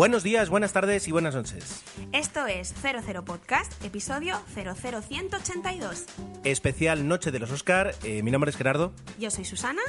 Buenos 0.00 0.22
días, 0.22 0.48
buenas 0.48 0.72
tardes 0.72 1.06
y 1.08 1.12
buenas 1.12 1.34
noches. 1.34 1.82
Esto 2.12 2.46
es 2.46 2.72
00 2.80 3.22
Podcast, 3.22 3.70
episodio 3.84 4.40
00182. 4.54 6.06
Especial 6.42 7.06
Noche 7.06 7.30
de 7.30 7.38
los 7.38 7.50
Oscar. 7.50 7.94
Eh, 8.02 8.22
mi 8.22 8.30
nombre 8.30 8.50
es 8.50 8.56
Gerardo. 8.56 8.94
Yo 9.18 9.30
soy 9.30 9.44
Susana. 9.44 9.82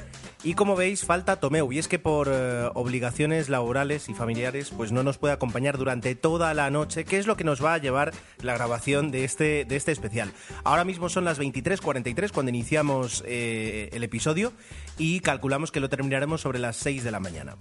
Y 0.43 0.55
como 0.55 0.75
veis, 0.75 1.05
falta 1.05 1.39
Tomeu. 1.39 1.71
Y 1.71 1.79
es 1.79 1.87
que 1.87 1.97
por 1.97 2.27
eh, 2.29 2.69
obligaciones 2.73 3.47
laborales 3.47 4.09
y 4.09 4.13
familiares, 4.13 4.71
pues 4.75 4.91
no 4.91 5.01
nos 5.01 5.17
puede 5.17 5.33
acompañar 5.33 5.77
durante 5.77 6.13
toda 6.13 6.53
la 6.53 6.69
noche, 6.71 7.05
que 7.05 7.17
es 7.17 7.25
lo 7.25 7.37
que 7.37 7.45
nos 7.45 7.63
va 7.63 7.75
a 7.75 7.77
llevar 7.77 8.11
la 8.41 8.53
grabación 8.53 9.11
de 9.11 9.23
este, 9.23 9.63
de 9.63 9.77
este 9.77 9.93
especial. 9.93 10.33
Ahora 10.65 10.83
mismo 10.83 11.07
son 11.07 11.23
las 11.23 11.39
23.43 11.39 12.31
cuando 12.33 12.49
iniciamos 12.49 13.23
eh, 13.25 13.87
el 13.93 14.03
episodio 14.03 14.51
y 14.97 15.21
calculamos 15.21 15.71
que 15.71 15.79
lo 15.79 15.87
terminaremos 15.87 16.41
sobre 16.41 16.59
las 16.59 16.75
6 16.75 17.05
de 17.05 17.11
la 17.11 17.21
mañana. 17.21 17.55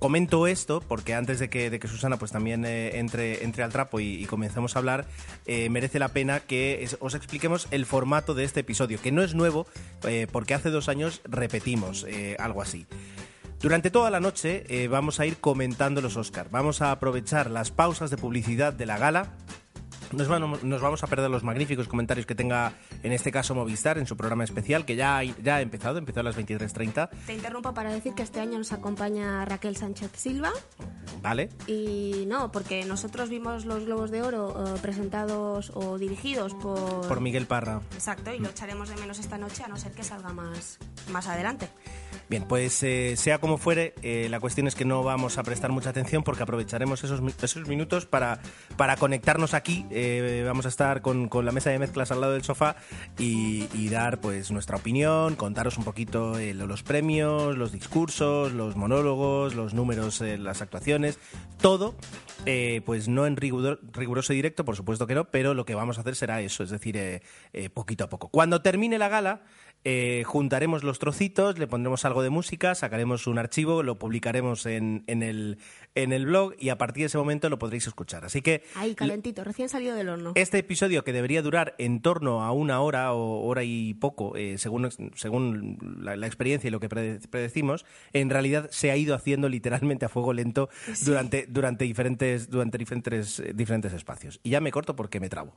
Comento 0.00 0.46
esto 0.46 0.80
porque 0.80 1.12
antes 1.12 1.38
de 1.40 1.50
que, 1.50 1.68
de 1.68 1.78
que 1.78 1.86
Susana 1.86 2.16
pues 2.16 2.32
también 2.32 2.64
eh, 2.64 2.98
entre, 2.98 3.44
entre 3.44 3.62
al 3.62 3.70
trapo 3.70 4.00
y, 4.00 4.14
y 4.14 4.24
comencemos 4.24 4.74
a 4.74 4.78
hablar, 4.78 5.04
eh, 5.44 5.68
merece 5.68 5.98
la 5.98 6.08
pena 6.08 6.40
que 6.40 6.88
os 7.00 7.14
expliquemos 7.14 7.68
el 7.70 7.84
formato 7.84 8.32
de 8.32 8.44
este 8.44 8.60
episodio, 8.60 8.98
que 8.98 9.12
no 9.12 9.22
es 9.22 9.34
nuevo 9.34 9.66
eh, 10.04 10.26
porque 10.32 10.54
hace 10.54 10.70
dos 10.70 10.88
años 10.88 11.20
repetimos 11.24 12.06
algo 12.38 12.62
así. 12.62 12.86
Durante 13.60 13.90
toda 13.90 14.08
la 14.08 14.20
noche 14.20 14.88
vamos 14.88 15.20
a 15.20 15.26
ir 15.26 15.36
comentando 15.36 16.00
los 16.00 16.16
Oscar. 16.16 16.48
Vamos 16.50 16.80
a 16.80 16.92
aprovechar 16.92 17.50
las 17.50 17.70
pausas 17.70 18.08
de 18.08 18.16
publicidad 18.16 18.72
de 18.72 18.86
la 18.86 18.96
gala. 18.96 19.34
Nos 20.12 20.26
vamos, 20.26 20.64
nos 20.64 20.80
vamos 20.80 21.02
a 21.04 21.06
perder 21.06 21.30
los 21.30 21.44
magníficos 21.44 21.86
comentarios 21.86 22.26
que 22.26 22.34
tenga, 22.34 22.72
en 23.04 23.12
este 23.12 23.30
caso, 23.30 23.54
Movistar 23.54 23.96
en 23.96 24.06
su 24.06 24.16
programa 24.16 24.42
especial, 24.42 24.84
que 24.84 24.96
ya, 24.96 25.18
ha- 25.18 25.22
ya 25.24 25.56
ha 25.56 25.60
empezado, 25.60 25.98
empezó 25.98 26.20
a 26.20 26.22
las 26.24 26.36
23.30. 26.36 27.08
Te 27.26 27.34
interrumpo 27.34 27.72
para 27.74 27.92
decir 27.92 28.14
que 28.14 28.22
este 28.22 28.40
año 28.40 28.58
nos 28.58 28.72
acompaña 28.72 29.44
Raquel 29.44 29.76
Sánchez 29.76 30.10
Silva 30.16 30.50
¿Vale? 31.22 31.48
y 31.68 32.24
no, 32.26 32.50
porque 32.50 32.84
nosotros 32.84 33.28
vimos 33.28 33.64
los 33.66 33.84
Globos 33.84 34.10
de 34.10 34.22
Oro 34.22 34.74
eh, 34.74 34.78
presentados 34.82 35.70
o 35.74 35.96
dirigidos 35.96 36.54
por... 36.54 37.06
Por 37.06 37.20
Miguel 37.20 37.46
Parra. 37.46 37.80
Exacto, 37.94 38.32
y 38.34 38.40
lo 38.40 38.48
echaremos 38.48 38.88
de 38.88 38.96
menos 38.96 39.18
esta 39.20 39.38
noche 39.38 39.62
a 39.62 39.68
no 39.68 39.76
ser 39.76 39.92
que 39.92 40.02
salga 40.02 40.32
más, 40.32 40.78
más 41.12 41.28
adelante. 41.28 41.68
Bien, 42.30 42.44
pues 42.44 42.80
eh, 42.84 43.16
sea 43.16 43.38
como 43.40 43.58
fuere, 43.58 43.92
eh, 44.02 44.28
la 44.30 44.38
cuestión 44.38 44.68
es 44.68 44.76
que 44.76 44.84
no 44.84 45.02
vamos 45.02 45.36
a 45.36 45.42
prestar 45.42 45.72
mucha 45.72 45.90
atención 45.90 46.22
porque 46.22 46.44
aprovecharemos 46.44 47.02
esos, 47.02 47.20
esos 47.42 47.66
minutos 47.66 48.06
para, 48.06 48.38
para 48.76 48.94
conectarnos 48.96 49.52
aquí. 49.52 49.84
Eh, 49.90 50.44
vamos 50.46 50.64
a 50.64 50.68
estar 50.68 51.02
con, 51.02 51.28
con 51.28 51.44
la 51.44 51.50
mesa 51.50 51.70
de 51.70 51.80
mezclas 51.80 52.12
al 52.12 52.20
lado 52.20 52.34
del 52.34 52.44
sofá 52.44 52.76
y, 53.18 53.88
dar 53.88 54.20
pues 54.20 54.52
nuestra 54.52 54.76
opinión, 54.76 55.34
contaros 55.34 55.76
un 55.76 55.82
poquito 55.82 56.36
lo- 56.38 56.68
los 56.68 56.84
premios, 56.84 57.58
los 57.58 57.72
discursos, 57.72 58.52
los 58.52 58.76
monólogos, 58.76 59.56
los 59.56 59.74
números, 59.74 60.20
las 60.20 60.62
actuaciones, 60.62 61.18
todo. 61.60 61.96
pues 62.86 63.08
no 63.08 63.26
en 63.26 63.36
riguro- 63.36 63.80
riguroso 63.92 64.32
directo, 64.32 64.64
por 64.64 64.76
supuesto 64.76 65.08
que 65.08 65.16
no, 65.16 65.24
pero 65.32 65.52
lo 65.54 65.64
que 65.64 65.74
vamos 65.74 65.98
a 65.98 66.02
hacer 66.02 66.14
será 66.14 66.40
eso, 66.40 66.62
es 66.62 66.70
decir, 66.70 67.20
poquito 67.74 68.04
a 68.04 68.08
poco. 68.08 68.28
Cuando 68.28 68.62
termine 68.62 68.98
la 68.98 69.08
gala, 69.08 69.42
eh, 69.84 70.22
juntaremos 70.26 70.84
los 70.84 70.98
trocitos, 70.98 71.58
le 71.58 71.66
pondremos 71.66 72.04
algo 72.04 72.22
de 72.22 72.30
música, 72.30 72.74
sacaremos 72.74 73.26
un 73.26 73.38
archivo, 73.38 73.82
lo 73.82 73.98
publicaremos 73.98 74.66
en, 74.66 75.04
en 75.06 75.22
el, 75.22 75.58
en 75.94 76.12
el 76.12 76.26
blog 76.26 76.54
y 76.58 76.68
a 76.68 76.76
partir 76.78 77.02
de 77.02 77.06
ese 77.06 77.18
momento 77.18 77.48
lo 77.48 77.58
podréis 77.58 77.86
escuchar. 77.86 78.24
Así 78.24 78.42
que 78.42 78.62
Ahí, 78.74 78.94
calentito, 78.94 79.42
recién 79.44 79.68
salido 79.68 79.94
del 79.94 80.08
horno. 80.08 80.32
este 80.34 80.58
episodio 80.58 81.02
que 81.04 81.12
debería 81.12 81.40
durar 81.42 81.74
en 81.78 82.02
torno 82.02 82.42
a 82.42 82.52
una 82.52 82.80
hora 82.80 83.12
o 83.14 83.40
hora 83.46 83.64
y 83.64 83.94
poco, 83.94 84.36
eh, 84.36 84.58
según, 84.58 84.88
según 85.14 85.78
la, 86.02 86.16
la 86.16 86.26
experiencia 86.26 86.68
y 86.68 86.70
lo 86.70 86.80
que 86.80 86.88
prede- 86.88 87.26
predecimos, 87.28 87.84
en 88.12 88.28
realidad 88.30 88.68
se 88.70 88.90
ha 88.90 88.96
ido 88.96 89.14
haciendo 89.14 89.48
literalmente 89.48 90.04
a 90.04 90.08
fuego 90.08 90.32
lento 90.32 90.68
durante, 91.04 91.46
durante, 91.48 91.84
diferentes, 91.84 92.50
durante 92.50 92.76
diferentes, 92.78 93.40
eh, 93.40 93.52
diferentes 93.54 93.92
espacios. 93.92 94.40
Y 94.42 94.50
ya 94.50 94.60
me 94.60 94.70
corto 94.70 94.94
porque 94.94 95.20
me 95.20 95.28
trabo. 95.28 95.54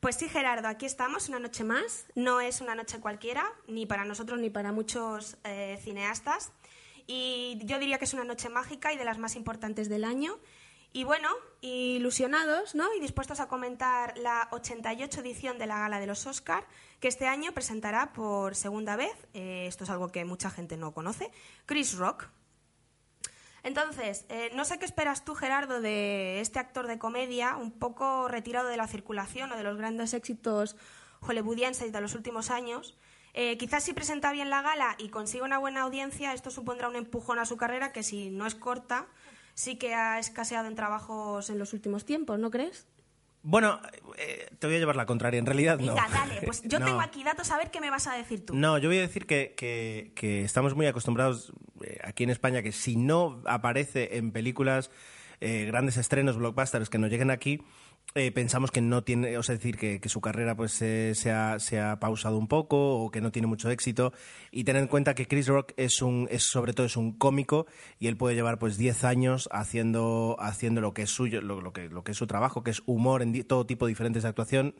Pues 0.00 0.14
sí, 0.14 0.28
Gerardo, 0.28 0.68
aquí 0.68 0.86
estamos, 0.86 1.28
una 1.28 1.40
noche 1.40 1.64
más. 1.64 2.06
No 2.14 2.40
es 2.40 2.60
una 2.60 2.76
noche 2.76 3.00
cualquiera, 3.00 3.52
ni 3.66 3.84
para 3.84 4.04
nosotros 4.04 4.38
ni 4.38 4.48
para 4.48 4.70
muchos 4.70 5.36
eh, 5.42 5.76
cineastas. 5.82 6.52
Y 7.08 7.58
yo 7.64 7.80
diría 7.80 7.98
que 7.98 8.04
es 8.04 8.14
una 8.14 8.22
noche 8.22 8.48
mágica 8.48 8.92
y 8.92 8.96
de 8.96 9.04
las 9.04 9.18
más 9.18 9.34
importantes 9.34 9.88
del 9.88 10.04
año. 10.04 10.38
Y 10.92 11.02
bueno, 11.02 11.28
ilusionados, 11.62 12.76
¿no? 12.76 12.94
Y 12.94 13.00
dispuestos 13.00 13.40
a 13.40 13.48
comentar 13.48 14.16
la 14.18 14.48
88 14.52 15.20
edición 15.20 15.58
de 15.58 15.66
la 15.66 15.80
Gala 15.80 15.98
de 15.98 16.06
los 16.06 16.26
Oscar, 16.26 16.64
que 17.00 17.08
este 17.08 17.26
año 17.26 17.52
presentará 17.52 18.12
por 18.12 18.54
segunda 18.54 18.94
vez, 18.94 19.14
eh, 19.34 19.66
esto 19.66 19.82
es 19.82 19.90
algo 19.90 20.12
que 20.12 20.24
mucha 20.24 20.48
gente 20.48 20.76
no 20.76 20.94
conoce, 20.94 21.30
Chris 21.66 21.96
Rock. 21.96 22.28
Entonces, 23.68 24.24
eh, 24.30 24.50
no 24.54 24.64
sé 24.64 24.78
qué 24.78 24.86
esperas 24.86 25.26
tú, 25.26 25.34
Gerardo, 25.34 25.82
de 25.82 26.40
este 26.40 26.58
actor 26.58 26.86
de 26.86 26.98
comedia, 26.98 27.56
un 27.56 27.70
poco 27.70 28.26
retirado 28.26 28.66
de 28.68 28.78
la 28.78 28.86
circulación 28.88 29.52
o 29.52 29.56
de 29.56 29.62
los 29.62 29.76
grandes 29.76 30.14
éxitos 30.14 30.74
hollywoodienses 31.20 31.92
de 31.92 32.00
los 32.00 32.14
últimos 32.14 32.50
años. 32.50 32.96
Eh, 33.34 33.58
quizás 33.58 33.84
si 33.84 33.92
presenta 33.92 34.32
bien 34.32 34.48
la 34.48 34.62
gala 34.62 34.94
y 34.98 35.10
consigue 35.10 35.42
una 35.44 35.58
buena 35.58 35.82
audiencia, 35.82 36.32
esto 36.32 36.50
supondrá 36.50 36.88
un 36.88 36.96
empujón 36.96 37.38
a 37.38 37.44
su 37.44 37.58
carrera 37.58 37.92
que 37.92 38.02
si 38.02 38.30
no 38.30 38.46
es 38.46 38.54
corta, 38.54 39.06
sí 39.52 39.76
que 39.76 39.92
ha 39.94 40.18
escaseado 40.18 40.66
en 40.66 40.74
trabajos 40.74 41.50
En 41.50 41.58
los 41.58 41.74
últimos 41.74 42.06
tiempos, 42.06 42.38
¿no 42.38 42.50
crees? 42.50 42.86
Bueno, 43.42 43.80
eh, 44.16 44.48
te 44.58 44.66
voy 44.66 44.76
a 44.76 44.78
llevar 44.78 44.96
la 44.96 45.06
contraria. 45.06 45.38
En 45.38 45.46
realidad 45.46 45.78
no. 45.78 45.94
Venga, 45.94 46.08
dale, 46.10 46.40
pues 46.42 46.62
yo 46.64 46.78
No. 46.80 46.86
tengo 46.86 47.00
aquí 47.00 47.22
datos 47.22 47.50
a 47.50 47.58
ver 47.58 47.70
qué 47.70 47.80
me 47.80 47.90
vas 47.90 48.06
a 48.06 48.14
decir 48.14 48.44
tú. 48.46 48.54
No, 48.54 48.78
yo 48.78 48.88
voy 48.88 48.98
a 48.98 49.02
decir 49.02 49.26
que, 49.26 49.54
que- 49.56 50.10
que 50.16 50.42
estamos 50.42 50.74
muy 50.74 50.86
acostumbrados 50.86 51.52
eh, 51.84 51.98
aquí 52.04 52.24
en 52.24 52.30
España 52.30 52.62
que 52.62 52.72
si 52.72 52.96
no 52.96 53.42
aparece 53.46 54.16
en 54.16 54.32
películas, 54.32 54.90
eh, 55.40 55.66
grandes 55.66 55.96
estrenos, 55.96 56.36
blockbusters 56.36 56.90
que 56.90 56.98
nos 56.98 57.10
lleguen 57.10 57.30
aquí, 57.30 57.60
eh, 58.14 58.32
pensamos 58.32 58.70
que 58.72 58.80
no 58.80 59.04
tiene, 59.04 59.36
o 59.38 59.42
sea, 59.42 59.54
decir, 59.54 59.76
que, 59.76 60.00
su 60.08 60.20
carrera 60.20 60.56
pues 60.56 60.80
eh, 60.82 61.12
se, 61.14 61.30
ha, 61.30 61.60
se 61.60 61.78
ha 61.78 62.00
pausado 62.00 62.38
un 62.38 62.48
poco 62.48 62.96
o 62.96 63.10
que 63.10 63.20
no 63.20 63.30
tiene 63.30 63.46
mucho 63.46 63.70
éxito. 63.70 64.12
Y 64.50 64.64
tener 64.64 64.82
en 64.82 64.88
cuenta 64.88 65.14
que 65.14 65.26
Chris 65.28 65.46
Rock 65.46 65.72
es 65.76 66.02
un, 66.02 66.26
es 66.30 66.44
sobre 66.44 66.72
todo 66.72 66.86
es 66.86 66.96
un 66.96 67.12
cómico 67.12 67.66
y 68.00 68.08
él 68.08 68.16
puede 68.16 68.34
llevar 68.34 68.58
pues 68.58 68.78
10 68.78 69.04
años 69.04 69.48
haciendo, 69.52 70.36
haciendo 70.40 70.80
lo 70.80 70.94
que 70.94 71.02
es 71.02 71.10
suyo, 71.10 71.40
lo, 71.42 71.72
que, 71.72 71.88
lo 71.88 72.02
que 72.02 72.12
es 72.12 72.18
su 72.18 72.26
trabajo, 72.26 72.64
que 72.64 72.70
es 72.70 72.82
humor 72.86 73.22
en 73.22 73.44
todo 73.44 73.66
tipo 73.66 73.86
de 73.86 73.90
diferentes 73.90 74.22
de 74.24 74.30
actuación. 74.30 74.74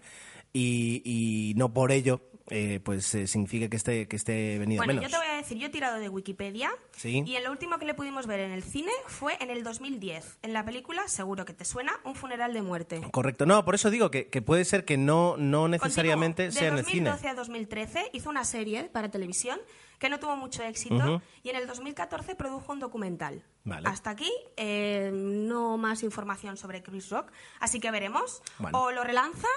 Y 0.52 1.52
no 1.56 1.74
por 1.74 1.92
ello 1.92 2.22
eh, 2.50 2.80
pues 2.82 3.14
eh, 3.14 3.26
significa 3.26 3.68
que 3.68 3.76
esté, 3.76 4.08
que 4.08 4.16
esté 4.16 4.58
venido 4.58 4.82
a 4.82 4.84
Bueno, 4.86 5.00
menos. 5.00 5.12
yo 5.12 5.18
te 5.18 5.26
voy 5.26 5.34
a 5.34 5.38
decir, 5.38 5.58
yo 5.58 5.66
he 5.66 5.70
tirado 5.70 5.98
de 5.98 6.08
Wikipedia 6.08 6.70
Sí. 6.96 7.22
y 7.26 7.36
en 7.36 7.44
lo 7.44 7.50
último 7.50 7.78
que 7.78 7.84
le 7.86 7.94
pudimos 7.94 8.26
ver 8.26 8.40
en 8.40 8.50
el 8.50 8.62
cine 8.62 8.90
fue 9.06 9.36
en 9.40 9.50
el 9.50 9.62
2010, 9.62 10.38
en 10.42 10.52
la 10.52 10.64
película, 10.64 11.06
seguro 11.08 11.44
que 11.44 11.52
te 11.54 11.64
suena, 11.64 11.92
Un 12.04 12.14
funeral 12.14 12.52
de 12.52 12.62
muerte. 12.62 13.00
Correcto, 13.10 13.46
no, 13.46 13.64
por 13.64 13.74
eso 13.74 13.90
digo 13.90 14.10
que, 14.10 14.28
que 14.28 14.42
puede 14.42 14.64
ser 14.64 14.84
que 14.84 14.96
no, 14.96 15.36
no 15.36 15.68
necesariamente 15.68 16.44
Continúo. 16.44 16.58
sea 16.60 16.68
en 16.68 16.74
de 16.74 16.80
el 16.80 16.86
cine. 16.86 17.10
2012 17.10 17.28
a 17.28 17.34
2013 17.34 18.10
hizo 18.12 18.30
una 18.30 18.44
serie 18.44 18.84
para 18.84 19.10
televisión 19.10 19.58
que 19.98 20.08
no 20.08 20.20
tuvo 20.20 20.36
mucho 20.36 20.62
éxito 20.62 21.20
y 21.42 21.50
en 21.50 21.56
el 21.56 21.66
2014 21.66 22.36
produjo 22.36 22.72
un 22.72 22.78
documental. 22.78 23.42
Vale. 23.64 23.88
Hasta 23.88 24.10
aquí 24.10 24.30
eh, 24.56 25.10
no 25.12 25.76
más 25.76 26.02
información 26.04 26.56
sobre 26.56 26.82
Chris 26.84 27.10
Rock, 27.10 27.32
así 27.58 27.80
que 27.80 27.90
veremos. 27.90 28.42
Bueno. 28.58 28.80
O 28.80 28.92
lo 28.92 29.02
relanza 29.02 29.48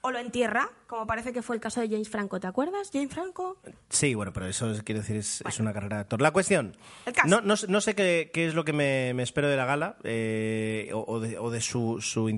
o 0.00 0.10
lo 0.12 0.18
entierra, 0.20 0.70
como 0.86 1.06
parece 1.06 1.32
que 1.32 1.42
fue 1.42 1.56
el 1.56 1.60
caso 1.60 1.80
de 1.80 1.88
James 1.88 2.08
Franco. 2.08 2.38
¿Te 2.38 2.46
acuerdas, 2.46 2.90
James 2.92 3.12
Franco? 3.12 3.58
Sí, 3.90 4.14
bueno, 4.14 4.32
pero 4.32 4.46
eso 4.46 4.70
es- 4.70 4.82
quiero 4.82 5.00
decir 5.00 5.16
es, 5.16 5.42
es 5.46 5.58
una 5.60 5.72
carrera 5.72 5.96
de 5.96 6.00
actor. 6.02 6.22
La 6.22 6.30
cuestión, 6.30 6.76
El 7.04 7.12
caso. 7.12 7.26
no, 7.28 7.40
no, 7.40 7.56
sé- 7.56 7.66
no 7.68 7.80
sé 7.80 7.94
qué, 7.96 8.30
qué 8.32 8.46
es 8.46 8.54
lo 8.54 8.64
que 8.64 8.72
me, 8.72 9.12
me 9.14 9.22
espero 9.24 9.48
de 9.48 9.56
la 9.56 9.64
gala 9.64 9.96
eh, 10.04 10.90
o, 10.94 11.04
o 11.06 11.20
de, 11.20 11.36
o 11.38 11.50
de 11.50 11.60
su, 11.60 12.00
su, 12.00 12.28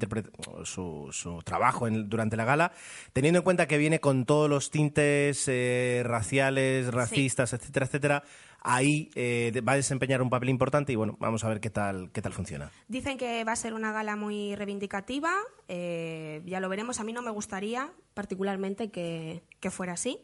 su, 0.65 1.09
su 1.12 1.43
trabajo 1.43 1.87
en- 1.87 2.09
durante 2.09 2.37
la 2.37 2.44
gala, 2.44 2.72
teniendo 3.12 3.38
en 3.41 3.44
cuenta 3.44 3.66
que 3.69 3.78
viene 3.78 4.01
con 4.01 4.24
todos 4.24 4.48
los 4.48 4.71
tintes 4.71 5.45
eh, 5.48 6.03
raciales, 6.04 6.92
racistas, 6.92 7.53
etcétera, 7.53 7.86
etcétera. 7.86 8.24
Ahí 8.62 9.10
eh, 9.15 9.60
va 9.66 9.72
a 9.72 9.77
desempeñar 9.77 10.21
un 10.21 10.28
papel 10.28 10.51
importante 10.51 10.92
y 10.92 10.97
bueno, 10.97 11.16
vamos 11.18 11.45
a 11.45 11.48
ver 11.48 11.60
qué 11.60 11.71
tal, 11.71 12.10
qué 12.12 12.21
tal 12.21 12.33
funciona. 12.33 12.71
Dicen 12.89 13.16
que 13.16 13.42
va 13.45 13.53
a 13.53 13.57
ser 13.57 13.72
una 13.72 13.92
gala 13.92 14.16
muy 14.16 14.54
reivindicativa, 14.54 15.33
eh, 15.68 16.42
ya 16.45 16.60
lo 16.60 16.68
veremos. 16.68 17.01
A 17.01 17.04
mí 17.04 17.12
no 17.12 17.22
me 17.22 17.30
gustaría 17.30 17.91
particularmente 18.12 18.91
que, 18.91 19.42
que 19.60 19.71
fuera 19.71 19.95
así. 19.95 20.21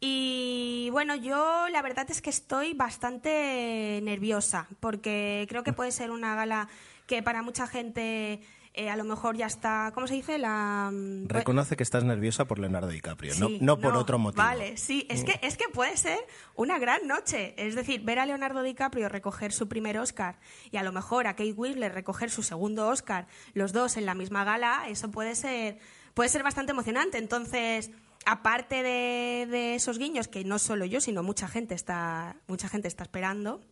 Y 0.00 0.88
bueno, 0.92 1.14
yo 1.14 1.68
la 1.68 1.82
verdad 1.82 2.10
es 2.10 2.22
que 2.22 2.30
estoy 2.30 2.72
bastante 2.72 4.00
nerviosa 4.02 4.66
porque 4.80 5.46
creo 5.48 5.62
que 5.62 5.74
puede 5.74 5.92
ser 5.92 6.10
una 6.10 6.34
gala 6.34 6.68
que 7.06 7.22
para 7.22 7.42
mucha 7.42 7.66
gente 7.66 8.40
eh, 8.72 8.88
a 8.88 8.96
lo 8.96 9.02
mejor 9.02 9.36
ya 9.36 9.46
está, 9.46 9.90
¿cómo 9.92 10.06
se 10.06 10.14
dice? 10.14 10.38
La 10.38 10.90
mm, 10.92 11.26
Reconoce 11.26 11.76
que 11.76 11.82
estás 11.82 12.04
nerviosa 12.04 12.44
por 12.44 12.60
Leonardo 12.60 12.88
DiCaprio, 12.88 13.34
no, 13.40 13.48
Sí, 13.48 13.58
no 13.60 13.80
por 13.80 13.96
otro 13.96 14.18
motivo. 14.18 14.42
Vale, 14.42 14.76
sí, 14.76 15.06
es 15.10 15.24
que, 15.24 15.40
es 15.42 15.56
que 15.56 15.68
puede 15.68 15.96
ser 15.96 16.18
una 16.54 16.78
gran 16.78 17.08
noche. 17.08 17.54
Es 17.56 17.74
decir, 17.74 18.02
ver 18.02 18.20
a 18.20 18.26
Leonardo 18.26 18.62
DiCaprio 18.62 19.08
recoger 19.08 19.52
su 19.52 19.68
primer 19.68 19.98
Oscar 19.98 20.38
y 20.70 20.76
a 20.76 20.84
lo 20.84 20.92
mejor 20.92 21.26
a 21.26 21.34
Kate 21.34 21.52
Winslet 21.52 21.92
recoger 21.92 22.30
su 22.30 22.44
segundo 22.44 22.86
Oscar, 22.86 23.26
los 23.54 23.72
dos 23.72 23.96
en 23.96 24.06
la 24.06 24.14
misma 24.14 24.44
gala, 24.44 24.84
eso 24.88 25.10
puede 25.10 25.34
ser, 25.34 25.78
puede 26.14 26.28
ser 26.28 26.44
bastante 26.44 26.70
emocionante. 26.70 27.18
Entonces, 27.18 27.90
aparte 28.24 28.84
de, 28.84 29.48
de 29.50 29.74
esos 29.74 29.98
guiños 29.98 30.28
que 30.28 30.44
no 30.44 30.60
solo 30.60 30.84
yo, 30.84 31.00
sino 31.00 31.24
mucha 31.24 31.48
gente 31.48 31.74
está, 31.74 32.36
mucha 32.46 32.68
gente 32.68 32.86
está 32.86 33.02
esperando, 33.02 33.62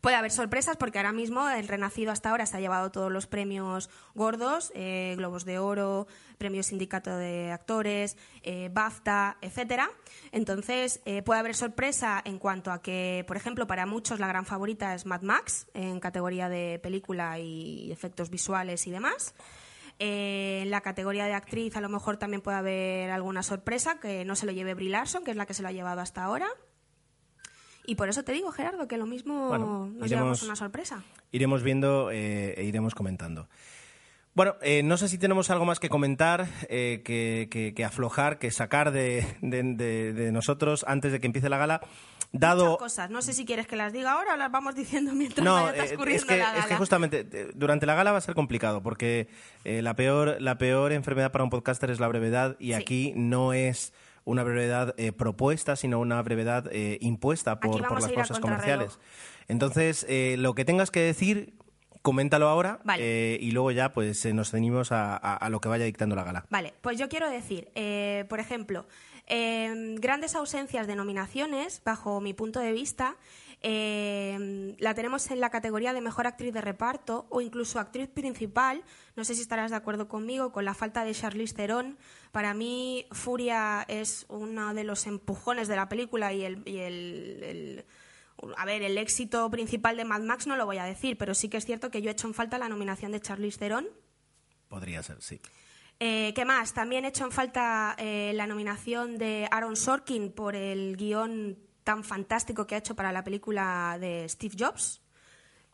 Puede 0.00 0.16
haber 0.16 0.30
sorpresas 0.30 0.78
porque 0.78 0.98
ahora 0.98 1.12
mismo 1.12 1.46
el 1.50 1.68
Renacido 1.68 2.10
hasta 2.10 2.30
ahora 2.30 2.46
se 2.46 2.56
ha 2.56 2.60
llevado 2.60 2.90
todos 2.90 3.12
los 3.12 3.26
premios 3.26 3.90
gordos, 4.14 4.72
eh, 4.74 5.14
Globos 5.18 5.44
de 5.44 5.58
Oro, 5.58 6.06
Premio 6.38 6.62
Sindicato 6.62 7.14
de 7.18 7.52
Actores, 7.52 8.16
eh, 8.42 8.70
BAFTA, 8.72 9.36
etcétera. 9.42 9.90
Entonces 10.32 11.02
eh, 11.04 11.22
puede 11.22 11.40
haber 11.40 11.54
sorpresa 11.54 12.22
en 12.24 12.38
cuanto 12.38 12.72
a 12.72 12.80
que, 12.80 13.24
por 13.26 13.36
ejemplo, 13.36 13.66
para 13.66 13.84
muchos 13.84 14.20
la 14.20 14.26
gran 14.26 14.46
favorita 14.46 14.94
es 14.94 15.04
Mad 15.04 15.20
Max 15.20 15.66
en 15.74 16.00
categoría 16.00 16.48
de 16.48 16.80
película 16.82 17.38
y 17.38 17.92
efectos 17.92 18.30
visuales 18.30 18.86
y 18.86 18.90
demás. 18.90 19.34
En 19.98 20.70
la 20.70 20.80
categoría 20.80 21.26
de 21.26 21.34
actriz 21.34 21.76
a 21.76 21.82
lo 21.82 21.90
mejor 21.90 22.16
también 22.16 22.40
puede 22.40 22.56
haber 22.56 23.10
alguna 23.10 23.42
sorpresa 23.42 24.00
que 24.00 24.24
no 24.24 24.34
se 24.34 24.46
lo 24.46 24.52
lleve 24.52 24.72
Brie 24.72 24.88
Larson, 24.88 25.24
que 25.24 25.32
es 25.32 25.36
la 25.36 25.44
que 25.44 25.52
se 25.52 25.60
lo 25.60 25.68
ha 25.68 25.72
llevado 25.72 26.00
hasta 26.00 26.24
ahora. 26.24 26.48
Y 27.86 27.94
por 27.96 28.08
eso 28.08 28.22
te 28.22 28.32
digo, 28.32 28.52
Gerardo, 28.52 28.86
que 28.88 28.96
lo 28.96 29.06
mismo 29.06 29.48
Bueno, 29.48 29.86
nos 29.86 29.94
iremos- 29.96 30.08
llevamos 30.08 30.42
una 30.42 30.56
sorpresa. 30.56 31.02
Iremos 31.32 31.62
viendo 31.62 32.10
eh, 32.12 32.54
e 32.56 32.64
iremos 32.64 32.94
comentando. 32.94 33.48
Bueno, 34.32 34.54
eh, 34.62 34.82
no 34.84 34.96
sé 34.96 35.08
si 35.08 35.18
tenemos 35.18 35.50
algo 35.50 35.64
más 35.64 35.80
que 35.80 35.88
comentar, 35.88 36.46
eh, 36.68 37.02
que, 37.04 37.48
que- 37.50 37.74
que 37.74 37.84
aflojar, 37.84 38.38
que 38.38 38.50
sacar 38.52 38.92
de, 38.92 39.26
de- 39.42 39.62
de- 39.74 40.12
de 40.12 40.30
nosotros 40.32 40.84
antes 40.86 41.10
de 41.10 41.18
que 41.20 41.26
empiece 41.26 41.48
la 41.48 41.58
gala. 41.58 41.80
Dado, 42.32 42.64
Muchas 42.66 42.78
cosas. 42.78 43.10
No 43.10 43.22
sé 43.22 43.32
si 43.32 43.44
quieres 43.44 43.66
que 43.66 43.74
las 43.74 43.92
diga 43.92 44.12
ahora 44.12 44.34
o 44.34 44.36
las 44.36 44.52
vamos 44.52 44.76
diciendo 44.76 45.12
mientras 45.16 45.44
No, 45.44 45.54
vaya 45.54 45.70
eh, 45.70 45.74
transcurriendo 45.78 46.22
es, 46.22 46.28
que, 46.28 46.36
la 46.38 46.44
gala. 46.44 46.58
es 46.60 46.66
que 46.66 46.76
justamente 46.76 47.26
eh, 47.32 47.50
durante 47.56 47.86
la 47.86 47.96
gala 47.96 48.12
va 48.12 48.18
a 48.18 48.20
ser 48.20 48.36
complicado 48.36 48.84
porque 48.84 49.26
eh, 49.64 49.82
la, 49.82 49.96
peor, 49.96 50.36
la 50.40 50.56
peor 50.58 50.92
enfermedad 50.92 51.32
para 51.32 51.42
un 51.42 51.50
podcaster 51.50 51.90
es 51.90 51.98
la 51.98 52.06
brevedad 52.06 52.54
y 52.60 52.68
Sí. 52.68 52.72
aquí 52.74 53.12
no 53.16 53.52
es 53.52 53.92
una 54.24 54.42
brevedad 54.42 54.94
eh, 54.98 55.12
propuesta, 55.12 55.76
sino 55.76 55.98
una 56.00 56.20
brevedad 56.22 56.68
eh, 56.72 56.98
impuesta 57.00 57.58
por, 57.60 57.72
por 57.86 58.00
las 58.00 58.06
contrarreloj. 58.06 58.40
comerciales. 58.40 58.98
Entonces, 59.48 60.06
eh, 60.08 60.36
lo 60.38 60.54
que 60.54 60.64
tengas 60.64 60.90
que 60.90 61.00
decir, 61.00 61.54
coméntalo 62.02 62.48
ahora 62.48 62.80
Vale. 62.84 63.34
eh, 63.34 63.38
y 63.40 63.50
luego 63.50 63.70
ya 63.72 63.92
pues 63.92 64.24
eh, 64.24 64.32
nos 64.32 64.50
ceñimos 64.50 64.92
a, 64.92 65.16
a- 65.16 65.36
a 65.36 65.50
lo 65.50 65.60
que 65.60 65.68
vaya 65.68 65.84
dictando 65.84 66.14
la 66.16 66.24
gala. 66.24 66.46
Vale, 66.50 66.72
pues 66.80 66.98
yo 66.98 67.08
quiero 67.08 67.28
decir, 67.28 67.70
eh, 67.74 68.24
por 68.28 68.40
ejemplo, 68.40 68.86
eh, 69.26 69.96
grandes 69.98 70.34
ausencias 70.34 70.86
de 70.86 70.96
nominaciones, 70.96 71.82
bajo 71.84 72.20
mi 72.20 72.32
punto 72.34 72.58
de 72.60 72.72
vista, 72.72 73.16
eh, 73.62 74.74
la 74.78 74.94
tenemos 74.94 75.30
en 75.30 75.40
la 75.40 75.50
categoría 75.50 75.92
de 75.92 76.00
mejor 76.00 76.26
actriz 76.26 76.52
de 76.52 76.60
reparto 76.60 77.26
o 77.30 77.40
incluso 77.40 77.78
actriz 77.78 78.08
principal. 78.08 78.82
No 79.16 79.24
sé 79.24 79.34
si 79.34 79.42
estarás 79.42 79.70
de 79.70 79.76
acuerdo 79.76 80.08
conmigo 80.08 80.52
con 80.52 80.64
la 80.64 80.74
falta 80.74 81.04
de 81.04 81.14
Charlize 81.14 81.54
Theron. 81.54 81.98
Para 82.32 82.54
mí, 82.54 83.06
Furia 83.12 83.84
es 83.88 84.24
uno 84.28 84.72
de 84.74 84.84
los 84.84 85.06
empujones 85.06 85.68
de 85.68 85.76
la 85.76 85.88
película 85.88 86.32
y 86.32 86.44
el. 86.44 86.62
y 86.66 86.78
el- 86.78 87.42
el- 87.42 87.84
a 88.56 88.64
ver, 88.64 88.82
el 88.82 88.96
éxito 88.96 89.50
principal 89.50 89.98
de 89.98 90.04
Mad 90.06 90.22
Max 90.22 90.46
no 90.46 90.56
lo 90.56 90.64
voy 90.64 90.78
a 90.78 90.84
decir, 90.84 91.18
pero 91.18 91.34
sí 91.34 91.50
que 91.50 91.58
es 91.58 91.66
cierto 91.66 91.90
que 91.90 92.00
yo 92.00 92.08
he 92.08 92.12
hecho 92.12 92.26
en 92.26 92.32
falta 92.32 92.56
la 92.56 92.70
nominación 92.70 93.12
de 93.12 93.20
Charlize 93.20 93.58
Theron. 93.58 93.86
Podría 94.68 95.02
ser, 95.02 95.20
sí. 95.20 95.40
Eh, 95.98 96.32
¿Qué 96.34 96.46
más? 96.46 96.72
También 96.72 97.04
he 97.04 97.08
hecho 97.08 97.24
en 97.26 97.32
falta 97.32 97.94
eh, 97.98 98.32
la 98.34 98.46
nominación 98.46 99.18
de 99.18 99.46
Aaron 99.50 99.76
Sorkin 99.76 100.32
por 100.32 100.56
el 100.56 100.96
guion 100.96 101.58
tan 101.90 102.04
fantástico 102.04 102.68
que 102.68 102.76
ha 102.76 102.78
hecho 102.78 102.94
para 102.94 103.10
la 103.10 103.24
película 103.24 103.98
de 103.98 104.28
Steve 104.28 104.54
Jobs. 104.56 105.00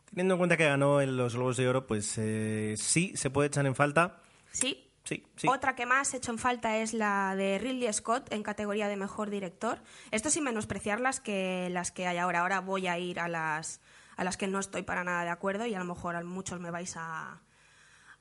Teniendo 0.09 0.33
en 0.33 0.37
cuenta 0.39 0.57
que 0.57 0.65
ganó 0.65 0.99
en 0.99 1.15
los 1.15 1.35
Globos 1.35 1.57
de 1.57 1.69
Oro, 1.69 1.85
pues 1.85 2.15
eh, 2.17 2.73
sí, 2.75 3.13
se 3.15 3.29
puede 3.29 3.49
echar 3.49 3.67
en 3.67 3.75
falta. 3.75 4.19
Sí. 4.51 4.83
Sí, 5.03 5.23
sí. 5.35 5.47
Otra 5.47 5.75
que 5.75 5.85
más 5.85 6.13
he 6.13 6.17
hecho 6.17 6.31
en 6.31 6.39
falta 6.39 6.79
es 6.79 6.95
la 6.95 7.35
de 7.35 7.59
Ridley 7.59 7.93
Scott 7.93 8.33
en 8.33 8.41
categoría 8.41 8.87
de 8.87 8.97
mejor 8.97 9.29
director. 9.29 9.77
Esto 10.09 10.31
sin 10.31 10.43
menospreciar 10.43 10.99
las 10.99 11.19
que, 11.19 11.69
las 11.71 11.91
que 11.91 12.07
hay 12.07 12.17
ahora. 12.17 12.39
Ahora 12.39 12.61
voy 12.61 12.87
a 12.87 12.97
ir 12.97 13.19
a 13.19 13.27
las, 13.27 13.79
a 14.15 14.23
las 14.23 14.37
que 14.37 14.47
no 14.47 14.57
estoy 14.57 14.81
para 14.81 15.03
nada 15.03 15.23
de 15.23 15.29
acuerdo 15.29 15.67
y 15.67 15.75
a 15.75 15.79
lo 15.79 15.85
mejor 15.85 16.15
a 16.15 16.23
muchos 16.23 16.59
me 16.59 16.71
vais 16.71 16.95
a, 16.97 17.43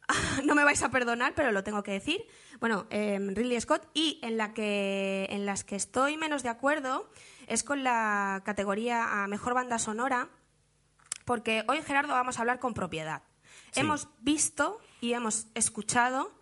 no 0.44 0.54
me 0.54 0.64
vais 0.64 0.82
a 0.82 0.90
perdonar, 0.90 1.32
pero 1.34 1.50
lo 1.50 1.64
tengo 1.64 1.82
que 1.82 1.92
decir. 1.92 2.26
Bueno, 2.60 2.86
eh, 2.90 3.18
Ridley 3.20 3.60
Scott 3.60 3.88
y 3.94 4.20
en 4.22 4.36
la 4.36 4.54
que 4.54 5.26
en 5.30 5.46
las 5.46 5.64
que 5.64 5.76
estoy 5.76 6.16
menos 6.16 6.42
de 6.42 6.50
acuerdo 6.50 7.10
es 7.46 7.62
con 7.62 7.84
la 7.84 8.42
categoría 8.44 9.22
a 9.22 9.26
mejor 9.26 9.54
banda 9.54 9.78
sonora, 9.78 10.28
porque 11.24 11.64
hoy 11.68 11.82
Gerardo 11.82 12.12
vamos 12.12 12.38
a 12.38 12.40
hablar 12.40 12.58
con 12.58 12.74
propiedad. 12.74 13.22
Sí. 13.70 13.80
Hemos 13.80 14.08
visto 14.20 14.80
y 15.00 15.12
hemos 15.12 15.46
escuchado 15.54 16.32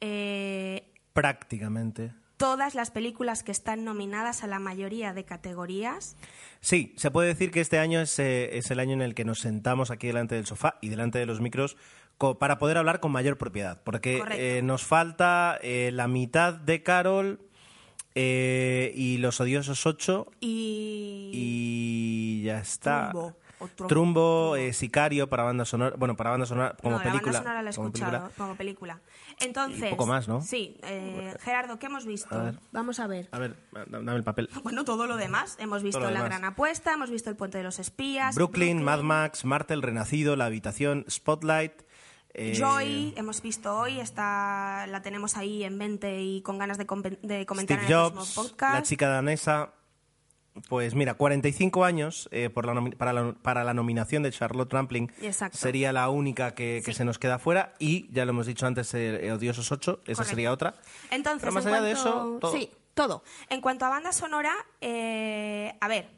eh, 0.00 0.92
Prácticamente. 1.12 2.12
todas 2.36 2.74
las 2.74 2.90
películas 2.90 3.42
que 3.42 3.52
están 3.52 3.84
nominadas 3.84 4.44
a 4.44 4.46
la 4.46 4.58
mayoría 4.58 5.12
de 5.12 5.24
categorías. 5.24 6.16
Sí, 6.60 6.94
se 6.96 7.10
puede 7.10 7.28
decir 7.28 7.50
que 7.50 7.60
este 7.60 7.78
año 7.78 8.00
es, 8.00 8.18
eh, 8.18 8.58
es 8.58 8.70
el 8.70 8.80
año 8.80 8.92
en 8.92 9.02
el 9.02 9.14
que 9.14 9.24
nos 9.24 9.40
sentamos 9.40 9.90
aquí 9.90 10.08
delante 10.08 10.34
del 10.34 10.46
sofá 10.46 10.78
y 10.80 10.88
delante 10.88 11.18
de 11.18 11.26
los 11.26 11.40
micros 11.40 11.76
para 12.38 12.58
poder 12.58 12.76
hablar 12.76 13.00
con 13.00 13.12
mayor 13.12 13.38
propiedad. 13.38 13.82
Porque 13.84 14.22
eh, 14.32 14.60
nos 14.62 14.84
falta 14.84 15.58
eh, 15.62 15.90
la 15.92 16.08
mitad 16.08 16.54
de 16.54 16.82
Carol 16.82 17.47
eh, 18.20 18.92
y 18.96 19.18
los 19.18 19.40
odiosos 19.40 19.86
ocho 19.86 20.26
Y, 20.40 21.30
y 21.32 22.42
ya 22.42 22.58
está. 22.58 23.10
Trumbo, 23.10 23.36
o 23.60 23.66
Trumbo, 23.68 23.86
Trumbo, 23.88 24.56
eh, 24.56 24.72
Sicario 24.72 25.28
para 25.28 25.44
banda 25.44 25.64
sonora. 25.64 25.94
Bueno, 25.96 26.16
para 26.16 26.30
banda 26.30 26.46
sonora 26.46 26.76
como 26.82 26.96
no, 26.96 27.02
película. 27.02 27.32
La 27.32 27.38
banda 27.38 27.42
sonora 27.42 27.62
la 27.62 27.70
he 27.70 27.74
como 27.74 27.88
escuchado 27.88 28.10
película. 28.10 28.36
como 28.36 28.56
película. 28.56 29.00
Entonces, 29.40 29.86
Y 29.86 29.90
poco 29.90 30.06
más, 30.06 30.26
¿no? 30.26 30.40
Sí, 30.42 30.76
eh, 30.82 31.32
Gerardo, 31.40 31.78
¿qué 31.78 31.86
hemos 31.86 32.06
visto? 32.06 32.34
A 32.34 32.42
ver. 32.42 32.58
Vamos 32.72 32.98
a 32.98 33.06
ver. 33.06 33.28
A 33.30 33.38
ver, 33.38 33.56
dame 33.88 34.16
el 34.16 34.24
papel. 34.24 34.48
Bueno, 34.64 34.84
todo 34.84 35.06
lo 35.06 35.16
demás. 35.16 35.56
Hemos 35.60 35.84
visto 35.84 36.00
La 36.00 36.08
demás. 36.08 36.24
Gran 36.24 36.44
Apuesta, 36.44 36.92
hemos 36.94 37.10
visto 37.10 37.30
El 37.30 37.36
Puente 37.36 37.58
de 37.58 37.64
los 37.64 37.78
Espías, 37.78 38.34
Brooklyn, 38.34 38.82
Mad 38.82 39.02
Max, 39.02 39.44
Martel, 39.44 39.82
Renacido, 39.82 40.34
La 40.34 40.46
Habitación, 40.46 41.04
Spotlight. 41.08 41.82
Eh, 42.38 42.54
Joy, 42.56 43.14
hemos 43.16 43.42
visto 43.42 43.76
hoy, 43.76 44.00
está, 44.00 44.86
la 44.88 45.02
tenemos 45.02 45.36
ahí 45.36 45.64
en 45.64 45.76
mente 45.76 46.20
y 46.22 46.40
con 46.42 46.58
ganas 46.58 46.78
de, 46.78 46.86
compen- 46.86 47.18
de 47.22 47.44
comentar 47.46 47.78
Steve 47.78 47.92
en 47.92 47.98
el 47.98 48.10
Jobs, 48.12 48.34
podcast. 48.34 48.74
la 48.74 48.82
chica 48.82 49.08
danesa. 49.08 49.72
Pues 50.68 50.96
mira, 50.96 51.14
45 51.14 51.84
años 51.84 52.28
eh, 52.32 52.50
por 52.50 52.66
la 52.66 52.90
para, 52.96 53.12
la, 53.12 53.32
para 53.32 53.62
la 53.62 53.74
nominación 53.74 54.24
de 54.24 54.32
Charlotte 54.32 54.72
Rampling. 54.72 55.08
Exacto. 55.22 55.56
Sería 55.56 55.92
la 55.92 56.08
única 56.08 56.54
que, 56.56 56.82
que 56.84 56.90
Sí. 56.92 56.98
se 56.98 57.04
nos 57.04 57.16
queda 57.20 57.38
fuera. 57.38 57.74
Y 57.78 58.12
ya 58.12 58.24
lo 58.24 58.30
hemos 58.30 58.46
dicho 58.46 58.66
antes, 58.66 58.92
eh, 58.94 59.30
Odiosos 59.30 59.70
8, 59.70 60.00
esa 60.02 60.14
Correcto. 60.14 60.24
sería 60.24 60.50
otra. 60.52 60.74
Entonces, 61.12 61.42
Pero 61.42 61.52
más 61.52 61.64
en 61.64 61.74
allá 61.74 61.82
de 61.84 61.92
eso, 61.92 62.38
todo. 62.40 62.52
Sí, 62.52 62.72
todo. 62.94 63.22
En 63.50 63.60
cuanto 63.60 63.84
a 63.84 63.88
banda 63.88 64.10
sonora, 64.10 64.52
eh, 64.80 65.76
a 65.80 65.86
ver, 65.86 66.10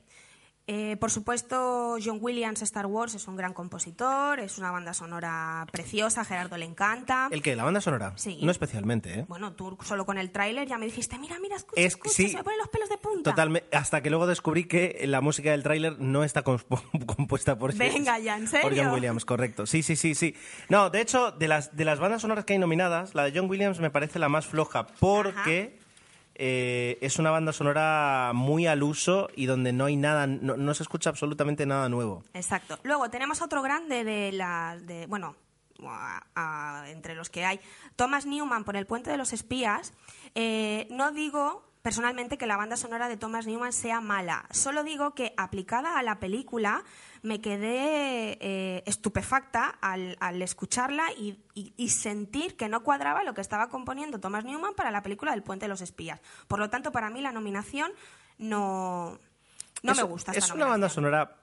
eh, 0.72 0.96
por 0.98 1.10
supuesto, 1.10 1.96
John 2.04 2.18
Williams, 2.20 2.62
Star 2.62 2.86
Wars, 2.86 3.16
es 3.16 3.26
un 3.26 3.34
gran 3.34 3.52
compositor, 3.52 4.38
es 4.38 4.56
una 4.56 4.70
banda 4.70 4.94
sonora 4.94 5.66
preciosa, 5.72 6.20
a 6.20 6.24
Gerardo 6.24 6.56
le 6.56 6.64
encanta. 6.64 7.28
¿El 7.32 7.42
qué? 7.42 7.56
¿La 7.56 7.64
banda 7.64 7.80
sonora? 7.80 8.12
Sí. 8.14 8.38
No 8.42 8.52
especialmente, 8.52 9.20
¿eh? 9.20 9.24
Bueno, 9.26 9.54
tú 9.54 9.76
solo 9.82 10.06
con 10.06 10.16
el 10.16 10.30
tráiler 10.30 10.68
ya 10.68 10.78
me 10.78 10.86
dijiste, 10.86 11.18
mira, 11.18 11.38
mira, 11.40 11.56
escucha, 11.56 11.80
Es- 11.80 11.88
escucha, 11.94 12.14
sí. 12.14 12.28
se 12.28 12.36
me 12.36 12.44
ponen 12.44 12.58
los 12.60 12.68
pelos 12.68 12.88
de 12.88 12.98
punta. 12.98 13.30
Totalmente. 13.30 13.76
Hasta 13.76 14.00
que 14.00 14.10
luego 14.10 14.28
descubrí 14.28 14.64
que 14.66 15.02
la 15.08 15.20
música 15.20 15.50
del 15.50 15.64
tráiler 15.64 15.98
no 15.98 16.22
está 16.22 16.44
comp- 16.44 16.64
compuesta 17.16 17.58
por 17.58 17.74
Venga 17.74 18.20
ya, 18.20 18.36
¿en 18.36 18.46
serio? 18.46 18.68
Por 18.68 18.78
John 18.78 18.92
Williams, 18.94 19.24
correcto. 19.24 19.66
Sí, 19.66 19.82
sí, 19.82 19.96
sí, 19.96 20.14
sí. 20.14 20.36
No, 20.68 20.88
de 20.90 21.00
hecho, 21.00 21.32
de 21.32 21.48
las, 21.48 21.76
de 21.76 21.84
las 21.84 21.98
bandas 21.98 22.22
sonoras 22.22 22.44
que 22.44 22.52
hay 22.52 22.60
nominadas, 22.60 23.16
la 23.16 23.24
de 23.24 23.32
John 23.36 23.50
Williams 23.50 23.80
me 23.80 23.90
parece 23.90 24.20
la 24.20 24.28
más 24.28 24.46
floja 24.46 24.86
porque 25.00 25.79
eh, 26.42 26.96
es 27.02 27.18
una 27.18 27.30
banda 27.30 27.52
sonora 27.52 28.32
muy 28.34 28.66
al 28.66 28.82
uso 28.82 29.28
y 29.36 29.44
donde 29.44 29.74
no 29.74 29.84
hay 29.84 29.96
nada, 29.96 30.26
no, 30.26 30.56
no 30.56 30.72
se 30.72 30.82
escucha 30.82 31.10
absolutamente 31.10 31.66
nada 31.66 31.90
nuevo. 31.90 32.24
Exacto. 32.32 32.78
Luego 32.82 33.10
tenemos 33.10 33.42
otro 33.42 33.60
grande 33.60 34.04
de 34.04 34.32
la. 34.32 34.78
De, 34.80 35.06
bueno, 35.06 35.36
entre 36.86 37.14
los 37.14 37.28
que 37.28 37.44
hay. 37.44 37.60
Thomas 37.94 38.24
Newman 38.24 38.64
por 38.64 38.76
El 38.76 38.86
Puente 38.86 39.10
de 39.10 39.18
los 39.18 39.34
Espías. 39.34 39.92
Eh, 40.34 40.88
no 40.90 41.12
digo 41.12 41.69
personalmente 41.82 42.36
que 42.38 42.46
la 42.46 42.56
banda 42.56 42.76
sonora 42.76 43.08
de 43.08 43.16
Thomas 43.16 43.46
Newman 43.46 43.72
sea 43.72 44.00
mala. 44.00 44.44
Solo 44.50 44.84
digo 44.84 45.14
que 45.14 45.32
aplicada 45.36 45.98
a 45.98 46.02
la 46.02 46.20
película 46.20 46.84
me 47.22 47.40
quedé 47.40 48.38
eh, 48.40 48.82
estupefacta 48.86 49.66
al, 49.80 50.16
al 50.20 50.40
escucharla 50.42 51.04
y, 51.12 51.38
y- 51.54 51.72
y 51.76 51.88
sentir 51.90 52.56
que 52.56 52.68
no 52.68 52.82
cuadraba 52.82 53.24
lo 53.24 53.34
que 53.34 53.40
estaba 53.40 53.68
componiendo 53.68 54.20
Thomas 54.20 54.44
Newman 54.44 54.74
para 54.74 54.90
la 54.90 55.02
película 55.02 55.32
del 55.32 55.42
Puente 55.42 55.64
de 55.64 55.68
los 55.68 55.80
Espías. 55.80 56.20
Por 56.48 56.58
lo 56.58 56.68
tanto, 56.70 56.92
para 56.92 57.10
mí 57.10 57.20
la 57.22 57.32
nominación 57.32 57.92
no, 58.38 59.18
no 59.82 59.92
Es- 59.92 59.98
me 59.98 60.04
gusta. 60.04 60.32
esta 60.32 60.44
Es 60.44 60.50
una 60.52 60.64
banda 60.66 60.88
nominación. 60.88 61.04
sonora. 61.04 61.36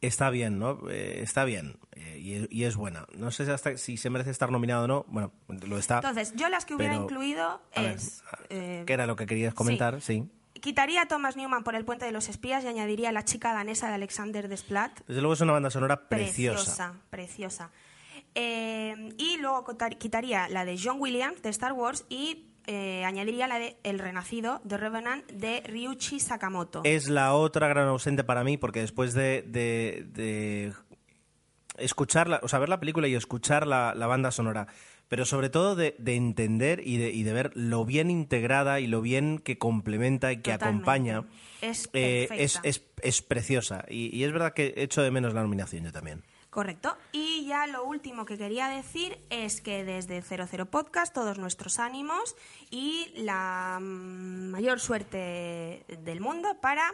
Está 0.00 0.30
bien, 0.30 0.58
¿no? 0.58 0.88
Eh, 0.90 1.20
está 1.22 1.44
bien 1.44 1.78
eh, 1.92 2.18
y, 2.50 2.56
y 2.60 2.64
es 2.64 2.76
buena. 2.76 3.06
No 3.16 3.30
sé 3.30 3.44
si, 3.44 3.50
hasta, 3.50 3.76
si 3.76 3.96
se 3.96 4.10
merece 4.10 4.30
estar 4.30 4.50
nominado 4.50 4.84
o 4.84 4.86
no. 4.88 5.04
Bueno, 5.08 5.32
lo 5.66 5.78
está. 5.78 5.96
Entonces, 5.96 6.32
yo 6.36 6.48
las 6.48 6.64
que 6.64 6.74
hubiera 6.74 6.92
pero- 6.94 7.04
incluido 7.04 7.60
ver, 7.76 7.92
es... 7.96 8.22
eh, 8.50 8.84
¿Qué 8.86 8.92
era 8.92 9.06
lo 9.06 9.16
que 9.16 9.26
querías 9.26 9.54
comentar? 9.54 10.00
Sí. 10.00 10.24
Quitaría 10.60 11.02
a 11.02 11.06
Thomas 11.06 11.36
Newman 11.36 11.62
por 11.62 11.76
El 11.76 11.84
Puente 11.84 12.04
de 12.04 12.10
los 12.12 12.28
Espías 12.28 12.64
y 12.64 12.66
añadiría 12.66 13.10
a 13.10 13.12
la 13.12 13.24
chica 13.24 13.52
danesa 13.52 13.88
de 13.88 13.94
Alexander 13.94 14.48
Desplat. 14.48 15.00
Desde 15.06 15.20
luego 15.20 15.34
es 15.34 15.40
una 15.40 15.52
banda 15.52 15.70
sonora 15.70 16.08
preciosa. 16.08 16.56
Preciosa, 16.64 16.94
preciosa. 17.10 17.70
Eh, 18.34 19.14
y 19.18 19.36
luego 19.38 19.64
quitaría 19.98 20.48
la 20.48 20.64
de 20.64 20.78
John 20.82 20.96
Williams 21.00 21.42
de 21.42 21.48
Star 21.50 21.72
Wars 21.72 22.04
y 22.08 22.47
eh, 22.68 23.04
añadiría 23.04 23.48
la 23.48 23.58
de 23.58 23.76
El 23.82 23.98
Renacido, 23.98 24.60
The 24.68 24.76
Revenant, 24.76 25.26
de 25.32 25.62
Ryuichi 25.66 26.20
Sakamoto. 26.20 26.82
Es 26.84 27.08
la 27.08 27.34
otra 27.34 27.66
gran 27.66 27.88
ausente 27.88 28.22
para 28.22 28.44
mí, 28.44 28.56
porque 28.58 28.80
después 28.80 29.14
de, 29.14 29.42
de, 29.42 30.06
de 30.12 30.72
escucharla, 31.78 32.40
o 32.42 32.48
sea, 32.48 32.58
ver 32.58 32.68
la 32.68 32.78
película 32.78 33.08
y 33.08 33.14
escuchar 33.14 33.66
la, 33.66 33.94
la 33.96 34.06
banda 34.06 34.30
sonora, 34.30 34.66
pero 35.08 35.24
sobre 35.24 35.48
todo 35.48 35.74
de, 35.74 35.94
de 35.98 36.16
entender 36.16 36.82
y 36.86 36.98
de, 36.98 37.10
y 37.10 37.22
de 37.22 37.32
ver 37.32 37.50
lo 37.54 37.84
bien 37.86 38.10
integrada 38.10 38.78
y 38.80 38.86
lo 38.86 39.00
bien 39.00 39.38
que 39.38 39.56
complementa 39.56 40.30
y 40.32 40.36
que 40.36 40.52
Totalmente. 40.52 40.66
acompaña, 40.90 41.24
Es 41.62 41.88
eh, 41.94 42.28
es, 42.36 42.60
es, 42.62 42.84
es 43.02 43.22
preciosa. 43.22 43.86
Y, 43.88 44.14
y 44.14 44.24
es 44.24 44.32
verdad 44.32 44.52
que 44.52 44.74
echo 44.76 45.00
de 45.02 45.10
menos 45.10 45.32
la 45.32 45.42
nominación 45.42 45.84
yo 45.84 45.92
también. 45.92 46.22
Correcto. 46.50 46.96
Y 47.12 47.46
ya 47.46 47.66
lo 47.66 47.84
último 47.84 48.24
que 48.24 48.38
quería 48.38 48.68
decir 48.68 49.18
es 49.30 49.60
que 49.60 49.84
desde 49.84 50.22
00 50.22 50.66
Podcast 50.66 51.12
todos 51.14 51.38
nuestros 51.38 51.78
ánimos 51.78 52.36
y 52.70 53.12
la 53.16 53.78
mayor 53.80 54.80
suerte 54.80 55.84
del 56.02 56.20
mundo 56.20 56.56
para 56.60 56.90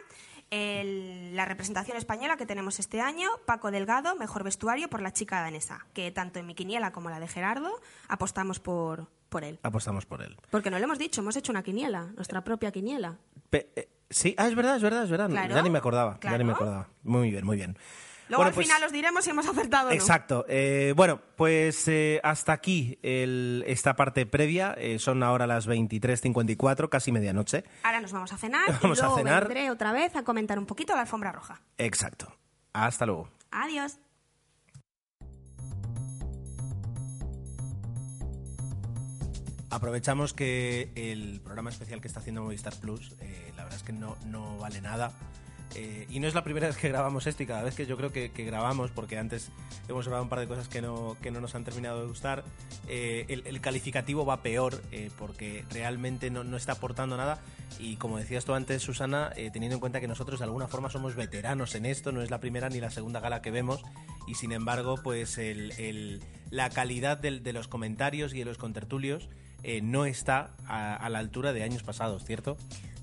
el- 0.51 1.35
la 1.35 1.45
representación 1.45 1.97
española 1.97 2.37
que 2.37 2.45
tenemos 2.45 2.79
este 2.79 3.01
año, 3.01 3.29
Paco 3.45 3.71
Delgado, 3.71 4.15
mejor 4.15 4.43
vestuario 4.43 4.89
por 4.89 5.01
la 5.01 5.11
chica 5.11 5.41
danesa, 5.41 5.85
que 5.93 6.11
tanto 6.11 6.39
en 6.39 6.45
mi 6.45 6.53
quiniela 6.53 6.91
como 6.91 7.09
la 7.09 7.19
de 7.19 7.27
Gerardo 7.27 7.71
apostamos 8.09 8.59
por, 8.59 9.07
por 9.29 9.43
él. 9.43 9.59
Apostamos 9.63 10.05
por 10.05 10.21
él. 10.21 10.37
Porque 10.51 10.69
no 10.69 10.77
lo 10.77 10.83
hemos 10.83 10.99
dicho, 10.99 11.21
hemos 11.21 11.35
hecho 11.37 11.51
una 11.51 11.63
quiniela, 11.63 12.11
nuestra 12.15 12.43
propia 12.43 12.71
quiniela. 12.71 13.17
Pe- 13.49 13.71
eh, 13.75 13.89
sí, 14.09 14.35
ah, 14.37 14.47
es 14.47 14.55
verdad, 14.55 14.75
es 14.75 14.83
verdad, 14.83 15.03
es 15.05 15.09
verdad. 15.09 15.29
Claro, 15.29 15.55
ya 15.55 15.61
ni 15.61 15.69
me 15.69 15.77
acordaba, 15.79 16.19
ya 16.21 16.37
ni 16.37 16.43
me 16.43 16.51
acordaba. 16.51 16.89
Muy 17.03 17.31
bien, 17.31 17.45
muy 17.45 17.57
bien. 17.57 17.77
Luego 18.27 18.39
Bueno, 18.41 18.47
al 18.49 18.53
pues- 18.55 18.65
final 18.67 18.83
os 18.83 18.91
diremos 18.91 19.23
si 19.23 19.29
hemos 19.29 19.47
acertado 19.47 19.87
o 19.87 19.89
no. 19.91 19.95
Exacto. 19.95 20.45
Eh, 20.49 20.93
bueno, 20.95 21.21
pues 21.35 21.87
eh, 21.87 22.19
hasta 22.23 22.53
aquí 22.53 22.97
el- 23.03 23.63
esta 23.67 23.95
parte 23.95 24.25
previa. 24.25 24.73
Eh, 24.79 24.97
son 24.97 25.21
ahora 25.21 25.45
las 25.45 25.67
23.54, 25.67 26.89
casi 26.89 27.11
medianoche. 27.11 27.63
Ahora 27.83 28.01
nos 28.01 28.11
vamos 28.11 28.33
a 28.33 28.37
cenar 28.37 28.65
Vamos 28.81 28.97
y 28.97 29.01
a 29.01 29.05
luego 29.05 29.17
cenar. 29.19 29.43
vendré 29.47 29.69
otra 29.69 29.91
vez 29.91 30.15
a 30.15 30.23
comentar 30.23 30.57
un 30.57 30.65
poquito 30.65 30.95
la 30.95 31.01
alfombra 31.01 31.31
roja. 31.31 31.61
Exacto. 31.77 32.35
Hasta 32.73 33.05
luego. 33.05 33.29
Adiós. 33.51 33.99
Aprovechamos 39.69 40.33
que 40.33 40.91
el 40.95 41.41
programa 41.41 41.69
especial 41.69 41.99
que 41.99 42.07
está 42.07 42.19
haciendo 42.21 42.43
Movistar 42.43 42.75
Plus, 42.79 43.13
eh, 43.19 43.51
la 43.57 43.63
verdad 43.63 43.77
es 43.79 43.83
que 43.83 43.91
no, 43.93 44.15
no 44.27 44.57
vale 44.57 44.79
nada. 44.79 45.11
Eh, 45.73 46.05
y 46.09 46.19
no 46.19 46.27
es 46.27 46.33
la 46.35 46.43
primera 46.43 46.67
vez 46.67 46.77
que 46.77 46.89
grabamos 46.89 47.27
esto 47.27 47.43
y 47.43 47.45
cada 47.45 47.63
vez 47.63 47.75
que 47.75 47.85
yo 47.85 47.97
creo 47.97 48.11
que, 48.11 48.29
grabamos, 48.29 48.91
porque 48.91 49.17
antes 49.17 49.49
hemos 49.87 50.05
grabado 50.05 50.23
un 50.23 50.29
par 50.29 50.39
de 50.39 50.47
cosas 50.47 50.67
que 50.67 50.81
no, 50.81 51.17
que 51.21 51.31
no 51.31 51.41
nos 51.41 51.55
han 51.55 51.63
terminado 51.63 52.01
de 52.01 52.07
gustar, 52.07 52.43
eh, 52.87 53.25
el, 53.27 53.59
calificativo 53.61 54.25
va 54.25 54.41
peor 54.41 54.81
eh, 54.91 55.09
porque 55.17 55.65
realmente 55.71 56.29
no, 56.29 56.43
no 56.43 56.55
está 56.57 56.73
aportando 56.73 57.17
nada. 57.17 57.39
Y 57.79 57.95
como 57.97 58.17
decías 58.19 58.45
tú 58.45 58.53
antes, 58.53 58.83
Susana, 58.83 59.31
teniendo 59.51 59.73
en 59.75 59.79
cuenta 59.79 59.99
que 59.99 60.07
nosotros 60.07 60.39
de 60.39 60.45
alguna 60.45 60.67
forma 60.67 60.89
somos 60.89 61.15
veteranos 61.15 61.73
en 61.75 61.85
esto, 61.85 62.11
no 62.11 62.21
es 62.21 62.29
la 62.29 62.39
primera 62.39 62.69
ni 62.69 62.79
la 62.79 62.91
segunda 62.91 63.19
gala 63.19 63.41
que 63.41 63.51
vemos, 63.51 63.81
y 64.27 64.35
sin 64.35 64.51
embargo, 64.51 64.95
pues 65.03 65.37
el- 65.39 65.71
el- 65.79 66.21
la 66.51 66.69
calidad 66.69 67.17
de 67.17 67.53
los 67.53 67.67
comentarios 67.67 68.33
y 68.33 68.39
de 68.39 68.45
los 68.45 68.57
contertulios 68.57 69.27
no 69.81 70.05
está 70.05 70.51
a, 70.67 70.95
a 70.95 71.09
la 71.09 71.17
altura 71.19 71.51
de 71.51 71.63
años 71.63 71.81
pasados, 71.81 72.23
¿cierto? 72.23 72.55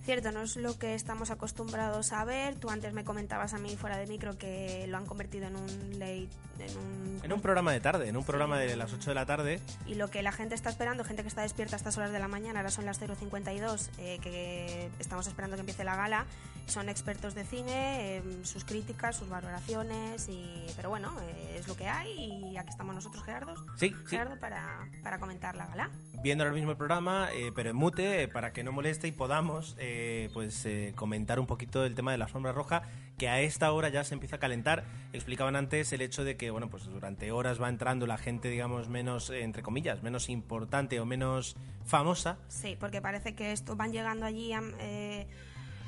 Cierto, 0.04 0.32
no 0.32 0.42
es 0.42 0.56
lo 0.56 0.76
que 0.78 0.94
estamos 0.94 1.30
acostumbrados 1.30 2.12
a 2.12 2.24
ver. 2.24 2.56
Tú 2.56 2.70
antes 2.70 2.92
me 2.92 3.04
comentabas 3.04 3.54
a 3.54 3.58
mí 3.58 3.76
fuera 3.76 3.96
de 3.96 4.06
micro 4.08 4.36
que 4.36 4.86
lo 4.88 4.96
han 4.96 5.06
convertido 5.06 5.46
en 5.46 5.54
un 5.54 5.98
late, 5.98 6.28
en 6.58 6.76
un... 6.76 7.20
En 7.22 7.32
un 7.32 7.40
programa 7.40 7.70
de 7.72 7.78
tarde, 7.78 8.08
en 8.08 8.16
un 8.16 8.24
programa 8.24 8.58
de 8.58 8.74
las 8.74 8.92
8 8.92 9.10
de 9.10 9.14
la 9.14 9.26
tarde, 9.26 9.60
Y 9.86 9.94
lo 9.94 10.10
que 10.10 10.22
la 10.22 10.32
gente 10.32 10.56
está 10.56 10.70
esperando, 10.70 11.04
gente 11.04 11.22
que 11.22 11.28
está 11.28 11.42
despierta 11.42 11.76
a 11.76 11.78
estas 11.78 11.96
horas 11.98 12.10
de 12.10 12.18
la 12.18 12.26
mañana, 12.26 12.58
ahora 12.60 12.70
son 12.72 12.84
las 12.84 13.00
0.52, 13.00 13.90
eh, 13.98 14.18
que 14.20 14.90
estamos 14.98 15.28
esperando 15.28 15.56
que 15.56 15.60
empiece 15.60 15.84
la 15.84 15.94
gala, 15.94 16.26
son 16.66 16.88
expertos 16.88 17.34
de 17.34 17.44
cine, 17.44 18.16
eh, 18.18 18.22
sus 18.42 18.64
críticas, 18.64 19.16
sus 19.16 19.28
valoraciones, 19.28 20.28
y 20.28 20.66
pero 20.74 20.88
bueno, 20.88 21.12
eh, 21.22 21.56
es 21.60 21.68
lo 21.68 21.76
que 21.76 21.86
hay 21.86 22.12
y 22.52 22.56
aquí 22.56 22.70
estamos 22.70 22.94
nosotros, 22.94 23.22
Gerardo, 23.24 23.54
Sí, 23.76 23.90
sí. 23.90 23.94
Gerardo 24.06 24.36
para, 24.40 24.88
para 25.04 25.18
comentar 25.20 25.54
la 25.54 25.66
gala. 25.66 25.90
viendo 26.22 26.42
ahora 26.44 26.54
mismo 26.54 26.72
el 26.72 26.76
programa, 26.76 27.28
eh, 27.32 27.52
pero 27.54 27.70
en 27.70 27.76
mute, 27.76 28.22
eh, 28.22 28.28
para 28.28 28.52
que 28.52 28.62
no 28.64 28.72
moleste 28.72 29.06
y 29.08 29.12
podamos 29.12 29.76
eh, 29.78 29.91
pues 30.32 30.64
eh, 30.66 30.92
comentar 30.96 31.40
un 31.40 31.46
poquito 31.46 31.84
el 31.84 31.94
tema 31.94 32.12
de 32.12 32.18
la 32.18 32.28
sombra 32.28 32.52
roja, 32.52 32.82
que 33.18 33.28
a 33.28 33.40
esta 33.40 33.72
hora 33.72 33.88
ya 33.88 34.04
se 34.04 34.14
empieza 34.14 34.36
a 34.36 34.38
calentar. 34.38 34.84
Explicaban 35.12 35.56
antes 35.56 35.92
el 35.92 36.00
hecho 36.00 36.24
de 36.24 36.36
que, 36.36 36.50
bueno, 36.50 36.68
pues 36.68 36.84
durante 36.86 37.30
horas 37.32 37.60
va 37.60 37.68
entrando 37.68 38.06
la 38.06 38.18
gente, 38.18 38.48
digamos, 38.48 38.88
menos, 38.88 39.30
eh, 39.30 39.42
entre 39.42 39.62
comillas, 39.62 40.02
menos 40.02 40.28
importante 40.28 40.98
o 41.00 41.06
menos 41.06 41.56
famosa. 41.84 42.38
Sí, 42.48 42.76
porque 42.78 43.00
parece 43.00 43.34
que 43.34 43.52
esto 43.52 43.76
van 43.76 43.92
llegando 43.92 44.26
allí 44.26 44.52
a, 44.52 44.62
eh, 44.80 45.26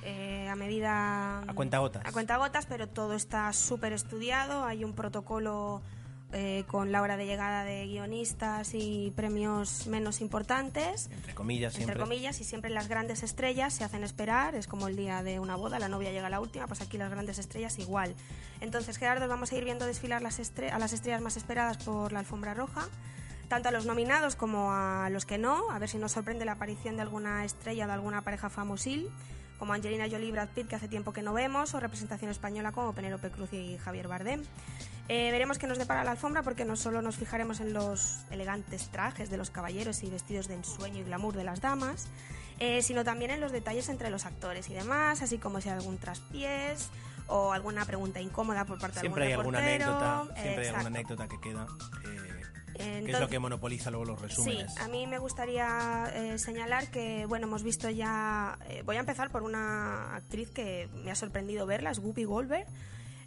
eh, 0.05 0.49
a 0.49 0.57
medida... 0.57 1.41
A 1.41 1.55
cuentagotas. 1.55 2.05
A 2.07 2.13
cuentagotas, 2.13 2.67
pero 2.67 2.89
todo 2.89 3.15
está 3.15 3.53
súper 3.53 3.93
estudiado. 3.93 4.65
Hay 4.65 4.85
un 4.85 4.95
protocolo 4.95 5.83
eh, 6.35 6.65
con 6.67 6.93
la 6.93 7.01
hora 7.01 7.17
de 7.17 7.25
llegada 7.27 7.65
de 7.65 7.87
guionistas 7.87 8.75
y 8.75 9.13
premios 9.17 9.87
menos 9.87 10.21
importantes. 10.21 11.09
Entre 11.13 11.35
comillas, 11.35 11.73
Entre 11.75 11.85
siempre. 11.87 12.01
comillas, 12.03 12.41
y 12.41 12.45
siempre 12.45 12.71
las 12.71 12.89
grandes 12.89 13.23
estrellas 13.23 13.73
se 13.73 13.85
hacen 13.85 14.05
esperar, 14.05 14.55
es 14.55 14.67
como 14.67 14.89
el 14.89 14.97
día 14.97 15.23
de 15.23 15.39
una 15.41 15.57
boda, 15.57 15.79
la 15.79 15.89
novia 15.89 16.11
llega 16.13 16.27
a 16.27 16.31
la 16.31 16.41
última, 16.41 16.67
pues 16.67 16.81
aquí 16.81 16.99
las 16.99 17.11
grandes 17.11 17.39
estrellas 17.39 17.79
igual. 17.79 18.15
Entonces, 18.61 18.99
Gerardo, 18.99 19.27
vamos 19.29 19.53
a 19.53 19.57
ir 19.57 19.65
viendo 19.65 19.87
desfilar 19.87 20.21
las 20.23 20.41
estre- 20.41 20.71
a 20.73 20.79
las 20.79 20.93
estrellas 20.93 21.21
más 21.23 21.37
esperadas 21.37 21.79
por 21.79 22.13
la 22.13 22.19
alfombra 22.19 22.53
roja, 22.53 22.89
tanto 23.49 23.69
a 23.69 23.73
los 23.73 23.87
nominados 23.87 24.37
como 24.37 24.73
a 24.73 25.09
los 25.11 25.27
que 25.27 25.39
no, 25.39 25.71
a 25.71 25.79
ver 25.79 25.89
si 25.89 25.99
nos 25.99 26.13
sorprende 26.13 26.45
la 26.45 26.53
aparición 26.53 26.97
de 26.97 27.03
alguna 27.03 27.45
estrella 27.45 27.87
de 27.87 27.93
alguna 27.93 28.23
pareja 28.23 28.51
famosil, 28.51 29.09
como 29.65 29.73
Angelina 29.73 30.05
Jolie 30.11 30.29
y 30.29 30.31
Brad 30.31 30.51
Pitt, 30.51 30.69
que 30.69 30.77
hace 30.77 30.89
tiempo 30.89 31.15
que 31.15 31.23
no 31.23 31.33
vemos, 31.33 31.73
o 31.73 31.81
representación 31.81 32.31
española 32.31 32.71
como 32.71 32.93
Penélope 32.93 33.31
Cruz 33.31 33.51
y 33.55 33.79
Javier 33.79 34.09
Bardem. 34.09 34.43
Eh, 35.09 35.31
veremos 35.33 35.57
qué 35.57 35.67
nos 35.67 35.79
depara 35.79 36.05
la 36.05 36.11
alfombra 36.11 36.43
porque 36.43 36.67
no 36.67 36.77
solo 36.77 37.01
nos 37.01 37.17
fijaremos 37.17 37.61
en 37.61 37.73
los 37.73 38.27
elegantes 38.31 38.91
trajes 38.91 39.31
de 39.31 39.39
los 39.39 39.49
caballeros 39.49 40.03
y 40.03 40.11
vestidos 40.11 40.49
de 40.49 40.57
ensueño 40.57 40.99
y 41.01 41.05
glamour 41.05 41.35
de 41.35 41.45
las 41.45 41.63
damas, 41.63 42.09
eh, 42.59 42.83
sino 42.83 43.05
también 43.05 43.31
en 43.31 43.41
los 43.41 43.53
detalles 43.53 43.89
entre 43.89 44.11
los 44.11 44.27
actores 44.27 44.69
y 44.69 44.75
demás, 44.75 45.23
así 45.23 45.39
como 45.39 45.63
si 45.63 45.71
hay 45.71 45.77
algún 45.77 45.97
traspiés 45.97 46.91
o 47.29 47.55
alguna 47.55 47.87
pregunta 47.87 48.21
incómoda 48.21 48.67
por 48.67 48.79
parte 48.79 49.01
Siempre 49.01 49.23
hay 49.23 49.29
de 49.31 49.35
algún 49.37 49.57
alguna 49.57 49.67
reportero. 49.67 49.97
anécdota, 49.97 50.43
siempre 50.43 50.63
hay 50.63 50.69
alguna 50.75 50.87
anécdota 50.89 51.27
que 51.29 51.41
queda, 51.41 51.67
eh, 52.75 52.79
que 52.79 52.83
es 52.83 52.97
Entonces- 52.99 53.21
lo 53.21 53.29
que 53.29 53.39
monopoliza 53.39 53.91
luego 53.91 54.05
los 54.07 54.19
Sí, 54.21 54.27
resúmenes. 54.27 54.77
a 54.79 54.89
mí 54.89 55.07
me 55.07 55.19
gustaría 55.19 56.11
eh, 56.15 56.39
señalar 56.39 56.89
que, 56.89 57.27
bueno, 57.27 57.47
hemos 57.47 57.63
visto 57.63 57.89
ya... 57.91 58.59
eh, 58.69 58.83
voy 58.85 58.97
a 58.97 59.01
empezar 59.01 59.31
por 59.31 59.43
una 59.43 60.15
actriz 60.17 60.51
que 60.51 60.89
me 61.05 61.11
ha 61.11 61.15
sorprendido 61.15 61.67
verla, 61.67 61.91
es 61.91 61.99
Whoopi 61.99 62.25
Goldberg. 62.25 62.67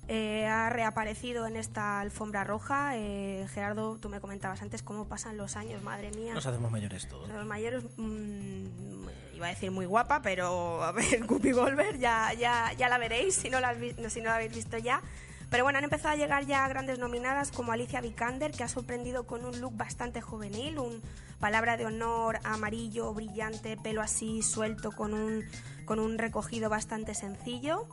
Eh, 0.09 0.45
ha 0.45 0.69
reaparecido 0.69 1.47
en 1.47 1.57
esta 1.57 1.99
alfombra 1.99 2.45
roja. 2.45 2.95
Eh, 2.95 3.45
Gerardo, 3.53 3.97
tú 3.97 4.07
me 4.07 4.21
comentabas 4.21 4.61
antes 4.61 4.81
cómo 4.81 5.05
pasan 5.09 5.35
los 5.35 5.57
años, 5.57 5.83
madre 5.83 6.11
mía. 6.11 6.33
Nos 6.33 6.45
hacemos 6.45 6.71
mayores 6.71 7.09
todos. 7.09 7.27
Los 7.27 7.45
mayores, 7.45 7.83
mm, 7.97 8.65
iba 9.35 9.47
a 9.47 9.49
decir 9.49 9.69
muy 9.69 9.85
guapa, 9.85 10.21
pero 10.21 10.81
a 10.81 10.93
ver, 10.93 11.25
Guppy 11.27 11.51
Goldberg 11.51 11.97
ya, 11.99 12.31
ya, 12.33 12.71
ya 12.77 12.87
la 12.87 12.97
veréis 12.97 13.35
si 13.35 13.49
no 13.49 13.59
la, 13.59 13.75
si 14.09 14.21
no 14.21 14.29
la 14.29 14.35
habéis 14.35 14.55
visto 14.55 14.77
ya. 14.77 15.01
Pero 15.49 15.63
bueno, 15.63 15.77
han 15.77 15.85
empezado 15.85 16.13
a 16.13 16.17
llegar 16.17 16.45
ya 16.45 16.67
grandes 16.67 16.99
nominadas 16.99 17.51
como 17.51 17.71
Alicia 17.71 18.01
Vikander, 18.01 18.51
que 18.51 18.63
ha 18.63 18.67
sorprendido 18.67 19.25
con 19.25 19.45
un 19.45 19.61
look 19.61 19.75
bastante 19.77 20.21
juvenil, 20.21 20.77
un 20.77 21.01
palabra 21.39 21.77
de 21.77 21.85
honor 21.85 22.39
amarillo, 22.43 23.13
brillante, 23.13 23.77
pelo 23.77 24.01
así 24.01 24.41
suelto, 24.41 24.91
con 24.91 25.13
un, 25.13 25.43
con 25.85 25.99
un 25.99 26.17
recogido 26.17 26.69
bastante 26.69 27.13
sencillo. 27.13 27.87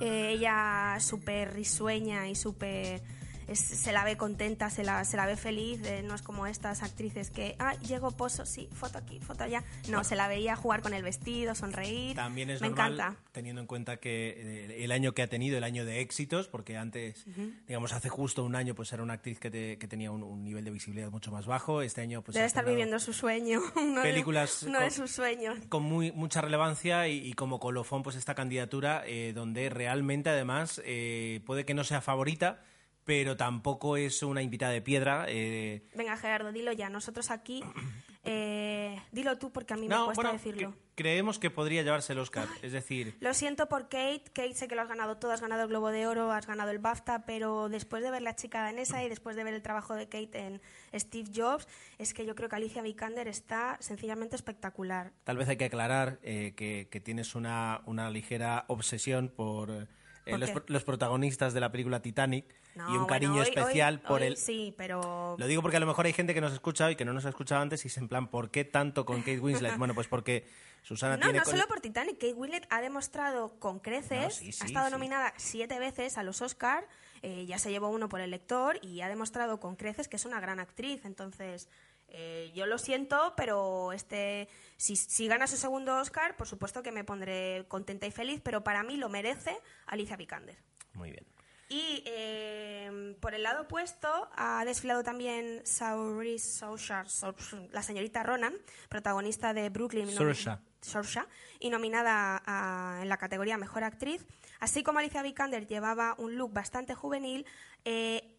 Eh, 0.00 0.30
ella 0.30 0.98
súper 1.00 1.54
risueña 1.54 2.28
y 2.28 2.34
súper... 2.34 3.02
es- 3.48 3.58
se 3.60 3.92
la 3.92 4.04
ve 4.04 4.16
contenta, 4.16 4.70
se 4.70 4.84
la, 4.84 5.04
se 5.04 5.16
la 5.16 5.26
ve 5.26 5.36
feliz, 5.36 5.80
eh, 5.84 6.02
no 6.02 6.14
es 6.14 6.22
como 6.22 6.46
estas 6.46 6.82
actrices 6.82 7.30
que, 7.30 7.56
ah, 7.58 7.74
llego 7.80 8.10
pozo, 8.12 8.46
sí, 8.46 8.68
foto 8.72 8.98
aquí, 8.98 9.18
foto 9.20 9.44
allá. 9.44 9.64
No, 9.88 10.04
se 10.04 10.14
la 10.16 10.28
veía 10.28 10.54
jugar 10.56 10.82
con 10.82 10.94
el 10.94 11.02
vestido, 11.02 11.54
sonreír. 11.54 12.14
También 12.14 12.50
es 12.50 12.60
Me 12.60 12.68
normal, 12.68 12.92
encanta. 12.94 13.20
teniendo 13.32 13.60
en 13.60 13.66
cuenta 13.66 13.96
que 13.96 14.34
eh, 14.36 14.84
el 14.84 14.92
año 14.92 15.12
que 15.14 15.22
ha 15.22 15.26
tenido, 15.28 15.58
el 15.58 15.64
año 15.64 15.84
de 15.84 16.00
éxitos, 16.00 16.48
porque 16.48 16.76
antes, 16.76 17.24
digamos, 17.66 17.92
hace 17.92 18.08
justo 18.08 18.44
un 18.44 18.54
año, 18.54 18.74
pues 18.74 18.92
era 18.92 19.02
una 19.02 19.14
actriz 19.14 19.38
que, 19.40 19.50
te- 19.50 19.78
que 19.78 19.88
tenía 19.88 20.10
un, 20.10 20.22
un 20.22 20.44
nivel 20.44 20.64
de 20.64 20.70
visibilidad 20.70 21.10
mucho 21.10 21.30
más 21.32 21.46
bajo. 21.46 21.82
Este 21.82 22.00
año, 22.00 22.22
pues. 22.22 22.34
Debe 22.34 22.46
estar 22.46 22.64
viviendo 22.64 22.98
su 22.98 23.12
sueño, 23.12 23.60
uno, 23.76 24.02
películas 24.02 24.60
de, 24.62 24.68
uno 24.68 24.78
de 24.80 24.86
con- 24.86 24.94
sus 24.94 25.10
sueños. 25.10 25.58
Con 25.68 25.82
muy, 25.82 26.12
mucha 26.12 26.40
relevancia 26.40 27.08
y, 27.08 27.26
y 27.26 27.32
como 27.32 27.58
colofón, 27.60 28.02
pues 28.02 28.16
esta 28.16 28.34
candidatura, 28.34 29.02
eh, 29.06 29.32
donde 29.34 29.68
realmente, 29.70 30.30
además, 30.30 30.80
eh, 30.84 31.40
puede 31.46 31.64
que 31.64 31.74
no 31.74 31.84
sea 31.84 32.00
favorita, 32.00 32.60
pero 33.08 33.38
tampoco 33.38 33.96
es 33.96 34.22
una 34.22 34.42
invitada 34.42 34.70
de 34.72 34.82
piedra. 34.82 35.24
eh, 35.30 35.82
Venga, 35.94 36.14
Gerardo, 36.18 36.52
dilo 36.52 36.72
ya. 36.72 36.90
Nosotros 36.90 37.30
aquí 37.30 37.64
eh, 38.24 39.00
dilo 39.12 39.38
tú 39.38 39.50
porque 39.50 39.72
a 39.72 39.76
mí 39.78 39.88
me 39.88 39.94
cuesta 39.96 40.12
bueno, 40.14 40.32
decirlo. 40.32 40.72
que- 40.72 40.78
creemos 40.94 41.38
que 41.38 41.48
podría 41.48 41.82
llevarse 41.82 42.12
el 42.12 42.18
Oscar. 42.18 42.46
Es 42.60 42.72
decir, 42.72 43.16
Lo 43.20 43.32
siento 43.32 43.66
por 43.66 43.84
Kate. 43.84 44.24
Kate, 44.34 44.52
sé 44.54 44.68
que 44.68 44.74
lo 44.74 44.82
has 44.82 44.88
ganado 44.88 45.16
todo. 45.16 45.32
Has 45.32 45.40
ganado 45.40 45.62
el 45.62 45.68
Globo 45.68 45.88
de 45.90 46.06
Oro, 46.06 46.32
has 46.32 46.46
ganado 46.46 46.70
el 46.70 46.80
BAFTA, 46.80 47.24
pero 47.24 47.70
después 47.70 48.02
de 48.02 48.10
ver 48.10 48.20
La 48.20 48.36
chica 48.36 48.60
danesa 48.62 49.02
y 49.02 49.08
después 49.08 49.36
de 49.36 49.44
ver 49.44 49.54
el 49.54 49.62
trabajo 49.62 49.94
de 49.94 50.04
Kate 50.10 50.38
en 50.38 50.60
Steve 50.92 51.30
Jobs, 51.34 51.66
es 51.96 52.12
que 52.12 52.26
yo 52.26 52.34
creo 52.34 52.50
que 52.50 52.56
Alicia 52.56 52.82
Vikander 52.82 53.26
está 53.26 53.78
sencillamente 53.80 54.36
espectacular. 54.36 55.12
tal 55.24 55.38
vez 55.38 55.48
hay 55.48 55.56
que 55.56 55.64
aclarar 55.64 56.18
eh, 56.22 56.52
que, 56.54 56.88
que 56.90 57.00
tienes 57.00 57.34
una, 57.34 57.80
una 57.86 58.10
ligera 58.10 58.66
obsesión 58.68 59.28
por 59.34 59.88
eh, 60.28 60.52
¿Por 60.52 60.70
los, 60.70 60.84
protagonistas 60.84 61.52
de 61.54 61.60
la 61.60 61.70
película 61.72 62.00
Titanic 62.00 62.44
No, 62.74 62.84
y 62.84 62.92
un 62.92 62.92
bueno, 62.98 63.06
cariño 63.06 63.34
hoy- 63.34 63.48
especial 63.48 63.94
hoy- 64.02 64.08
por 64.08 64.20
hoy 64.22 64.26
el... 64.28 64.36
Sí, 64.36 64.74
pero... 64.76 65.36
Lo 65.38 65.46
digo 65.46 65.62
porque 65.62 65.76
a 65.76 65.80
lo 65.80 65.86
mejor 65.86 66.06
hay 66.06 66.12
gente 66.12 66.34
que 66.34 66.40
nos 66.40 66.52
escucha 66.52 66.90
y 66.90 66.96
que 66.96 67.04
no 67.04 67.12
nos 67.12 67.24
ha 67.26 67.30
escuchado 67.30 67.60
antes 67.62 67.84
y 67.84 67.88
es 67.88 67.96
en 67.98 68.08
plan, 68.08 68.28
¿por 68.28 68.50
qué 68.50 68.64
tanto 68.64 69.04
con 69.04 69.20
Kate 69.20 69.40
Winslet? 69.40 69.76
Bueno, 69.78 69.94
pues 69.94 70.06
porque 70.08 70.46
Susana 70.82 71.16
No, 71.16 71.22
tiene... 71.22 71.38
no 71.38 71.44
con- 71.44 71.52
solo 71.54 71.66
por 71.66 71.80
Titanic. 71.80 72.14
Kate 72.18 72.34
Winslet 72.34 72.66
ha 72.70 72.80
demostrado 72.80 73.58
con 73.58 73.78
creces, 73.80 74.22
No, 74.24 74.30
sí, 74.30 74.52
sí, 74.52 74.58
ha 74.62 74.66
estado 74.66 74.86
sí. 74.86 74.92
nominada 74.92 75.34
siete 75.36 75.78
veces 75.78 76.18
a 76.18 76.22
los 76.22 76.40
Oscar, 76.42 76.86
eh, 77.22 77.46
ya 77.46 77.58
se 77.58 77.70
llevó 77.70 77.88
uno 77.88 78.08
por 78.08 78.20
el 78.20 78.30
lector 78.30 78.78
y 78.80 79.00
ha 79.00 79.08
demostrado 79.08 79.58
con 79.58 79.74
creces 79.76 80.06
que 80.08 80.16
es 80.16 80.24
una 80.24 80.38
gran 80.40 80.60
actriz. 80.60 81.04
Entonces, 81.04 81.68
eh, 82.08 82.50
yo 82.54 82.66
lo 82.66 82.78
siento, 82.78 83.34
pero 83.36 83.92
este, 83.92 84.48
si, 84.76 84.96
si 84.96 85.28
gana 85.28 85.46
su 85.46 85.56
segundo 85.56 85.96
Oscar, 85.98 86.36
por 86.36 86.46
supuesto 86.48 86.82
que 86.82 86.92
me 86.92 87.04
pondré 87.04 87.64
contenta 87.68 88.06
y 88.06 88.10
feliz, 88.10 88.40
pero 88.42 88.64
para 88.64 88.82
mí 88.82 88.96
lo 88.96 89.08
merece 89.08 89.56
Alicia 89.86 90.16
Vikander. 90.16 90.56
Muy 90.94 91.10
bien. 91.12 91.26
Y 91.70 92.02
eh, 92.06 93.14
por 93.20 93.34
el 93.34 93.42
lado 93.42 93.62
opuesto 93.64 94.30
ha 94.34 94.64
desfilado 94.64 95.02
también 95.02 95.60
Saoirse 95.66 96.38
Saoirse, 96.48 97.10
Saoirse, 97.10 97.68
la 97.72 97.82
señorita 97.82 98.22
Ronan, 98.22 98.54
protagonista 98.88 99.52
de 99.52 99.68
Brooklyn. 99.68 100.10
Saoirse. 100.10 100.56
Saoirse, 100.80 101.20
y 101.60 101.68
nominada 101.68 102.40
a- 102.46 103.00
en 103.02 103.08
la 103.10 103.18
categoría 103.18 103.58
Mejor 103.58 103.84
Actriz. 103.84 104.24
Así 104.60 104.82
como 104.82 104.98
Alicia 105.00 105.22
Vikander 105.22 105.66
llevaba 105.66 106.14
un 106.16 106.36
look 106.36 106.52
bastante 106.54 106.94
juvenil, 106.94 107.44
eh, 107.84 108.34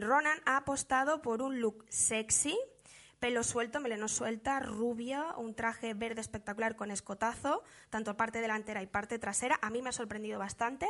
Ronan 0.00 0.38
ha 0.46 0.56
apostado 0.56 1.20
por 1.22 1.42
un 1.42 1.60
look 1.60 1.84
sexy, 1.90 2.58
pelo 3.18 3.42
suelto, 3.42 3.80
meleno 3.80 4.06
suelta, 4.08 4.60
rubia, 4.60 5.34
un 5.36 5.54
traje 5.54 5.94
verde 5.94 6.20
espectacular 6.20 6.76
con 6.76 6.90
escotazo, 6.90 7.62
tanto 7.90 8.16
parte 8.16 8.40
delantera 8.40 8.82
y 8.82 8.86
parte 8.86 9.18
trasera. 9.18 9.58
A 9.62 9.70
mí 9.70 9.82
me 9.82 9.88
ha 9.88 9.92
sorprendido 9.92 10.38
bastante. 10.38 10.86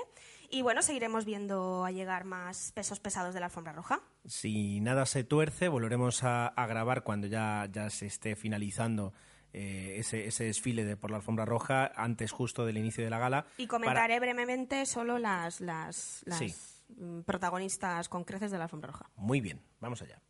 Y 0.50 0.62
bueno, 0.62 0.82
seguiremos 0.82 1.24
viendo 1.24 1.84
a 1.84 1.90
llegar 1.90 2.24
más 2.24 2.72
pesos 2.72 3.00
pesados 3.00 3.34
de 3.34 3.40
la 3.40 3.46
alfombra 3.46 3.72
roja. 3.72 4.00
Si 4.26 4.80
nada 4.80 5.06
se 5.06 5.24
tuerce, 5.24 5.68
volveremos 5.68 6.22
a, 6.24 6.46
a 6.48 6.66
grabar 6.66 7.02
cuando 7.02 7.26
ya, 7.26 7.66
ya 7.72 7.88
se 7.90 8.06
esté 8.06 8.36
finalizando 8.36 9.12
eh, 9.54 9.94
ese, 9.98 10.26
ese 10.26 10.44
desfile 10.44 10.84
de 10.84 10.96
por 10.98 11.10
la 11.10 11.16
alfombra 11.16 11.46
roja, 11.46 11.90
antes 11.96 12.32
justo 12.32 12.66
del 12.66 12.76
inicio 12.76 13.02
de 13.02 13.10
la 13.10 13.18
gala. 13.18 13.46
Y 13.56 13.66
para- 13.66 13.78
comentaré 13.80 14.20
brevemente 14.20 14.84
solo 14.84 15.18
las, 15.18 15.60
las, 15.62 16.22
las 16.26 16.38
Sí. 16.38 16.54
mm, 16.96 17.20
protagonistas 17.22 18.10
con 18.10 18.24
creces 18.24 18.50
de 18.50 18.58
la 18.58 18.64
alfombra 18.64 18.90
roja. 18.92 19.10
Muy 19.16 19.40
bien, 19.40 19.62
vamos 19.80 20.02
allá. 20.02 20.20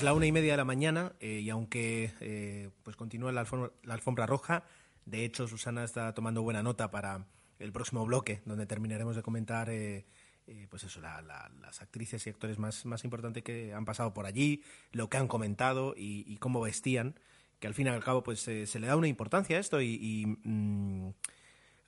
Es 0.00 0.04
la 0.04 0.14
una 0.14 0.24
y 0.24 0.32
media 0.32 0.52
de 0.52 0.56
la 0.56 0.64
mañana 0.64 1.12
eh, 1.20 1.40
y 1.44 1.50
aunque 1.50 2.10
eh, 2.20 2.70
pues 2.84 2.96
continúa 2.96 3.32
la 3.32 3.40
alfombra, 3.42 3.70
la 3.82 3.92
alfombra 3.92 4.24
roja, 4.24 4.64
de 5.04 5.26
hecho 5.26 5.46
Susana 5.46 5.84
está 5.84 6.14
tomando 6.14 6.40
buena 6.40 6.62
nota 6.62 6.90
para 6.90 7.26
el 7.58 7.70
próximo 7.70 8.06
bloque, 8.06 8.40
donde 8.46 8.64
terminaremos 8.64 9.14
de 9.14 9.20
comentar 9.22 9.68
eh, 9.68 10.06
eh, 10.46 10.66
pues 10.70 10.84
eso, 10.84 11.02
la- 11.02 11.20
la- 11.20 11.50
las 11.60 11.82
actrices 11.82 12.26
y 12.26 12.30
actores 12.30 12.58
más, 12.58 12.86
más 12.86 13.04
importantes 13.04 13.42
que 13.42 13.74
han 13.74 13.84
pasado 13.84 14.14
por 14.14 14.24
allí, 14.24 14.62
lo 14.92 15.10
que 15.10 15.18
han 15.18 15.28
comentado 15.28 15.92
y, 15.94 16.24
y 16.26 16.38
cómo 16.38 16.62
vestían, 16.62 17.14
que 17.58 17.66
al 17.66 17.74
fin 17.74 17.86
y 17.88 17.90
al 17.90 18.02
cabo 18.02 18.22
pues 18.22 18.48
eh, 18.48 18.66
se 18.66 18.80
le 18.80 18.86
da 18.86 18.96
una 18.96 19.06
importancia 19.08 19.58
a 19.58 19.60
esto 19.60 19.82
y, 19.82 19.98
y, 20.00 20.24
mm, 20.48 21.12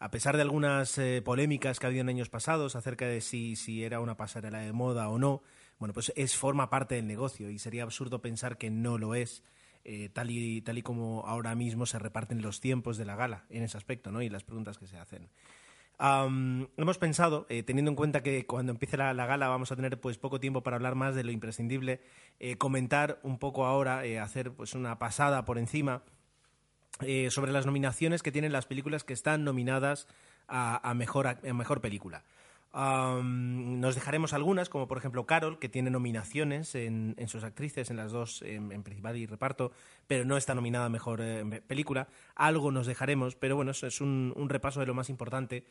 a 0.00 0.10
pesar 0.10 0.36
de 0.36 0.42
algunas 0.42 0.98
eh, 0.98 1.22
polémicas 1.24 1.78
que 1.80 1.86
ha 1.86 1.88
habido 1.88 2.02
en 2.02 2.10
años 2.10 2.28
pasados 2.28 2.76
acerca 2.76 3.06
de 3.06 3.22
si, 3.22 3.56
si 3.56 3.82
era 3.84 4.00
una 4.00 4.18
pasarela 4.18 4.58
de 4.58 4.72
moda 4.74 5.08
o 5.08 5.18
no, 5.18 5.42
bueno, 5.78 5.92
pues 5.92 6.12
es 6.16 6.36
forma 6.36 6.70
parte 6.70 6.94
del 6.94 7.06
negocio 7.06 7.50
y 7.50 7.58
sería 7.58 7.82
absurdo 7.82 8.22
pensar 8.22 8.56
que 8.56 8.70
no 8.70 8.98
lo 8.98 9.14
es, 9.14 9.42
eh, 9.84 10.10
tal, 10.12 10.30
y, 10.30 10.60
tal 10.60 10.78
y 10.78 10.82
como 10.82 11.26
ahora 11.26 11.56
mismo 11.56 11.86
se 11.86 11.98
reparten 11.98 12.40
los 12.40 12.60
tiempos 12.60 12.96
de 12.96 13.04
la 13.04 13.16
gala 13.16 13.44
en 13.50 13.64
ese 13.64 13.76
aspecto, 13.76 14.12
¿no? 14.12 14.22
Y 14.22 14.28
las 14.28 14.44
preguntas 14.44 14.78
que 14.78 14.86
se 14.86 14.96
hacen. 14.96 15.28
Hemos 15.98 16.98
pensado, 16.98 17.46
eh, 17.48 17.62
teniendo 17.62 17.90
en 17.90 17.96
cuenta 17.96 18.22
que 18.22 18.44
cuando 18.44 18.72
empiece 18.72 18.96
la, 18.96 19.14
la 19.14 19.26
gala 19.26 19.46
vamos 19.48 19.70
a 19.70 19.76
tener 19.76 20.00
pues 20.00 20.18
poco 20.18 20.40
tiempo 20.40 20.62
para 20.62 20.76
hablar 20.76 20.96
más 20.96 21.14
de 21.14 21.22
lo 21.22 21.30
imprescindible, 21.30 22.00
eh, 22.40 22.56
comentar 22.56 23.20
un 23.22 23.38
poco 23.38 23.66
ahora, 23.66 24.02
hacer 24.22 24.52
pues 24.52 24.74
una 24.74 24.98
pasada 24.98 25.44
por 25.44 25.58
encima 25.58 26.02
sobre 27.30 27.50
las 27.50 27.66
nominaciones 27.66 28.22
que 28.22 28.30
tienen 28.30 28.52
las 28.52 28.66
películas 28.66 29.02
que 29.02 29.12
están 29.12 29.42
nominadas 29.42 30.06
a, 30.46 30.88
a 30.88 30.94
mejor, 30.94 31.26
a 31.26 31.38
mejor 31.52 31.80
película. 31.80 32.24
Nos 32.74 33.94
dejaremos 33.94 34.32
algunas, 34.32 34.70
como 34.70 34.88
por 34.88 34.96
ejemplo 34.96 35.26
Carol, 35.26 35.58
que 35.58 35.68
tiene 35.68 35.90
nominaciones 35.90 36.74
en, 36.74 37.14
en 37.18 37.28
sus 37.28 37.44
actrices, 37.44 37.90
en 37.90 37.96
las 37.96 38.12
dos, 38.12 38.40
en, 38.42 38.82
principal 38.82 39.16
y 39.16 39.26
reparto, 39.26 39.72
pero 40.06 40.24
no 40.24 40.38
está 40.38 40.54
nominada 40.54 40.86
a 40.86 40.88
mejor 40.88 41.20
eh, 41.22 41.62
película. 41.66 42.08
Algo 42.34 42.70
nos 42.72 42.86
dejaremos, 42.86 43.36
pero 43.36 43.56
bueno, 43.56 43.72
eso 43.72 43.86
es 43.86 44.00
un, 44.00 44.32
un 44.36 44.48
repaso 44.48 44.80
de 44.80 44.86
lo 44.86 44.94
más 44.94 45.10
importante. 45.10 45.64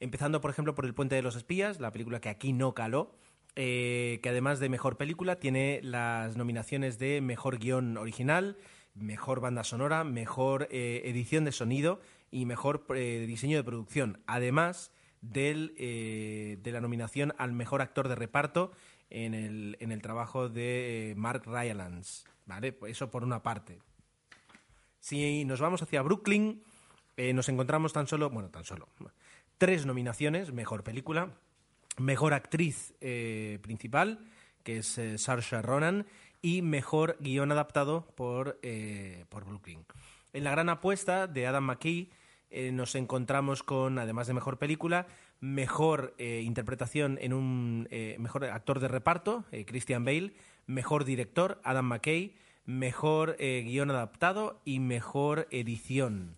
Empezando, 0.00 0.40
por 0.40 0.50
ejemplo, 0.50 0.74
por 0.74 0.84
El 0.84 0.94
Puente 0.94 1.14
de 1.14 1.22
los 1.22 1.36
Espías, 1.36 1.78
la 1.78 1.92
película 1.92 2.20
que 2.20 2.28
aquí 2.28 2.52
no 2.52 2.74
caló, 2.74 3.14
eh, 3.54 4.18
que 4.20 4.30
además 4.30 4.58
de 4.58 4.68
mejor 4.68 4.96
película 4.96 5.36
tiene 5.36 5.78
las 5.84 6.36
nominaciones 6.36 6.98
de 6.98 7.20
mejor 7.20 7.58
guion 7.58 7.96
original, 7.96 8.56
mejor 8.94 9.38
banda 9.38 9.62
sonora, 9.62 10.02
mejor 10.02 10.66
eh, 10.72 11.02
edición 11.04 11.44
de 11.44 11.52
sonido 11.52 12.00
y 12.32 12.46
mejor 12.46 12.84
diseño 12.92 13.58
de 13.58 13.62
producción. 13.62 14.22
Además 14.26 14.90
del, 15.22 15.74
eh, 15.78 16.58
de 16.62 16.72
la 16.72 16.80
nominación 16.80 17.32
al 17.38 17.52
mejor 17.52 17.80
actor 17.80 18.08
de 18.08 18.16
reparto 18.16 18.72
en 19.08 19.34
el, 19.34 19.76
en 19.80 19.92
el 19.92 20.02
trabajo 20.02 20.48
de 20.48 21.10
eh, 21.10 21.14
Mark 21.14 21.44
Rylance. 21.46 22.24
¿Vale? 22.44 22.76
Eso 22.88 23.10
por 23.10 23.22
una 23.22 23.42
parte. 23.42 23.78
Si 24.98 25.44
nos 25.44 25.60
vamos 25.60 25.80
hacia 25.82 26.02
Brooklyn, 26.02 26.62
eh, 27.16 27.32
nos 27.32 27.48
encontramos 27.48 27.92
tan 27.92 28.06
solo, 28.06 28.30
bueno, 28.30 28.50
tan 28.50 28.64
solo, 28.64 28.88
tres 29.58 29.86
nominaciones, 29.86 30.52
mejor 30.52 30.82
película, 30.82 31.30
mejor 31.98 32.34
actriz 32.34 32.94
principal, 33.62 34.26
que 34.64 34.78
es 34.78 34.98
eh, 34.98 35.18
Saoirse 35.18 35.62
Ronan, 35.62 36.06
y 36.40 36.62
mejor 36.62 37.16
guion 37.20 37.52
adaptado 37.52 38.06
por, 38.16 38.60
por 39.28 39.44
Brooklyn. 39.44 39.84
En 40.32 40.44
la 40.44 40.50
gran 40.50 40.68
apuesta 40.68 41.28
de 41.28 41.46
Adam 41.46 41.64
McKay 41.64 42.10
eh, 42.52 42.70
nos 42.70 42.94
encontramos 42.94 43.62
con, 43.62 43.98
además 43.98 44.26
de 44.26 44.34
mejor 44.34 44.58
película, 44.58 45.06
mejor 45.40 46.14
eh, 46.18 46.42
interpretación 46.44 47.18
en 47.22 47.32
un 47.32 47.88
eh, 47.90 48.16
mejor 48.18 48.44
actor 48.44 48.78
de 48.78 48.88
reparto, 48.88 49.46
Christian 49.66 50.04
Bale, 50.04 50.34
mejor 50.66 51.06
director, 51.06 51.60
Adam 51.64 51.86
McKay, 51.86 52.34
mejor 52.66 53.36
guion 53.38 53.90
adaptado 53.90 54.60
y 54.66 54.80
mejor 54.80 55.48
edición. 55.50 56.36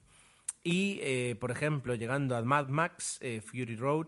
Y, 0.62 1.34
por 1.34 1.50
ejemplo, 1.50 1.94
llegando 1.94 2.34
a 2.34 2.42
Mad 2.42 2.68
Max, 2.68 3.20
Fury 3.44 3.76
Road, 3.76 4.06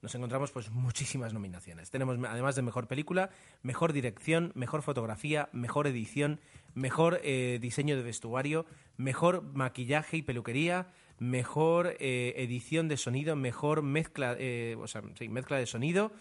nos 0.00 0.14
encontramos 0.14 0.50
pues 0.52 0.70
muchísimas 0.70 1.34
nominaciones. 1.34 1.90
Tenemos, 1.90 2.16
además 2.26 2.56
de 2.56 2.62
mejor 2.62 2.88
película, 2.88 3.28
mejor 3.62 3.92
dirección, 3.92 4.52
mejor 4.54 4.80
fotografía, 4.80 5.50
mejor 5.52 5.86
edición, 5.86 6.40
mejor 6.72 7.20
diseño 7.20 7.96
de 7.96 8.02
vestuario, 8.02 8.64
mejor 8.96 9.42
maquillaje 9.42 10.16
y 10.16 10.22
peluquería, 10.22 10.86
mejor 11.18 11.96
eh, 11.98 12.34
edición 12.36 12.88
de 12.88 12.96
sonido, 12.96 13.36
mejor 13.36 13.82
mezcla, 13.82 14.36
eh, 14.38 14.76
o 14.80 14.86
sea, 14.86 15.02
sí, 15.16 15.28
mezcla 15.28 15.56
de 15.56 15.66
sonido, 15.66 16.12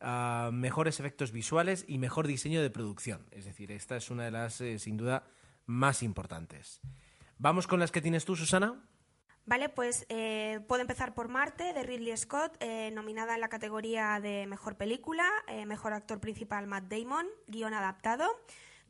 ah, 0.00 0.50
mejores 0.52 1.00
efectos 1.00 1.32
visuales 1.32 1.84
y 1.88 1.98
mejor 1.98 2.26
diseño 2.26 2.62
de 2.62 2.70
producción. 2.70 3.26
Es 3.30 3.44
decir, 3.44 3.72
esta 3.72 3.96
es 3.96 4.10
una 4.10 4.24
de 4.24 4.30
las, 4.30 4.60
eh, 4.60 4.78
sin 4.78 4.96
duda, 4.96 5.24
más 5.66 6.02
importantes. 6.02 6.80
¿Vamos 7.38 7.66
con 7.66 7.80
las 7.80 7.92
que 7.92 8.00
tienes 8.00 8.24
tú, 8.24 8.36
Susana? 8.36 8.82
Vale, 9.46 9.70
pues 9.70 10.06
puedo 10.66 10.82
empezar 10.82 11.14
por 11.14 11.28
Marte, 11.28 11.72
de 11.72 11.82
Ridley 11.82 12.14
Scott, 12.18 12.62
nominada 12.92 13.34
en 13.34 13.40
la 13.40 13.48
categoría 13.48 14.20
de 14.20 14.46
Mejor 14.46 14.76
Película, 14.76 15.26
Mejor 15.66 15.94
Actor 15.94 16.20
Principal 16.20 16.66
Matt 16.66 16.84
Damon, 16.92 17.26
Guión 17.46 17.72
Adaptado, 17.72 18.28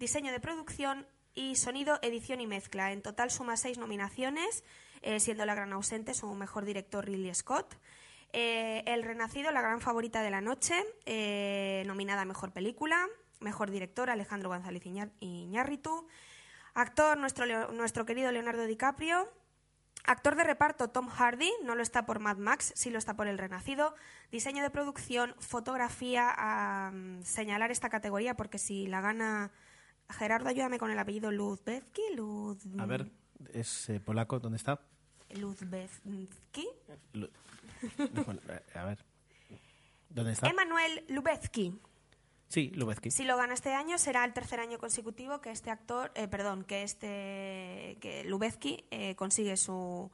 Diseño 0.00 0.32
de 0.32 0.40
Producción 0.40 1.06
y 1.34 1.54
Sonido, 1.54 2.00
Edición 2.02 2.40
y 2.40 2.48
Mezcla. 2.48 2.90
En 2.92 3.02
total 3.02 3.30
suma 3.30 3.56
seis 3.56 3.78
nominaciones, 3.78 4.64
eh, 5.02 5.20
siendo 5.20 5.44
la 5.46 5.54
gran 5.54 5.72
ausente 5.72 6.14
su 6.14 6.32
mejor 6.34 6.64
director 6.64 7.04
Ridley 7.04 7.34
Scott. 7.34 7.74
Eh, 8.32 8.82
El 8.86 9.02
Renacido, 9.02 9.50
la 9.50 9.62
gran 9.62 9.80
favorita 9.80 10.22
de 10.22 10.30
la 10.30 10.40
noche, 10.40 10.74
eh, 11.06 11.82
nominada 11.86 12.22
a 12.22 12.24
Mejor 12.24 12.52
Película, 12.52 13.06
Mejor 13.40 13.70
Director 13.70 14.10
Alejandro 14.10 14.50
González 14.50 14.82
Iñárritu, 15.20 16.06
Actor 16.74 17.16
nuestro, 17.16 17.72
nuestro 17.72 18.04
querido 18.04 18.30
Leonardo 18.30 18.66
DiCaprio, 18.66 19.28
Actor 20.04 20.36
de 20.36 20.44
reparto 20.44 20.88
Tom 20.88 21.08
Hardy, 21.08 21.50
no 21.64 21.74
lo 21.74 21.82
está 21.82 22.06
por 22.06 22.18
Mad 22.18 22.38
Max, 22.38 22.72
sí 22.74 22.90
lo 22.90 22.98
está 22.98 23.14
por 23.14 23.28
El 23.28 23.38
Renacido. 23.38 23.94
Diseño 24.30 24.62
de 24.62 24.70
producción, 24.70 25.34
fotografía, 25.38 26.32
a 26.36 26.92
señalar 27.22 27.70
esta 27.70 27.90
categoría 27.90 28.34
porque 28.34 28.58
si 28.58 28.86
la 28.86 29.00
gana 29.00 29.50
Gerardo, 30.08 30.48
ayúdame 30.48 30.78
con 30.78 30.90
el 30.90 30.98
apellido. 30.98 31.30
Luz... 31.30 31.60
A 32.78 32.86
ver, 32.86 33.10
es 33.52 33.88
eh, 33.90 34.00
polaco, 34.00 34.38
¿dónde 34.40 34.56
está? 34.56 34.80
Luzbecki. 35.30 36.66
Lu- 37.12 37.30
no, 38.12 38.24
bueno, 38.24 38.40
eh, 38.48 38.62
a 38.74 38.84
ver. 38.84 39.04
¿Dónde 40.08 40.32
está? 40.32 40.48
Emanuel 40.48 41.04
Lubezki. 41.08 41.78
Sí, 42.48 42.70
Lubezki. 42.70 43.10
Si 43.10 43.24
lo 43.24 43.36
gana 43.36 43.52
este 43.52 43.74
año, 43.74 43.98
será 43.98 44.24
el 44.24 44.32
tercer 44.32 44.58
año 44.60 44.78
consecutivo 44.78 45.40
que 45.42 45.50
este 45.50 45.70
actor, 45.70 46.10
eh, 46.14 46.28
perdón, 46.28 46.64
que 46.64 46.82
este 46.82 47.98
que 48.00 48.24
Lubezki 48.24 48.86
eh, 48.90 49.14
consigue 49.16 49.56
su, 49.58 50.10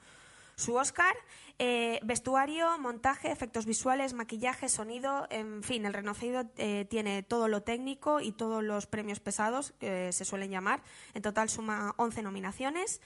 su 0.56 0.74
Oscar. 0.74 1.14
Eh, 1.58 2.00
vestuario, 2.02 2.76
montaje, 2.78 3.30
efectos 3.30 3.64
visuales, 3.64 4.12
maquillaje, 4.12 4.68
sonido, 4.68 5.28
en 5.30 5.62
fin, 5.62 5.86
el 5.86 5.94
Renacido 5.94 6.50
eh, 6.56 6.84
tiene 6.90 7.22
todo 7.22 7.46
lo 7.46 7.62
técnico 7.62 8.20
y 8.20 8.32
todos 8.32 8.62
los 8.62 8.86
premios 8.86 9.20
pesados 9.20 9.72
que 9.78 10.10
se 10.12 10.24
suelen 10.24 10.50
llamar. 10.50 10.82
En 11.14 11.22
total 11.22 11.48
suma 11.48 11.94
11 11.96 12.22
nominaciones. 12.22 13.00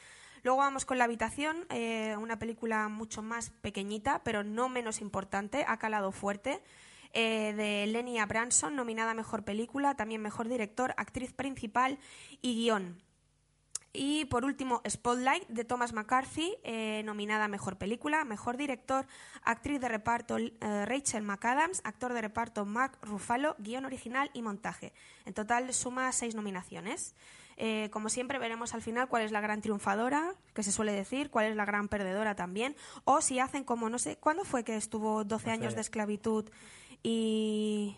Luego 0.44 0.61
vamos 0.61 0.87
con 0.87 0.96
La 0.96 1.04
Habitación, 1.04 1.66
eh, 1.68 2.16
una 2.18 2.38
película 2.38 2.88
mucho 2.88 3.22
más 3.22 3.50
pequeñita, 3.50 4.22
pero 4.24 4.44
no 4.44 4.70
menos 4.70 5.02
importante, 5.02 5.64
ha 5.68 5.78
calado 5.78 6.12
fuerte 6.12 6.62
de 7.12 7.87
Lenny 7.88 8.18
Abranson, 8.18 8.76
nominada 8.76 9.11
a 9.11 9.14
Mejor 9.14 9.42
Película, 9.42 9.96
también 9.96 10.22
Mejor 10.22 10.46
Director, 10.46 10.94
Actriz 10.96 11.32
Principal 11.32 11.98
y 12.42 12.54
Guión. 12.54 13.02
Y 13.92 14.27
por 14.27 14.44
último, 14.44 14.83
Spotlight 14.88 15.48
de 15.48 15.64
Thomas 15.64 15.92
McCarthy, 15.92 16.57
eh, 16.62 17.03
nominada 17.05 17.46
a 17.46 17.48
Mejor 17.48 17.79
Película, 17.79 18.24
Mejor 18.24 18.57
Director, 18.57 19.07
Actriz 19.42 19.81
de 19.81 19.88
Reparto 19.88 20.37
eh, 20.38 20.51
Rachel 20.61 21.22
McAdams, 21.22 21.81
Actor 21.85 22.12
de 22.12 22.20
Reparto 22.20 22.66
Mark 22.66 22.98
Ruffalo, 23.03 23.57
Guión 23.59 23.87
Original 23.87 24.31
y 24.35 24.42
Montaje. 24.42 24.92
En 25.24 25.33
total 25.33 25.72
suma 25.72 26.12
seis 26.12 26.35
nominaciones. 26.35 27.14
Eh, 27.57 27.88
como 27.90 28.09
siempre, 28.09 28.38
veremos 28.38 28.72
al 28.74 28.83
final 28.83 29.09
cuál 29.09 29.22
es 29.22 29.33
la 29.33 29.40
gran 29.40 29.61
triunfadora, 29.62 30.35
que 30.55 30.62
se 30.62 30.70
suele 30.70 30.92
decir, 30.92 31.31
cuál 31.31 31.46
es 31.46 31.57
la 31.57 31.64
gran 31.64 31.88
perdedora 31.88 32.37
también, 32.37 32.77
o 33.05 33.20
si 33.20 33.40
hacen 33.40 33.64
como, 33.64 33.90
no 33.90 33.98
sé, 33.98 34.16
¿cuándo 34.16 34.44
fue 34.44 34.62
que 34.62 34.77
estuvo 34.77 35.24
12 35.24 35.51
años 35.51 35.74
de 35.74 35.81
esclavitud 35.81 36.48
y 37.03 37.96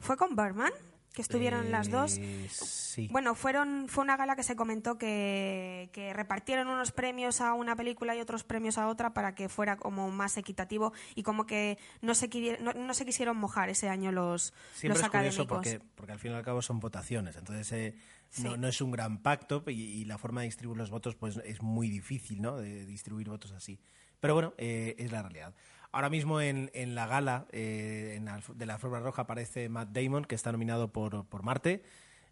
fue 0.00 0.16
con 0.16 0.34
Berman? 0.34 0.72
Que 1.16 1.22
estuvieron 1.22 1.70
las 1.72 1.90
dos. 1.90 2.18
Eh, 2.18 2.46
Sí. 2.50 3.08
Bueno, 3.10 3.34
fueron, 3.34 3.88
fue 3.88 4.04
una 4.04 4.16
gala 4.16 4.36
que 4.36 4.42
se 4.42 4.56
comentó 4.56 4.96
que, 4.96 5.90
que 5.92 6.14
repartieron 6.14 6.68
unos 6.68 6.92
premios 6.92 7.42
a 7.42 7.52
una 7.52 7.76
película 7.76 8.16
y 8.16 8.20
otros 8.20 8.42
premios 8.42 8.78
a 8.78 8.88
otra 8.88 9.12
para 9.12 9.34
que 9.34 9.50
fuera 9.50 9.76
como 9.76 10.10
más 10.10 10.38
equitativo 10.38 10.94
y 11.14 11.22
como 11.22 11.44
que 11.44 11.76
no 12.00 12.14
se, 12.14 12.28
no, 12.60 12.72
no 12.72 12.94
se 12.94 13.04
quisieron 13.04 13.36
mojar 13.36 13.68
ese 13.68 13.90
año 13.90 14.12
los, 14.12 14.54
Siempre 14.74 14.98
los 14.98 15.04
es 15.06 15.10
curioso 15.10 15.42
académicos. 15.42 15.46
porque, 15.46 15.80
porque 15.94 16.12
al 16.12 16.18
fin 16.18 16.32
y 16.32 16.34
al 16.36 16.42
cabo 16.42 16.62
son 16.62 16.80
votaciones, 16.80 17.36
entonces 17.36 17.70
eh, 17.72 17.94
no, 18.42 18.56
no 18.56 18.66
es 18.68 18.80
un 18.80 18.90
gran 18.90 19.22
pacto 19.22 19.62
y, 19.66 19.72
y 19.72 20.04
la 20.06 20.16
forma 20.16 20.40
de 20.40 20.46
distribuir 20.46 20.78
los 20.78 20.88
votos 20.88 21.16
pues 21.16 21.36
es 21.44 21.60
muy 21.60 21.90
difícil, 21.90 22.40
¿no? 22.40 22.56
De 22.56 22.86
distribuir 22.86 23.28
votos 23.28 23.52
así. 23.52 23.78
Pero 24.20 24.32
bueno, 24.32 24.54
eh, 24.56 24.94
es 24.98 25.12
la 25.12 25.20
realidad. 25.20 25.54
Ahora 25.96 26.10
mismo 26.10 26.42
en, 26.42 26.70
en 26.74 26.94
la 26.94 27.06
gala 27.06 27.46
eh, 27.52 28.14
en 28.16 28.26
la 28.26 28.38
alf- 28.38 28.54
de 28.54 28.66
la 28.66 28.74
alfombra 28.74 29.00
roja 29.00 29.22
aparece 29.22 29.68
Matt 29.70 29.88
Damon, 29.92 30.26
que 30.26 30.34
está 30.34 30.52
nominado 30.52 30.92
por, 30.92 31.24
por 31.26 31.42
Marte, 31.42 31.82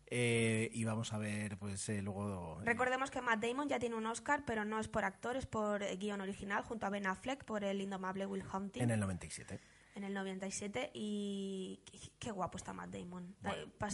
eh, 0.08 0.68
y 0.74 0.84
vamos 0.84 1.14
a 1.14 1.18
ver 1.18 1.56
pues 1.56 1.88
eh, 1.88 2.02
luego... 2.02 2.60
Recordemos 2.62 3.10
que 3.10 3.22
Matt 3.22 3.42
Damon 3.42 3.68
ya 3.70 3.78
tiene 3.78 3.96
un 3.96 4.04
Oscar, 4.04 4.42
pero 4.46 4.66
no 4.66 4.78
es 4.78 4.88
por 4.88 5.06
actor, 5.06 5.36
es 5.38 5.46
por 5.46 5.82
guion 5.96 6.20
original, 6.20 6.62
junto 6.62 6.84
a 6.84 6.90
Ben 6.90 7.06
Affleck 7.06 7.44
por 7.44 7.64
el 7.64 7.80
indomable 7.80 8.26
Will 8.26 8.44
Hunting 8.52 8.82
en 8.82 8.90
el 8.90 9.00
97. 9.00 9.58
en 9.94 10.04
el 10.04 10.12
97. 10.12 10.90
Y 10.92 11.80
qué, 11.90 11.98
qué 12.18 12.30
guapo 12.32 12.58
está 12.58 12.74
Matt 12.74 12.90
Damon. 12.90 13.34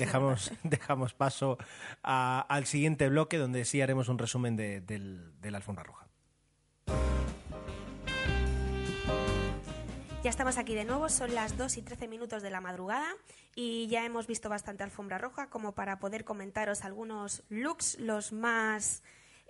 Dejamos, 0.04 0.52
dejamos 0.64 1.14
paso 1.14 1.58
a- 2.02 2.44
al 2.48 2.66
siguiente 2.66 3.08
bloque 3.08 3.38
donde 3.38 3.64
sí 3.64 3.80
haremos 3.80 4.08
un 4.08 4.18
resumen 4.18 4.56
de, 4.56 4.80
del- 4.80 5.40
de 5.40 5.50
la 5.52 5.58
alfombra 5.58 5.84
roja. 5.84 6.08
Ya 10.22 10.28
estamos 10.28 10.58
aquí 10.58 10.74
de 10.74 10.84
nuevo, 10.84 11.08
son 11.08 11.34
las 11.34 11.56
2 11.56 11.78
y 11.78 11.82
13 11.82 12.06
minutos 12.06 12.42
de 12.42 12.50
la 12.50 12.60
madrugada 12.60 13.06
y 13.54 13.86
ya 13.86 14.04
hemos 14.04 14.26
visto 14.26 14.50
bastante 14.50 14.84
alfombra 14.84 15.16
roja 15.16 15.48
como 15.48 15.72
para 15.72 15.98
poder 15.98 16.24
comentaros 16.24 16.84
algunos 16.84 17.42
looks, 17.48 17.98
los 17.98 18.30
más 18.30 19.02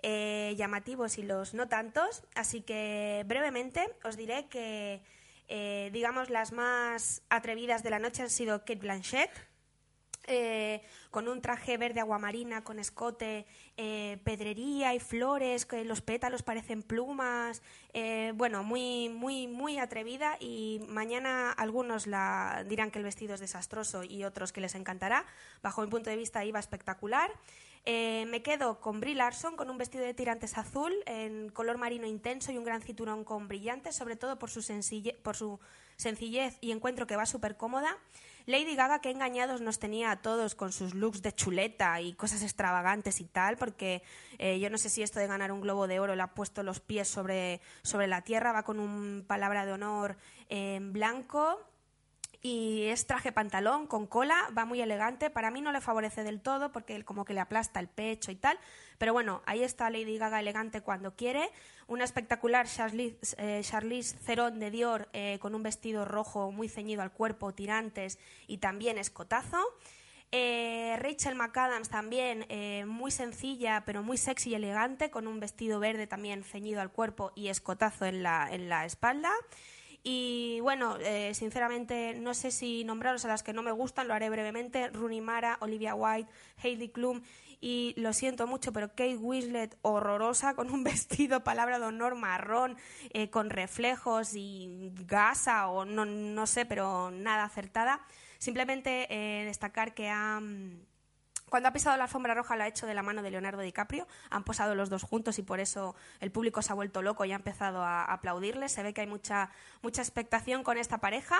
eh, 0.04 0.54
llamativos 0.56 1.18
y 1.18 1.24
los 1.24 1.54
no 1.54 1.66
tantos. 1.68 2.22
Así 2.36 2.60
que 2.60 3.24
brevemente 3.26 3.84
os 4.04 4.16
diré 4.16 4.46
que, 4.46 5.02
eh, 5.48 5.90
digamos, 5.92 6.30
las 6.30 6.52
más 6.52 7.22
atrevidas 7.30 7.82
de 7.82 7.90
la 7.90 7.98
noche 7.98 8.22
han 8.22 8.30
sido 8.30 8.60
Kate 8.60 8.76
Blanchett, 8.76 9.30
eh, 10.26 10.82
con 11.10 11.28
un 11.28 11.40
traje 11.40 11.76
verde 11.76 12.00
aguamarina, 12.00 12.62
con 12.62 12.78
escote, 12.78 13.46
eh, 13.76 14.18
pedrería 14.22 14.94
y 14.94 15.00
flores, 15.00 15.66
que 15.66 15.84
los 15.84 16.02
pétalos 16.02 16.42
parecen 16.42 16.82
plumas. 16.82 17.62
eh, 17.92 18.32
bueno, 18.36 18.62
muy, 18.62 19.08
muy, 19.08 19.48
muy 19.48 19.78
atrevida 19.78 20.36
y 20.38 20.80
mañana 20.88 21.50
algunos 21.52 22.06
la 22.06 22.64
dirán 22.68 22.90
que 22.90 22.98
el 22.98 23.04
vestido 23.04 23.34
es 23.34 23.40
desastroso 23.40 24.04
y 24.04 24.24
otros 24.24 24.52
que 24.52 24.60
les 24.60 24.74
encantará. 24.74 25.24
Bajo 25.62 25.82
mi 25.82 25.88
punto 25.88 26.10
de 26.10 26.16
vista 26.16 26.44
iba 26.44 26.58
espectacular. 26.60 27.30
Me 27.86 28.42
quedo 28.42 28.78
con 28.78 29.00
Brie 29.00 29.14
Larson 29.14 29.56
con 29.56 29.70
un 29.70 29.78
vestido 29.78 30.04
de 30.04 30.12
tirantes 30.12 30.58
azul 30.58 30.92
en 31.06 31.48
color 31.48 31.78
marino 31.78 32.06
intenso 32.06 32.52
y 32.52 32.58
un 32.58 32.64
gran 32.64 32.82
cinturón 32.82 33.24
con 33.24 33.48
brillantes, 33.48 33.96
sobre 33.96 34.16
todo 34.16 34.38
por 34.38 34.50
su, 34.50 34.62
por 35.22 35.34
su 35.34 35.58
sencillez 35.96 36.58
y 36.60 36.72
encuentro 36.72 37.06
que 37.06 37.16
va 37.16 37.26
súper 37.26 37.56
cómoda. 37.56 37.96
Lady 38.50 38.74
Gaga, 38.74 39.00
que 39.00 39.10
engañados 39.10 39.60
nos 39.60 39.78
tenía 39.78 40.10
a 40.10 40.16
todos 40.16 40.56
con 40.56 40.72
sus 40.72 40.94
looks 40.94 41.22
de 41.22 41.32
chuleta 41.32 42.00
y 42.00 42.14
cosas 42.14 42.42
extravagantes 42.42 43.20
y 43.20 43.24
tal, 43.24 43.56
porque 43.56 44.02
eh, 44.38 44.58
yo 44.58 44.70
no 44.70 44.76
sé 44.76 44.90
si 44.90 45.04
esto 45.04 45.20
de 45.20 45.28
ganar 45.28 45.52
un 45.52 45.60
globo 45.60 45.86
de 45.86 46.00
oro 46.00 46.16
le 46.16 46.22
ha 46.22 46.34
puesto 46.34 46.64
los 46.64 46.80
pies 46.80 47.06
sobre, 47.06 47.60
sobre 47.82 48.08
la 48.08 48.22
tierra, 48.22 48.50
va 48.50 48.64
con 48.64 48.80
un 48.80 49.24
palabra 49.26 49.64
de 49.66 49.72
honor 49.72 50.16
en 50.48 50.92
blanco, 50.92 51.60
y 52.42 52.84
es 52.84 53.06
traje 53.06 53.32
pantalón 53.32 53.86
con 53.86 54.06
cola, 54.06 54.48
va 54.56 54.64
muy 54.64 54.80
elegante. 54.80 55.28
Para 55.28 55.50
mí 55.50 55.60
no 55.60 55.72
le 55.72 55.82
favorece 55.82 56.24
del 56.24 56.40
todo 56.40 56.72
porque 56.72 56.96
él 56.96 57.04
como 57.04 57.26
que 57.26 57.34
le 57.34 57.40
aplasta 57.40 57.80
el 57.80 57.88
pecho 57.88 58.30
y 58.30 58.36
tal. 58.36 58.58
Pero 58.96 59.12
bueno, 59.12 59.42
ahí 59.44 59.62
está 59.62 59.90
Lady 59.90 60.16
Gaga 60.16 60.40
elegante 60.40 60.80
cuando 60.80 61.14
quiere. 61.14 61.50
Una 61.90 62.04
espectacular 62.04 62.68
Charlize, 62.68 63.34
eh, 63.36 63.62
de 64.52 64.70
Dior 64.70 65.08
eh, 65.12 65.38
con 65.40 65.56
un 65.56 65.64
vestido 65.64 66.04
rojo 66.04 66.52
muy 66.52 66.68
ceñido 66.68 67.02
al 67.02 67.10
cuerpo, 67.10 67.52
tirantes 67.52 68.20
y 68.46 68.58
también 68.58 68.96
escotazo. 68.96 69.58
Eh, 70.30 70.96
Rachel 71.00 71.34
McAdams 71.34 71.88
también 71.88 72.46
eh, 72.48 72.84
muy 72.86 73.10
sencilla 73.10 73.82
pero 73.84 74.04
muy 74.04 74.18
sexy 74.18 74.50
y 74.50 74.54
elegante 74.54 75.10
con 75.10 75.26
un 75.26 75.40
vestido 75.40 75.80
verde 75.80 76.06
también 76.06 76.44
ceñido 76.44 76.80
al 76.80 76.92
cuerpo 76.92 77.32
y 77.34 77.48
escotazo 77.48 78.06
en 78.06 78.22
la, 78.22 78.48
en 78.52 78.68
la 78.68 78.84
espalda. 78.84 79.32
Y 80.04 80.60
bueno, 80.60 80.96
sinceramente 81.32 82.14
no 82.14 82.32
sé 82.32 82.52
si 82.52 82.84
nombraros 82.84 83.24
a 83.26 83.28
las 83.28 83.42
que 83.42 83.52
no 83.52 83.62
me 83.62 83.72
gustan, 83.72 84.08
lo 84.08 84.14
haré 84.14 84.30
brevemente. 84.30 84.88
Rooney 84.88 85.20
Mara, 85.20 85.58
Olivia 85.60 85.94
White, 85.94 86.30
Heidi 86.62 86.88
Klum 86.88 87.20
y 87.60 87.94
lo 87.98 88.12
siento 88.12 88.46
mucho, 88.46 88.72
pero 88.72 88.88
Kate 88.88 89.16
Winslet 89.18 89.76
horrorosa 89.82 90.54
con 90.54 90.70
un 90.70 90.82
vestido, 90.84 91.44
palabra 91.44 91.78
de 91.78 91.86
honor, 91.86 92.14
marrón, 92.14 92.76
eh, 93.10 93.30
con 93.30 93.50
reflejos 93.50 94.34
y 94.34 94.92
gasa 95.06 95.68
o 95.68 95.84
no, 95.84 96.04
no 96.04 96.46
sé, 96.46 96.64
pero 96.64 97.10
nada 97.10 97.44
acertada. 97.44 98.00
Simplemente 98.38 99.06
eh, 99.10 99.44
destacar 99.44 99.92
que 99.94 100.08
ha... 100.08 100.40
mm, 100.40 100.86
cuando 101.50 101.68
ha 101.68 101.72
pisado 101.72 101.96
la 101.96 102.04
alfombra 102.04 102.32
roja 102.32 102.56
lo 102.56 102.62
ha 102.62 102.68
hecho 102.68 102.86
de 102.86 102.94
la 102.94 103.02
mano 103.02 103.22
de 103.22 103.30
Leonardo 103.30 103.60
DiCaprio. 103.60 104.06
Han 104.30 104.44
posado 104.44 104.74
los 104.74 104.88
dos 104.88 105.02
juntos 105.02 105.38
y 105.38 105.42
por 105.42 105.58
eso 105.58 105.96
el 106.20 106.30
público 106.30 106.62
se 106.62 106.72
ha 106.72 106.76
vuelto 106.76 107.02
loco 107.02 107.24
y 107.24 107.32
ha 107.32 107.36
empezado 107.36 107.82
a 107.82 108.04
aplaudirles. 108.04 108.72
Se 108.72 108.84
ve 108.84 108.94
que 108.94 109.00
hay 109.02 109.08
mucha, 109.08 109.50
mucha 109.82 110.00
expectación 110.00 110.62
con 110.62 110.78
esta 110.78 110.98
pareja. 110.98 111.36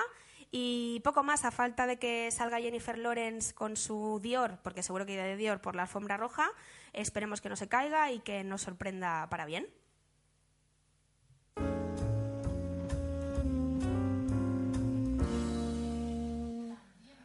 Y 0.53 0.99
poco 1.05 1.23
más, 1.23 1.45
a 1.45 1.51
falta 1.51 1.87
de 1.87 1.97
que 1.97 2.29
salga 2.29 2.59
Jennifer 2.59 2.97
Lawrence 2.97 3.53
con 3.53 3.77
su 3.77 4.19
Dior, 4.21 4.59
porque 4.61 4.83
seguro 4.83 5.05
que 5.05 5.13
irá 5.13 5.23
de 5.23 5.37
Dior 5.37 5.61
por 5.61 5.75
la 5.77 5.83
alfombra 5.83 6.17
roja. 6.17 6.49
Esperemos 6.91 7.39
que 7.39 7.47
no 7.47 7.55
se 7.55 7.69
caiga 7.69 8.11
y 8.11 8.19
que 8.19 8.43
nos 8.43 8.61
sorprenda 8.61 9.27
para 9.29 9.45
bien. 9.45 9.67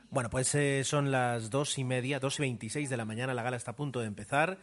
Bueno, 0.09 0.31
pues 0.31 0.55
eh, 0.55 0.83
son 0.85 1.11
las 1.11 1.51
dos 1.51 1.77
y 1.77 1.85
media, 1.85 2.21
dos 2.21 2.39
y 2.39 2.43
veintiséis 2.43 2.89
de 2.89 2.97
la 2.97 3.05
mañana, 3.05 3.35
la 3.35 3.43
gala 3.43 3.59
está 3.59 3.73
a 3.73 3.77
punto 3.77 4.01
de 4.01 4.07
empezar. 4.07 4.57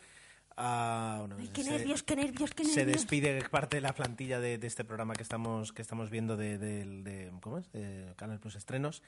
Ah, 0.55 1.17
bueno, 1.19 1.35
Ay, 1.39 1.49
qué 1.53 1.63
se- 1.63 1.71
nervios, 1.71 2.03
qué 2.03 2.15
nervios, 2.15 2.51
qué 2.53 2.63
Se 2.65 2.77
nervios. 2.85 2.97
despide 3.01 3.41
parte 3.49 3.77
de 3.77 3.81
la 3.81 3.93
plantilla 3.93 4.39
de, 4.39 4.57
de 4.57 4.67
este 4.67 4.83
programa 4.83 5.13
que 5.15 5.23
estamos, 5.23 5.73
que 5.73 5.81
estamos 5.81 6.09
viendo 6.09 6.37
de, 6.37 6.57
de- 6.57 6.85
de- 6.85 7.31
¿cómo 7.41 7.57
es? 7.57 7.71
de 7.71 8.13
Canal 8.17 8.39
Plus 8.39 8.55
Estrenos 8.55 9.01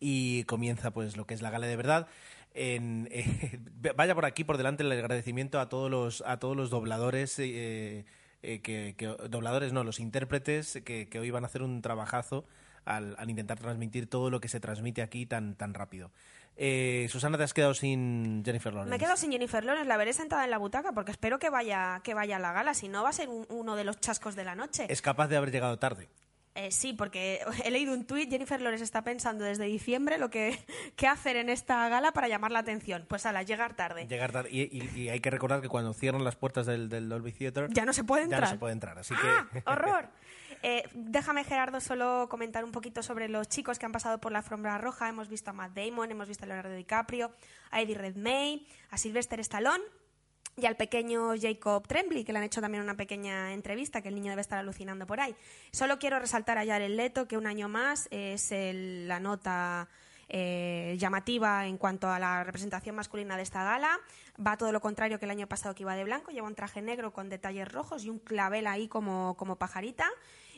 y 0.00 0.44
comienza 0.44 0.90
pues 0.92 1.16
lo 1.16 1.26
que 1.26 1.34
es 1.34 1.42
la 1.42 1.50
gala 1.50 1.66
de 1.66 1.76
verdad. 1.76 2.08
En, 2.54 3.08
eh, 3.12 3.60
vaya 3.96 4.14
por 4.14 4.24
aquí 4.24 4.42
por 4.44 4.56
delante 4.56 4.82
el 4.82 4.90
agradecimiento 4.92 5.60
a 5.60 5.68
todos 5.68 5.90
los, 5.90 6.22
a 6.26 6.38
todos 6.38 6.56
los 6.56 6.70
dobladores. 6.70 7.38
eh, 7.38 8.04
eh, 8.42 8.60
que, 8.62 8.94
que- 8.96 9.06
dobladores 9.28 9.72
no, 9.74 9.84
los 9.84 10.00
intérpretes 10.00 10.80
que, 10.84 11.08
que 11.10 11.18
hoy 11.20 11.30
van 11.30 11.44
a 11.44 11.46
hacer 11.46 11.62
un 11.62 11.82
trabajazo 11.82 12.46
al, 12.86 13.14
al 13.18 13.28
intentar 13.28 13.58
transmitir 13.58 14.08
todo 14.08 14.30
lo 14.30 14.40
que 14.40 14.48
se 14.48 14.60
transmite 14.60 15.02
aquí 15.02 15.26
tan, 15.26 15.54
tan 15.56 15.74
rápido. 15.74 16.10
Eh, 16.56 17.06
Susana, 17.10 17.38
te 17.38 17.44
has 17.44 17.54
quedado 17.54 17.72
sin 17.74 18.42
Jennifer 18.44 18.72
Lawrence. 18.72 18.90
Me 18.90 18.98
quedo 18.98 19.16
sin 19.16 19.32
Jennifer 19.32 19.64
Lawrence, 19.64 19.88
la 19.88 19.96
veré 19.96 20.12
sentada 20.12 20.44
en 20.44 20.50
la 20.50 20.58
butaca 20.58 20.92
porque 20.92 21.10
espero 21.12 21.38
que 21.38 21.48
vaya, 21.48 22.00
que 22.04 22.12
vaya 22.14 22.36
a 22.36 22.38
la 22.38 22.52
gala, 22.52 22.74
si 22.74 22.88
no 22.88 23.02
va 23.02 23.08
a 23.10 23.12
ser 23.14 23.28
un- 23.28 23.46
uno 23.48 23.76
de 23.76 23.84
los 23.84 23.98
chascos 23.98 24.36
de 24.36 24.44
la 24.44 24.54
noche. 24.54 24.86
Es 24.90 25.00
capaz 25.00 25.28
de 25.28 25.36
haber 25.36 25.50
llegado 25.52 25.78
tarde. 25.78 26.08
Eh, 26.56 26.72
sí, 26.72 26.92
porque 26.92 27.40
he 27.64 27.70
leído 27.70 27.94
un 27.94 28.04
tuit, 28.04 28.28
Jennifer 28.28 28.60
Lawrence 28.60 28.84
está 28.84 29.02
pensando 29.02 29.44
desde 29.44 29.64
diciembre 29.66 30.18
lo 30.18 30.28
que 30.30 30.58
qué 30.96 31.06
hacer 31.06 31.36
en 31.36 31.48
esta 31.48 31.88
gala 31.88 32.12
para 32.12 32.28
llamar 32.28 32.50
la 32.50 32.58
atención. 32.58 33.06
Pues 33.08 33.24
a 33.24 33.32
la 33.32 33.42
llegar 33.42 33.74
tarde. 33.74 34.06
Llegar 34.06 34.32
tarde. 34.32 34.50
Y, 34.52 34.62
y- 34.62 35.00
y 35.02 35.08
hay 35.08 35.20
que 35.20 35.30
recordar 35.30 35.62
que 35.62 35.68
cuando 35.68 35.94
cierran 35.94 36.24
las 36.24 36.36
puertas 36.36 36.66
del, 36.66 36.90
del 36.90 37.08
Dolby 37.08 37.32
Theatre 37.32 37.68
Ya 37.70 37.86
no 37.86 37.92
se 37.94 38.04
puede 38.04 38.22
ya 38.22 38.24
entrar. 38.24 38.42
no 38.42 38.48
se 38.48 38.56
puede 38.58 38.72
entrar. 38.74 38.98
Así 38.98 39.14
¡Ah! 39.16 39.46
que 39.52 39.62
¡Horror! 39.64 40.08
Eh, 40.62 40.82
déjame, 40.92 41.44
Gerardo, 41.44 41.80
solo 41.80 42.28
comentar 42.28 42.64
un 42.64 42.72
poquito 42.72 43.02
sobre 43.02 43.28
los 43.28 43.48
chicos 43.48 43.78
que 43.78 43.86
han 43.86 43.92
pasado 43.92 44.18
por 44.18 44.30
la 44.32 44.38
alfombra 44.38 44.76
roja. 44.78 45.08
Hemos 45.08 45.28
visto 45.28 45.50
a 45.50 45.52
Matt 45.54 45.72
Damon, 45.74 46.10
hemos 46.10 46.28
visto 46.28 46.44
a 46.44 46.48
Leonardo 46.48 46.74
DiCaprio, 46.74 47.32
a 47.70 47.80
Eddie 47.80 47.96
Redmayne, 47.96 48.66
a 48.90 48.98
Sylvester 48.98 49.40
Stallone 49.40 49.82
y 50.56 50.66
al 50.66 50.76
pequeño 50.76 51.32
Jacob 51.40 51.86
Tremblay, 51.86 52.24
que 52.24 52.32
le 52.32 52.38
han 52.40 52.44
hecho 52.44 52.60
también 52.60 52.82
una 52.84 52.94
pequeña 52.96 53.54
entrevista, 53.54 54.02
que 54.02 54.08
el 54.08 54.14
niño 54.14 54.30
debe 54.30 54.42
estar 54.42 54.58
alucinando 54.58 55.06
por 55.06 55.20
ahí. 55.20 55.34
Solo 55.72 55.98
quiero 55.98 56.18
resaltar 56.18 56.58
a 56.58 56.66
Jared 56.66 56.90
Leto, 56.94 57.26
que 57.26 57.38
un 57.38 57.46
año 57.46 57.68
más 57.68 58.08
es 58.10 58.52
el- 58.52 59.08
la 59.08 59.18
nota 59.20 59.88
eh, 60.32 60.94
llamativa 60.96 61.66
en 61.66 61.76
cuanto 61.76 62.08
a 62.08 62.20
la 62.20 62.44
representación 62.44 62.94
masculina 62.94 63.36
de 63.36 63.42
esta 63.42 63.64
gala. 63.64 63.98
Va 64.46 64.56
todo 64.56 64.70
lo 64.70 64.80
contrario 64.80 65.18
que 65.18 65.24
el 65.24 65.30
año 65.32 65.48
pasado 65.48 65.74
que 65.74 65.82
iba 65.82 65.96
de 65.96 66.04
blanco, 66.04 66.30
lleva 66.30 66.46
un 66.46 66.54
traje 66.54 66.80
negro 66.82 67.12
con 67.12 67.28
detalles 67.28 67.66
rojos 67.66 68.04
y 68.04 68.10
un 68.10 68.20
clavel 68.20 68.68
ahí 68.68 68.86
como, 68.86 69.36
como 69.36 69.56
pajarita. 69.56 70.06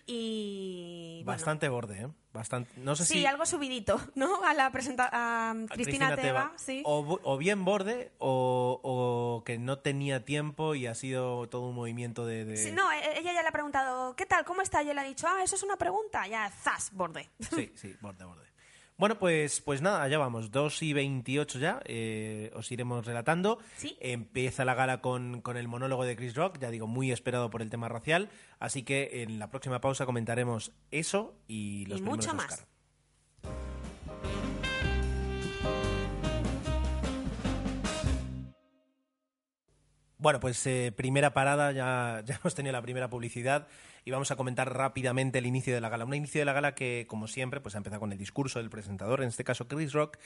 Y 0.06 1.22
bueno, 1.24 1.36
bastante 1.38 1.68
borde, 1.68 2.02
¿eh? 2.02 2.08
Bastante, 2.32 2.70
no 2.76 2.96
sé 2.96 3.04
sí, 3.04 3.14
si 3.20 3.26
algo 3.26 3.44
subidito, 3.46 4.00
¿no? 4.14 4.42
A 4.44 4.54
la 4.54 4.70
presenta 4.72 5.08
a 5.12 5.50
a 5.50 5.66
Cristina, 5.68 6.16
Teva, 6.16 6.52
sí. 6.56 6.82
o, 6.84 7.36
bien 7.38 7.64
borde 7.64 8.12
o, 8.18 8.80
o 8.82 9.44
que 9.44 9.58
no 9.58 9.78
tenía 9.78 10.24
tiempo 10.24 10.74
y 10.74 10.86
ha 10.86 10.94
sido 10.94 11.48
todo 11.48 11.68
un 11.68 11.74
movimiento 11.74 12.26
de... 12.26 12.44
de- 12.44 12.56
Sí, 12.56 12.72
no, 12.72 12.90
e- 12.90 13.18
ella 13.18 13.32
ya 13.32 13.42
le 13.42 13.48
ha 13.48 13.52
preguntado, 13.52 14.16
¿qué 14.16 14.26
tal? 14.26 14.44
¿Cómo 14.44 14.62
está? 14.62 14.82
Y 14.82 14.90
él 14.90 14.98
ha 14.98 15.04
dicho, 15.04 15.26
ah, 15.28 15.42
eso 15.42 15.56
es 15.56 15.62
una 15.62 15.76
pregunta. 15.76 16.26
Ya, 16.26 16.50
zas, 16.50 16.90
borde. 16.92 17.30
Sí, 17.54 17.72
sí, 17.76 17.94
borde, 18.00 18.24
borde. 18.24 18.51
Bueno, 18.98 19.18
pues, 19.18 19.60
pues 19.60 19.82
nada, 19.82 20.02
allá 20.02 20.18
vamos, 20.18 20.50
2 20.52 20.82
y 20.82 20.92
28 20.92 21.58
ya, 21.58 21.80
eh, 21.86 22.52
os 22.54 22.70
iremos 22.70 23.04
relatando. 23.04 23.58
Sí. 23.76 23.96
Empieza 24.00 24.64
la 24.64 24.74
gala 24.74 25.00
con, 25.00 25.40
con 25.40 25.56
el 25.56 25.66
monólogo 25.66 26.04
de 26.04 26.14
Chris 26.14 26.34
Rock, 26.36 26.58
ya 26.60 26.70
digo, 26.70 26.86
muy 26.86 27.10
esperado 27.10 27.50
por 27.50 27.62
el 27.62 27.70
tema 27.70 27.88
racial, 27.88 28.28
así 28.60 28.82
que 28.84 29.22
en 29.22 29.38
la 29.38 29.50
próxima 29.50 29.80
pausa 29.80 30.06
comentaremos 30.06 30.72
eso 30.90 31.34
y 31.48 31.86
los 31.86 31.98
Y 31.98 32.02
premios 32.02 32.26
mucho 32.26 32.30
Oscar. 32.36 32.50
más. 32.50 32.66
Bueno, 40.22 40.38
pues 40.38 40.64
eh, 40.68 40.92
primera 40.94 41.34
parada, 41.34 41.72
ya, 41.72 42.22
ya 42.24 42.36
hemos 42.36 42.54
tenido 42.54 42.72
la 42.72 42.80
primera 42.80 43.10
publicidad 43.10 43.66
y 44.04 44.12
vamos 44.12 44.30
a 44.30 44.36
comentar 44.36 44.72
rápidamente 44.72 45.40
el 45.40 45.46
inicio 45.46 45.74
de 45.74 45.80
la 45.80 45.88
gala. 45.88 46.04
Un 46.04 46.14
inicio 46.14 46.40
de 46.40 46.44
la 46.44 46.52
gala 46.52 46.76
que, 46.76 47.06
como 47.08 47.26
siempre, 47.26 47.60
pues 47.60 47.74
ha 47.74 47.78
empezado 47.78 47.98
con 47.98 48.12
el 48.12 48.18
discurso 48.18 48.60
del 48.60 48.70
presentador, 48.70 49.20
en 49.22 49.30
este 49.30 49.42
caso 49.42 49.66
Chris 49.66 49.92
Rock, 49.92 50.18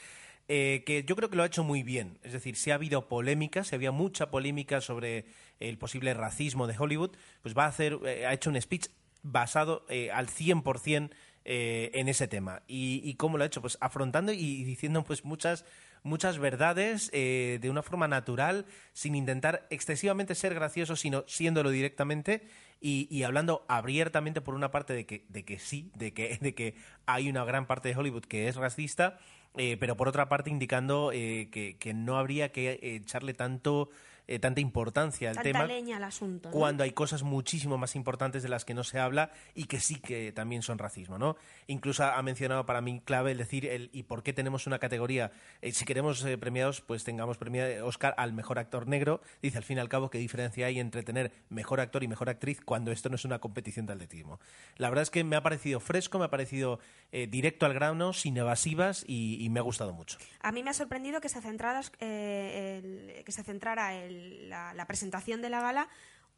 eh, 0.48 0.82
que 0.85 1.04
yo 1.04 1.16
creo 1.16 1.30
que 1.30 1.37
lo 1.37 1.44
ha 1.44 1.46
hecho 1.46 1.64
muy 1.64 1.82
bien. 1.82 2.18
Es 2.24 2.35
decir, 2.35 2.56
si 2.56 2.70
ha 2.70 2.74
habido 2.74 3.09
polémica, 3.09 3.64
si 3.64 3.74
había 3.74 3.90
mucha 3.90 4.30
polémica 4.30 4.82
sobre 4.82 5.24
el 5.61 5.78
posible 5.78 6.12
racismo 6.12 6.66
de 6.66 6.76
Hollywood, 6.78 7.16
pues 7.40 7.56
va 7.56 7.64
a 7.64 7.68
hacer, 7.68 7.98
eh, 8.04 8.26
ha 8.26 8.35
hecho 8.35 8.50
un 8.50 8.61
speech 8.61 8.88
basado 9.22 9.87
eh, 9.88 10.11
al 10.12 10.26
100% 10.26 11.11
eh, 11.48 11.92
en 11.94 12.09
ese 12.09 12.26
tema. 12.26 12.62
¿Y, 12.66 13.00
¿Y 13.04 13.14
cómo 13.14 13.38
lo 13.38 13.44
ha 13.44 13.46
hecho? 13.46 13.61
Pues 13.61 13.78
afrontando 13.80 14.32
y 14.32 14.64
diciendo 14.64 15.04
pues 15.04 15.24
muchas 15.24 15.64
muchas 16.02 16.38
verdades 16.38 17.09
eh, 17.12 17.59
de 17.61 17.70
una 17.70 17.82
forma 17.82 18.09
natural, 18.09 18.66
sin 18.92 19.14
intentar 19.14 19.66
excesivamente 19.70 20.35
ser 20.35 20.54
gracioso, 20.54 20.96
sino 20.96 21.22
siéndolo 21.28 21.70
directamente 21.70 22.42
y, 22.80 23.22
hablando 23.22 23.64
abiertamente 23.68 24.40
por 24.40 24.54
una 24.54 24.72
parte 24.72 24.92
de 24.92 25.06
que, 25.06 25.24
de 25.28 25.44
que 25.44 25.59
sí, 25.59 25.90
de 25.94 26.12
que, 26.12 26.38
de 26.40 26.54
que 26.54 26.74
hay 27.06 27.28
una 27.28 27.44
gran 27.44 27.66
parte 27.66 27.88
de 27.88 27.96
Hollywood 27.96 28.24
que 28.24 28.48
es 28.48 28.56
racista, 28.56 29.18
eh, 29.56 29.76
pero 29.78 29.96
por 29.96 30.09
otra 30.09 30.28
parte 30.28 30.50
indicando 30.50 31.11
que, 31.11 31.92
no 31.94 32.18
habría 32.18 32.50
que 32.50 32.78
echarle 32.82 33.35
tanto 33.35 33.88
eh, 34.28 34.38
tanta 34.38 34.60
importancia 34.60 35.30
al 35.30 35.36
Tanta 35.36 35.48
tema 35.50 35.64
leña 35.66 35.96
al 35.98 36.04
asunto. 36.04 36.48
¿no? 36.50 36.52
cuando 36.56 36.82
hay 36.84 36.92
cosas 36.92 37.22
muchísimo 37.22 37.78
más 37.78 37.94
importantes 37.96 38.42
de 38.42 38.48
las 38.48 38.64
que 38.64 38.74
no 38.74 38.84
se 38.84 38.98
habla 38.98 39.30
y 39.54 39.64
que 39.64 39.80
sí 39.80 40.00
que 40.00 40.32
también 40.32 40.62
son 40.62 40.78
racismo, 40.78 41.18
¿no? 41.18 41.36
Incluso 41.66 42.04
ha 42.04 42.20
mencionado 42.22 42.66
para 42.66 42.80
mí 42.80 43.00
clave 43.04 43.32
el 43.32 43.38
decir 43.38 43.66
el 43.66 43.90
y 43.92 44.02
por 44.04 44.22
qué 44.22 44.32
tenemos 44.32 44.66
una 44.66 44.78
categoría, 44.78 45.32
eh, 45.62 45.72
si 45.72 45.84
queremos 45.84 46.24
eh, 46.24 46.36
premiados, 46.38 46.80
pues 46.80 47.04
tengamos 47.04 47.38
premiado 47.38 47.86
Oscar 47.86 48.14
al 48.18 48.32
mejor 48.32 48.58
actor 48.58 48.86
negro. 48.86 49.20
Dice 49.42 49.58
al 49.58 49.64
fin 49.64 49.76
y 49.76 49.80
al 49.80 49.88
cabo 49.88 50.10
qué 50.10 50.18
diferencia 50.18 50.66
hay 50.66 50.80
entre 50.80 51.02
tener 51.02 51.32
mejor 51.48 51.80
actor 51.80 52.02
y 52.02 52.08
mejor 52.08 52.28
actriz 52.28 52.60
cuando 52.64 52.90
esto 52.92 53.08
no 53.08 53.14
es 53.16 53.24
una 53.24 53.38
competición 53.38 53.86
de 53.86 53.92
atletismo. 53.92 54.40
La 54.76 54.88
verdad 54.88 55.02
es 55.02 55.10
que 55.10 55.22
me 55.24 55.36
ha 55.36 55.42
parecido 55.42 55.78
fresco, 55.80 56.18
me 56.18 56.24
ha 56.24 56.30
parecido 56.30 56.78
eh, 57.12 57.26
directo 57.26 57.66
al 57.66 57.74
grano, 57.74 58.12
sin 58.12 58.36
evasivas 58.36 59.04
y, 59.06 59.42
y 59.44 59.48
me 59.50 59.60
ha 59.60 59.62
gustado 59.62 59.92
mucho. 59.92 60.18
A 60.40 60.50
mí 60.52 60.62
me 60.62 60.70
ha 60.70 60.74
sorprendido 60.74 61.20
que 61.20 61.28
se, 61.28 61.40
centraras, 61.40 61.92
eh, 62.00 62.80
el- 63.16 63.24
que 63.24 63.32
se 63.32 63.42
centrara 63.44 63.94
el- 63.94 64.15
la, 64.48 64.74
la 64.74 64.87
presentación 64.87 65.42
de 65.42 65.50
la 65.50 65.61
gala 65.61 65.88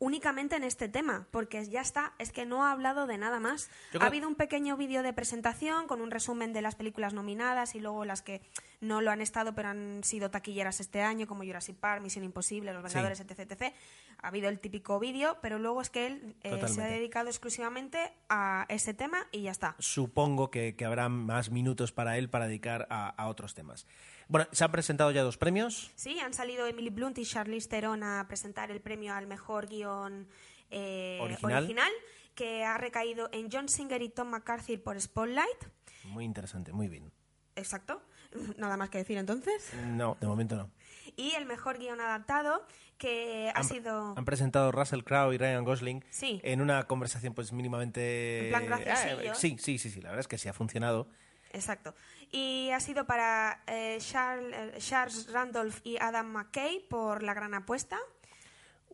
únicamente 0.01 0.57
en 0.57 0.65
este 0.65 0.89
tema, 0.89 1.27
porque 1.31 1.65
ya 1.67 1.81
está, 1.81 2.13
es 2.19 2.31
que 2.31 2.47
no 2.47 2.65
ha 2.65 2.73
hablado 2.73 3.07
de 3.07 3.19
nada 3.19 3.41
más. 3.41 3.69
Ha 3.99 4.07
habido 4.07 4.29
un 4.29 4.37
pequeño 4.37 4.77
vídeo 4.77 5.03
de 5.03 5.13
presentación 5.13 5.87
con 5.87 6.01
un 6.01 6.11
resumen 6.11 6.53
de 6.53 6.63
las 6.63 6.77
películas 6.77 7.15
nominadas 7.15 7.75
y 7.75 7.81
luego 7.81 8.05
las 8.05 8.23
que 8.23 8.41
no 8.81 9.01
lo 9.01 9.11
han 9.11 9.21
estado 9.21 9.55
pero 9.55 9.69
han 9.69 10.05
sido 10.05 10.31
taquilleras 10.31 10.81
este 10.81 11.03
año, 11.03 11.27
como 11.27 11.43
Jurassic 11.43 11.77
Park, 11.77 12.03
Misión 12.03 12.25
Imposible, 12.25 12.73
Los 12.73 12.83
Vengadores, 12.83 13.21
etc, 13.21 13.41
etc. 13.41 13.75
Ha 14.21 14.29
habido 14.29 14.49
el 14.49 14.61
típico 14.61 14.99
vídeo, 15.01 15.39
pero 15.43 15.59
luego 15.59 15.81
es 15.81 15.91
que 15.91 16.07
él 16.07 16.37
eh, 16.43 16.61
se 16.69 16.83
ha 16.83 16.87
dedicado 16.87 17.29
exclusivamente 17.29 17.99
a 18.29 18.67
ese 18.69 18.95
tema 18.95 19.27
y 19.33 19.43
ya 19.43 19.51
está. 19.51 19.75
supongo 19.79 20.51
que, 20.51 20.77
que 20.77 20.85
habrá 20.85 21.09
más 21.09 21.51
minutos 21.51 21.91
para 21.91 22.19
él 22.19 22.29
para 22.31 22.47
dedicar 22.47 22.87
a, 22.91 23.09
a 23.09 23.29
otros 23.29 23.55
temas. 23.55 23.87
Bueno, 24.29 24.47
se 24.53 24.63
han 24.65 24.71
presentado 24.73 25.11
ya 25.11 25.23
dos 25.23 25.39
premios. 25.39 25.91
Sí, 25.97 26.19
han 26.21 26.35
salido 26.35 26.67
Emily 26.67 26.91
Blunt 26.91 27.17
y 27.19 27.25
Charlize 27.25 27.69
Theron 27.69 28.03
a 28.03 28.27
presentar 28.29 28.71
el 28.71 28.81
premio 28.81 29.15
al 29.15 29.27
mejor 29.27 29.67
guion 29.67 30.29
eh, 30.71 31.19
Original. 31.23 31.91
que 32.35 32.63
ha 32.65 32.77
recaído 32.77 33.31
en 33.33 33.49
John 33.51 33.69
Singer 33.69 34.03
y 34.03 34.11
Tom 34.11 34.29
McCarthy 34.29 34.77
por 34.77 35.01
Spotlight. 35.01 35.65
Muy 36.05 36.25
interesante, 36.25 36.73
muy 36.73 36.89
bien. 36.89 37.11
Exacto, 37.57 38.03
nada 38.59 38.77
más 38.77 38.91
que 38.91 38.99
decir 38.99 39.17
entonces. 39.17 39.73
No, 39.87 40.17
de 40.21 40.27
momento 40.27 40.57
no. 40.57 40.71
Y 41.17 41.33
el 41.33 41.47
mejor 41.47 41.79
guion 41.79 42.01
adaptado, 42.01 42.65
que 42.99 43.51
ha 43.55 43.63
sido... 43.65 44.15
han 44.17 44.25
presentado 44.27 44.71
Russell 44.73 45.03
Crowe 45.03 45.33
y 45.35 45.39
Ryan 45.39 45.65
Gosling 45.65 46.05
Sí. 46.11 46.41
en 46.45 46.61
una 46.61 46.85
conversación 46.87 47.33
pues 47.35 47.53
mínimamente... 47.53 48.45
En 48.45 48.51
plan 48.51 48.67
graciosillo. 48.67 49.33
Ah, 49.33 49.35
sí, 49.35 49.57
sí, 49.59 49.79
sí, 49.79 49.91
sí, 49.91 50.01
la 50.03 50.11
verdad 50.11 50.21
es 50.21 50.29
que 50.29 50.37
sí 50.39 50.49
ha 50.49 50.53
funcionado. 50.53 51.09
Exacto. 51.53 51.95
Y 52.31 52.71
ha 52.71 52.81
sido 52.81 53.07
para 53.07 53.63
eh, 53.67 53.99
Charles, 54.01 54.55
eh, 54.55 54.79
Charles 54.79 55.33
Randolph 55.33 55.81
y 55.85 55.97
Adam 55.99 56.27
McKay 56.27 56.87
por 56.89 57.23
La 57.23 57.35
Gran 57.35 57.55
Apuesta. 57.55 57.99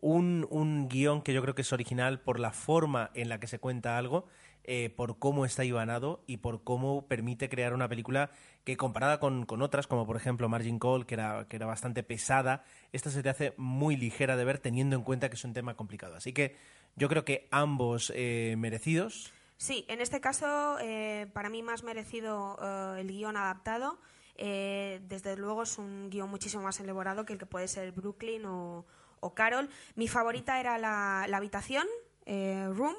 Un, 0.01 0.47
un 0.49 0.87
guion 0.87 1.21
que 1.21 1.33
yo 1.33 1.41
creo 1.41 1.55
que 1.55 1.63
es 1.63 1.73
original 1.73 2.19
por 2.19 2.39
la 2.39 2.51
forma 2.51 3.11
en 3.13 3.29
la 3.29 3.39
que 3.39 3.47
se 3.47 3.59
cuenta 3.59 3.97
algo, 3.97 4.27
eh, 4.63 4.89
por 4.89 5.19
cómo 5.19 5.45
está 5.45 5.63
ibanado 5.63 6.23
y 6.27 6.37
por 6.37 6.63
cómo 6.63 7.07
permite 7.07 7.49
crear 7.49 7.73
una 7.73 7.87
película 7.87 8.31
que 8.63 8.77
comparada 8.77 9.19
con, 9.19 9.45
con 9.45 9.61
otras, 9.61 9.85
como 9.85 10.07
por 10.07 10.17
ejemplo 10.17 10.49
Margin 10.49 10.79
Call, 10.79 11.05
que 11.05 11.13
era, 11.13 11.47
que 11.47 11.55
era 11.55 11.65
bastante 11.65 12.01
pesada, 12.01 12.63
esta 12.91 13.11
se 13.11 13.21
te 13.21 13.29
hace 13.29 13.53
muy 13.57 13.95
ligera 13.95 14.35
de 14.35 14.43
ver 14.43 14.57
teniendo 14.59 14.95
en 14.95 15.03
cuenta 15.03 15.29
que 15.29 15.35
es 15.35 15.43
un 15.43 15.53
tema 15.53 15.75
complicado. 15.75 16.15
Así 16.15 16.33
que 16.33 16.55
yo 16.95 17.09
creo 17.09 17.25
que 17.25 17.47
ambos 17.51 18.11
eh, 18.15 18.55
merecidos. 18.57 19.31
Sí, 19.57 19.85
en 19.87 20.01
este 20.01 20.19
caso, 20.19 20.77
eh, 20.79 21.27
para 21.33 21.49
mí 21.49 21.63
más 21.63 21.83
merecido 21.83 22.57
eh, 22.61 23.01
el 23.01 23.07
guion 23.07 23.37
adaptado. 23.37 23.97
Eh, 24.37 24.99
desde 25.07 25.37
luego 25.37 25.63
es 25.63 25.77
un 25.77 26.09
guion 26.09 26.29
muchísimo 26.29 26.63
más 26.63 26.79
elaborado 26.79 27.25
que 27.25 27.33
el 27.33 27.39
que 27.39 27.45
puede 27.45 27.67
ser 27.67 27.91
Brooklyn 27.91 28.45
o, 28.45 28.85
Carol. 29.33 29.69
Mi 29.95 30.07
favorita 30.07 30.59
era 30.59 30.77
la, 30.77 31.25
la 31.27 31.37
habitación, 31.37 31.87
eh, 32.27 32.69
Room, 32.71 32.93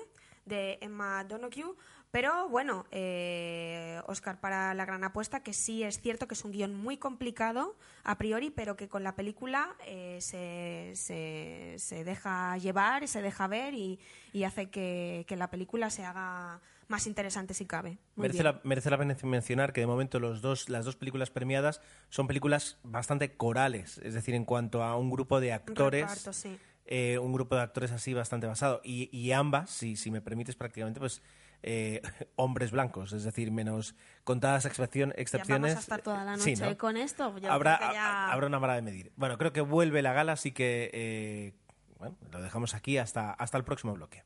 de 0.44 0.78
Emma 0.80 1.22
Donoghue. 1.22 1.76
Pero 2.16 2.48
bueno, 2.48 2.86
eh, 2.92 4.00
Oscar 4.06 4.40
para 4.40 4.72
la 4.72 4.86
gran 4.86 5.04
apuesta, 5.04 5.40
que 5.40 5.52
sí 5.52 5.82
es 5.82 6.00
cierto 6.00 6.26
que 6.26 6.32
es 6.32 6.46
un 6.46 6.50
guion 6.50 6.74
muy 6.74 6.96
complicado 6.96 7.76
a 8.04 8.16
priori, 8.16 8.48
pero 8.48 8.74
que 8.74 8.88
con 8.88 9.04
la 9.04 9.14
película 9.16 9.76
eh, 9.86 10.16
se, 10.22 10.92
se, 10.94 11.74
se 11.76 12.04
deja 12.04 12.56
llevar 12.56 13.02
y 13.02 13.06
se 13.06 13.20
deja 13.20 13.46
ver 13.48 13.74
y, 13.74 14.00
y 14.32 14.44
hace 14.44 14.70
que, 14.70 15.26
que 15.28 15.36
la 15.36 15.50
película 15.50 15.90
se 15.90 16.06
haga 16.06 16.62
más 16.88 17.06
interesante 17.06 17.52
si 17.52 17.66
cabe. 17.66 17.98
Muy 18.14 18.22
Merece 18.28 18.42
bien. 18.42 18.54
la, 18.54 18.60
merece 18.64 18.88
la 18.88 18.96
pena 18.96 19.14
mencionar 19.24 19.74
que 19.74 19.82
de 19.82 19.86
momento 19.86 20.18
los 20.18 20.40
dos, 20.40 20.70
las 20.70 20.86
dos 20.86 20.96
películas 20.96 21.28
premiadas 21.28 21.82
son 22.08 22.26
películas 22.26 22.78
bastante 22.82 23.36
corales, 23.36 23.98
es 23.98 24.14
decir, 24.14 24.34
en 24.34 24.46
cuanto 24.46 24.82
a 24.82 24.96
un 24.96 25.10
grupo 25.10 25.38
de 25.38 25.52
actores 25.52 26.00
reparto, 26.00 26.32
sí. 26.32 26.58
eh, 26.86 27.18
un 27.18 27.34
grupo 27.34 27.56
de 27.56 27.60
actores 27.60 27.92
así 27.92 28.14
bastante 28.14 28.46
basado. 28.46 28.80
Y, 28.82 29.14
y 29.14 29.32
ambas, 29.32 29.68
si, 29.68 29.96
si 29.96 30.10
me 30.10 30.22
permites 30.22 30.56
prácticamente, 30.56 30.98
pues 30.98 31.20
eh, 31.66 32.00
hombres 32.36 32.70
blancos, 32.70 33.12
es 33.12 33.24
decir, 33.24 33.50
menos 33.52 33.94
contadas 34.24 34.64
excepción, 34.64 35.12
excepciones. 35.16 35.72
Ya 35.72 35.74
vamos 35.74 35.76
a 35.76 35.80
estar 35.80 36.00
toda 36.02 36.24
la 36.24 36.38
Sí, 36.38 36.52
noche 36.54 36.70
¿no? 36.70 36.78
con 36.78 36.96
esto. 36.96 37.36
Yo 37.38 37.52
habrá, 37.52 37.76
creo 37.76 37.88
que 37.90 37.94
ya- 37.96 38.28
ha- 38.28 38.32
habrá 38.32 38.46
una 38.46 38.58
vara 38.58 38.74
de 38.76 38.82
medir. 38.82 39.12
Bueno, 39.16 39.36
creo 39.36 39.52
que 39.52 39.60
vuelve 39.60 40.00
la 40.00 40.12
gala, 40.14 40.32
así 40.32 40.52
que 40.52 40.90
eh, 40.94 41.52
bueno, 41.98 42.16
lo 42.30 42.40
dejamos 42.40 42.74
aquí 42.74 42.96
hasta, 42.98 43.32
hasta 43.32 43.58
el 43.58 43.64
próximo 43.64 43.92
bloque. 43.94 44.24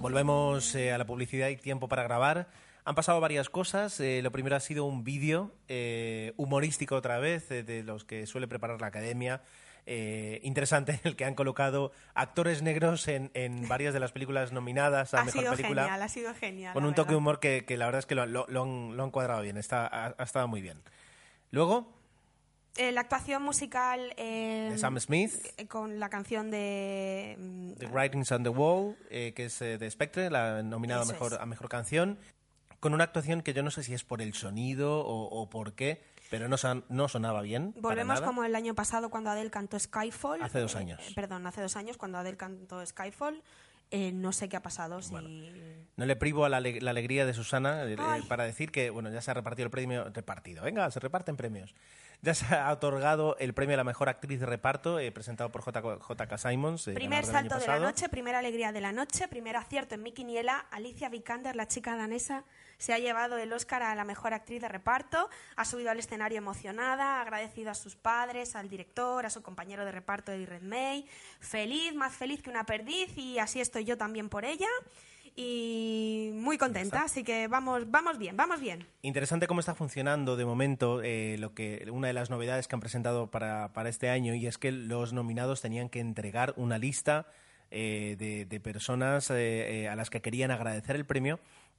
Volvemos 0.00 0.74
eh, 0.74 0.92
a 0.92 0.98
la 0.98 1.06
publicidad 1.06 1.48
y 1.48 1.56
tiempo 1.56 1.88
para 1.88 2.02
grabar. 2.04 2.48
Han 2.84 2.94
pasado 2.94 3.20
varias 3.20 3.50
cosas. 3.50 3.98
Eh, 4.00 4.20
lo 4.22 4.30
primero 4.30 4.56
ha 4.56 4.60
sido 4.60 4.84
un 4.84 5.02
vídeo 5.04 5.52
eh, 5.66 6.32
humorístico 6.36 6.94
otra 6.94 7.18
vez, 7.18 7.48
de 7.48 7.82
los 7.82 8.04
que 8.04 8.26
suele 8.26 8.46
preparar 8.48 8.80
la 8.80 8.86
academia. 8.86 9.42
Eh, 9.90 10.40
interesante, 10.44 10.92
en 10.92 11.00
el 11.04 11.16
que 11.16 11.24
han 11.24 11.34
colocado 11.34 11.92
actores 12.14 12.62
negros 12.62 13.08
en, 13.08 13.30
en 13.34 13.66
varias 13.68 13.94
de 13.94 14.00
las 14.00 14.12
películas 14.12 14.52
nominadas 14.52 15.14
a 15.14 15.20
Ha 15.20 15.24
Mejor 15.24 15.40
sido 15.40 15.52
Película. 15.56 15.82
genial, 15.84 16.02
ha 16.02 16.08
sido 16.08 16.34
genial. 16.34 16.74
Con 16.74 16.84
un 16.84 16.94
toque 16.94 17.10
de 17.12 17.16
humor 17.16 17.40
que, 17.40 17.64
que 17.64 17.76
la 17.78 17.86
verdad 17.86 18.00
es 18.00 18.06
que 18.06 18.14
lo, 18.14 18.26
lo- 18.26 18.46
lo 18.48 18.62
han, 18.62 18.96
lo 18.96 19.02
han 19.04 19.10
cuadrado 19.10 19.40
bien, 19.42 19.56
está, 19.56 19.86
ha, 19.86 20.14
ha 20.18 20.22
estado 20.22 20.46
muy 20.46 20.60
bien. 20.60 20.80
Luego, 21.50 21.96
Eh, 22.76 22.92
la 22.92 23.00
actuación 23.00 23.42
musical 23.42 24.12
eh, 24.16 24.68
de 24.70 24.78
Sam 24.78 25.00
Smith, 25.00 25.32
con 25.68 25.98
la 25.98 26.08
canción 26.10 26.50
de... 26.50 27.34
mm, 27.38 27.72
The 27.78 27.86
Writings 27.88 28.30
on 28.30 28.42
the 28.44 28.50
Wall, 28.50 28.96
eh, 29.10 29.32
que 29.34 29.46
es 29.46 29.58
de 29.58 29.90
Spectre, 29.90 30.30
la 30.30 30.62
nominada 30.62 31.04
mejor, 31.06 31.32
es. 31.32 31.40
a 31.40 31.46
mejor 31.46 31.68
canción, 31.68 32.18
con 32.78 32.94
una 32.94 33.02
actuación 33.04 33.42
que 33.42 33.52
yo 33.54 33.62
no 33.64 33.70
sé 33.72 33.82
si 33.82 33.94
es 33.94 34.04
por 34.04 34.22
el 34.22 34.34
sonido 34.34 35.00
o, 35.00 35.24
o 35.40 35.50
por 35.50 35.72
qué, 35.72 36.00
pero 36.30 36.48
no, 36.48 36.56
son- 36.56 36.84
no 36.88 37.08
sonaba 37.08 37.42
bien. 37.42 37.74
Volvemos 37.76 38.20
como 38.20 38.44
el 38.44 38.54
año 38.54 38.74
pasado 38.74 39.10
cuando 39.10 39.30
Adele 39.30 39.50
cantó 39.50 39.78
Skyfall. 39.78 40.42
Hace 40.42 40.60
dos 40.60 40.74
Eh, 40.74 40.78
años. 40.78 41.00
eh, 41.08 41.12
perdón, 41.14 41.46
hace 41.46 41.60
dos 41.60 41.76
años 41.76 41.96
cuando 41.96 42.18
Adele 42.18 42.36
cantó 42.36 42.84
Skyfall. 42.84 43.42
Eh, 43.90 44.12
no 44.12 44.32
sé 44.32 44.50
qué 44.50 44.56
ha 44.58 44.62
pasado. 44.62 45.00
Si... 45.00 45.14
No 45.14 46.04
le 46.04 46.14
privo 46.16 46.44
a 46.44 46.50
la, 46.50 46.58
ale- 46.58 46.80
la 46.82 46.90
alegría 46.90 47.24
de 47.24 47.32
Susana 47.32 47.84
eh, 47.84 47.96
para 48.28 48.44
decir 48.44 48.70
que, 48.70 48.90
bueno, 48.90 49.10
ya 49.10 49.22
se 49.22 49.30
ha 49.30 49.34
repartido 49.34 49.64
el 49.64 49.70
premio, 49.70 50.04
repartido, 50.12 50.62
venga, 50.62 50.90
se 50.90 51.00
reparten 51.00 51.36
premios. 51.38 51.74
Ya 52.20 52.34
se 52.34 52.52
ha 52.54 52.70
otorgado 52.72 53.36
el 53.38 53.54
premio 53.54 53.74
a 53.74 53.76
la 53.78 53.84
mejor 53.84 54.08
actriz 54.10 54.40
de 54.40 54.44
reparto, 54.46 54.98
eh, 54.98 55.10
presentado 55.12 55.50
por 55.50 55.62
J- 55.62 55.80
JK 55.80 56.36
Simons. 56.36 56.90
Primer 56.92 57.24
salto 57.24 57.58
de 57.58 57.66
la 57.66 57.78
noche, 57.78 58.08
primera 58.10 58.40
alegría 58.40 58.72
de 58.72 58.80
la 58.82 58.92
noche, 58.92 59.26
primer 59.28 59.56
acierto 59.56 59.94
en 59.94 60.02
mi 60.02 60.12
quiniela. 60.12 60.66
Alicia 60.70 61.08
Vikander, 61.08 61.56
la 61.56 61.66
chica 61.68 61.96
danesa, 61.96 62.44
se 62.78 62.94
ha 62.94 62.98
llevado 62.98 63.36
el 63.38 63.52
Oscar 63.52 63.82
a 63.82 63.94
la 63.94 64.04
mejor 64.04 64.32
actriz 64.32 64.60
de 64.60 64.68
reparto. 64.68 65.28
Ha 65.56 65.64
subido 65.64 65.90
al 65.90 65.98
escenario 65.98 66.38
emocionada, 66.38 67.18
ha 67.18 67.22
agradecido 67.22 67.70
a 67.70 67.74
sus 67.74 67.96
padres, 67.96 68.56
al 68.56 68.68
director, 68.68 69.26
a 69.26 69.30
su 69.30 69.42
compañero 69.42 69.84
de 69.84 69.92
reparto 69.92 70.32
Eddie 70.32 70.46
Redmayne. 70.46 71.06
Feliz, 71.40 71.94
más 71.94 72.14
feliz 72.14 72.42
que 72.42 72.50
una 72.50 72.64
perdiz 72.64 73.16
y 73.18 73.38
así 73.38 73.60
estoy 73.60 73.84
yo 73.84 73.98
también 73.98 74.28
por 74.28 74.44
ella. 74.44 74.68
Y 75.40 76.30
muy 76.34 76.58
contenta, 76.58 77.04
así 77.04 77.22
que 77.22 77.46
vamos, 77.46 77.88
vamos 77.88 78.18
bien, 78.18 78.36
vamos 78.36 78.60
bien. 78.60 78.84
Interesante 79.02 79.46
cómo 79.46 79.60
está 79.60 79.72
funcionando 79.72 80.36
de 80.36 80.44
momento 80.44 81.00
eh, 81.00 81.36
lo 81.38 81.54
que 81.54 81.86
una 81.92 82.08
de 82.08 82.12
las 82.12 82.28
novedades 82.28 82.66
que 82.66 82.74
han 82.74 82.80
presentado 82.80 83.30
para, 83.30 83.72
para 83.72 83.88
este 83.88 84.08
año 84.08 84.34
y 84.34 84.48
es 84.48 84.58
que 84.58 84.72
los 84.72 85.12
nominados 85.12 85.60
tenían 85.60 85.90
que 85.90 86.00
entregar 86.00 86.54
una 86.56 86.78
lista 86.78 87.26
eh, 87.70 88.16
de, 88.18 88.46
de 88.46 88.60
personas 88.60 89.28
eh, 89.28 89.82
eh, 89.82 89.88
a 89.90 89.94
las 89.94 90.08
que 90.08 90.22
querían 90.22 90.50
agradecer 90.50 90.96
el 90.96 91.04
premio 91.04 91.38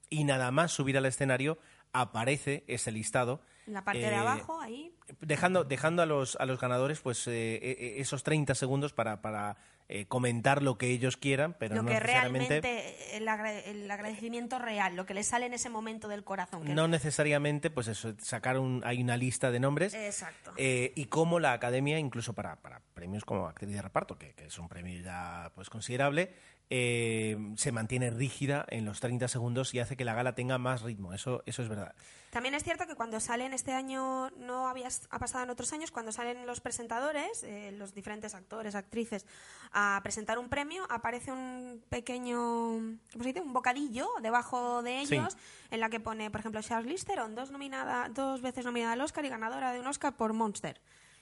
y 0.10 0.24
nada 0.24 0.52
más 0.52 0.72
subir 0.72 0.98
al 0.98 1.06
escenario 1.06 1.58
aparece 1.94 2.64
ese 2.68 2.92
listado. 2.92 3.42
En 3.68 3.74
la 3.74 3.84
parte 3.84 4.00
de 4.02 4.10
eh, 4.12 4.16
abajo, 4.16 4.60
ahí. 4.62 4.94
dejando, 5.22 5.64
dejando 5.64 6.02
a 6.02 6.06
los, 6.06 6.36
a 6.38 6.46
los 6.46 6.60
ganadores 6.60 7.00
pues 7.02 7.28
eh, 7.28 7.56
eh, 7.62 7.96
esos 7.98 8.24
30 8.24 8.56
segundos 8.56 8.94
para, 8.94 9.22
para 9.22 9.58
eh, 9.90 10.06
comentar 10.06 10.62
lo 10.64 10.78
que 10.78 10.88
ellos 10.88 11.18
quieran, 11.18 11.56
pero 11.60 11.76
lo 11.76 11.84
no 11.84 11.88
que 11.90 11.96
necesariamente 11.96 12.62
realmente, 12.62 13.18
el, 13.18 13.28
agra- 13.28 13.60
el 13.60 13.90
agradecimiento 13.90 14.60
real, 14.60 14.96
lo 14.96 15.06
que 15.06 15.14
le 15.16 15.24
sale 15.24 15.46
en 15.48 15.54
ese 15.54 15.70
momento 15.70 16.08
del 16.08 16.24
corazón. 16.24 16.64
que- 16.64 16.74
no 16.74 16.88
necesariamente 16.88 17.70
pues 17.72 17.88
eso 17.88 18.14
sacar 18.20 18.58
un, 18.60 18.82
hay 18.86 19.02
una 19.02 19.18
lista 19.18 19.50
de 19.52 19.60
nombres 19.60 19.94
Exacto. 19.94 20.54
Eh, 20.58 20.94
y 20.96 21.06
cómo 21.06 21.40
la 21.40 21.54
academia, 21.54 21.98
incluso 22.00 22.34
para, 22.34 22.56
para 22.58 22.82
premios 22.94 23.26
como 23.26 23.48
actriz 23.48 23.72
de 23.72 23.82
reparto, 23.82 24.18
que, 24.18 24.34
que 24.34 24.46
es 24.46 24.58
un 24.60 24.68
premio 24.68 25.00
ya 25.02 25.52
pues 25.56 25.70
considerable, 25.72 26.34
eh, 26.72 27.36
se 27.56 27.72
mantiene 27.72 28.12
rígida 28.12 28.66
en 28.70 28.86
los 28.86 29.00
30 29.00 29.28
segundos 29.28 29.74
y 29.74 29.80
hace 29.80 29.98
que 29.98 30.06
la 30.06 30.14
gala 30.14 30.36
tenga 30.36 30.58
más 30.58 30.82
ritmo. 30.84 31.14
Eso, 31.14 31.42
eso 31.46 31.62
es 31.64 31.70
verdad. 31.70 31.96
También 32.30 32.54
es 32.54 32.64
cierto 32.64 32.86
que 32.86 32.94
cuando 32.94 33.20
salen 33.20 33.54
este 33.54 33.74
año, 33.74 34.30
no 34.38 34.68
había, 34.68 34.88
ha 35.10 35.18
pasado 35.20 35.44
en 35.46 35.50
otros 35.50 35.74
años, 35.74 35.90
cuando 35.90 36.12
salen 36.12 36.46
los 36.46 36.62
presentadores, 36.62 37.44
eh, 37.44 37.72
los 37.72 37.96
diferentes 37.96 38.36
actores, 38.36 38.76
actrices, 38.76 39.26
a 39.72 40.00
presentar 40.04 40.38
un 40.38 40.48
premio, 40.48 40.86
aparece 40.92 41.32
un 41.32 41.84
pequeño, 41.90 42.38
¿cómo 43.12 43.24
se 43.24 43.30
dice? 43.30 43.42
Un 43.42 43.54
bocadillo 43.54 44.08
debajo 44.22 44.84
de 44.84 45.06
Sí. 45.08 45.16
ellos, 45.16 45.38
en 45.72 45.80
la 45.80 45.90
que 45.90 46.00
pone, 46.00 46.30
por 46.30 46.42
ejemplo, 46.42 46.62
Charlize 46.62 47.04
Theron, 47.06 47.34
dos, 47.34 47.50
nominada, 47.50 48.10
dos 48.10 48.42
veces 48.44 48.64
nominada 48.64 48.94
al 48.94 49.02
Oscar 49.02 49.26
y 49.26 49.30
ganadora 49.30 49.72
de 49.72 49.80
un 49.80 49.88
Oscar 49.88 50.16
por 50.16 50.34
Monster. 50.34 50.80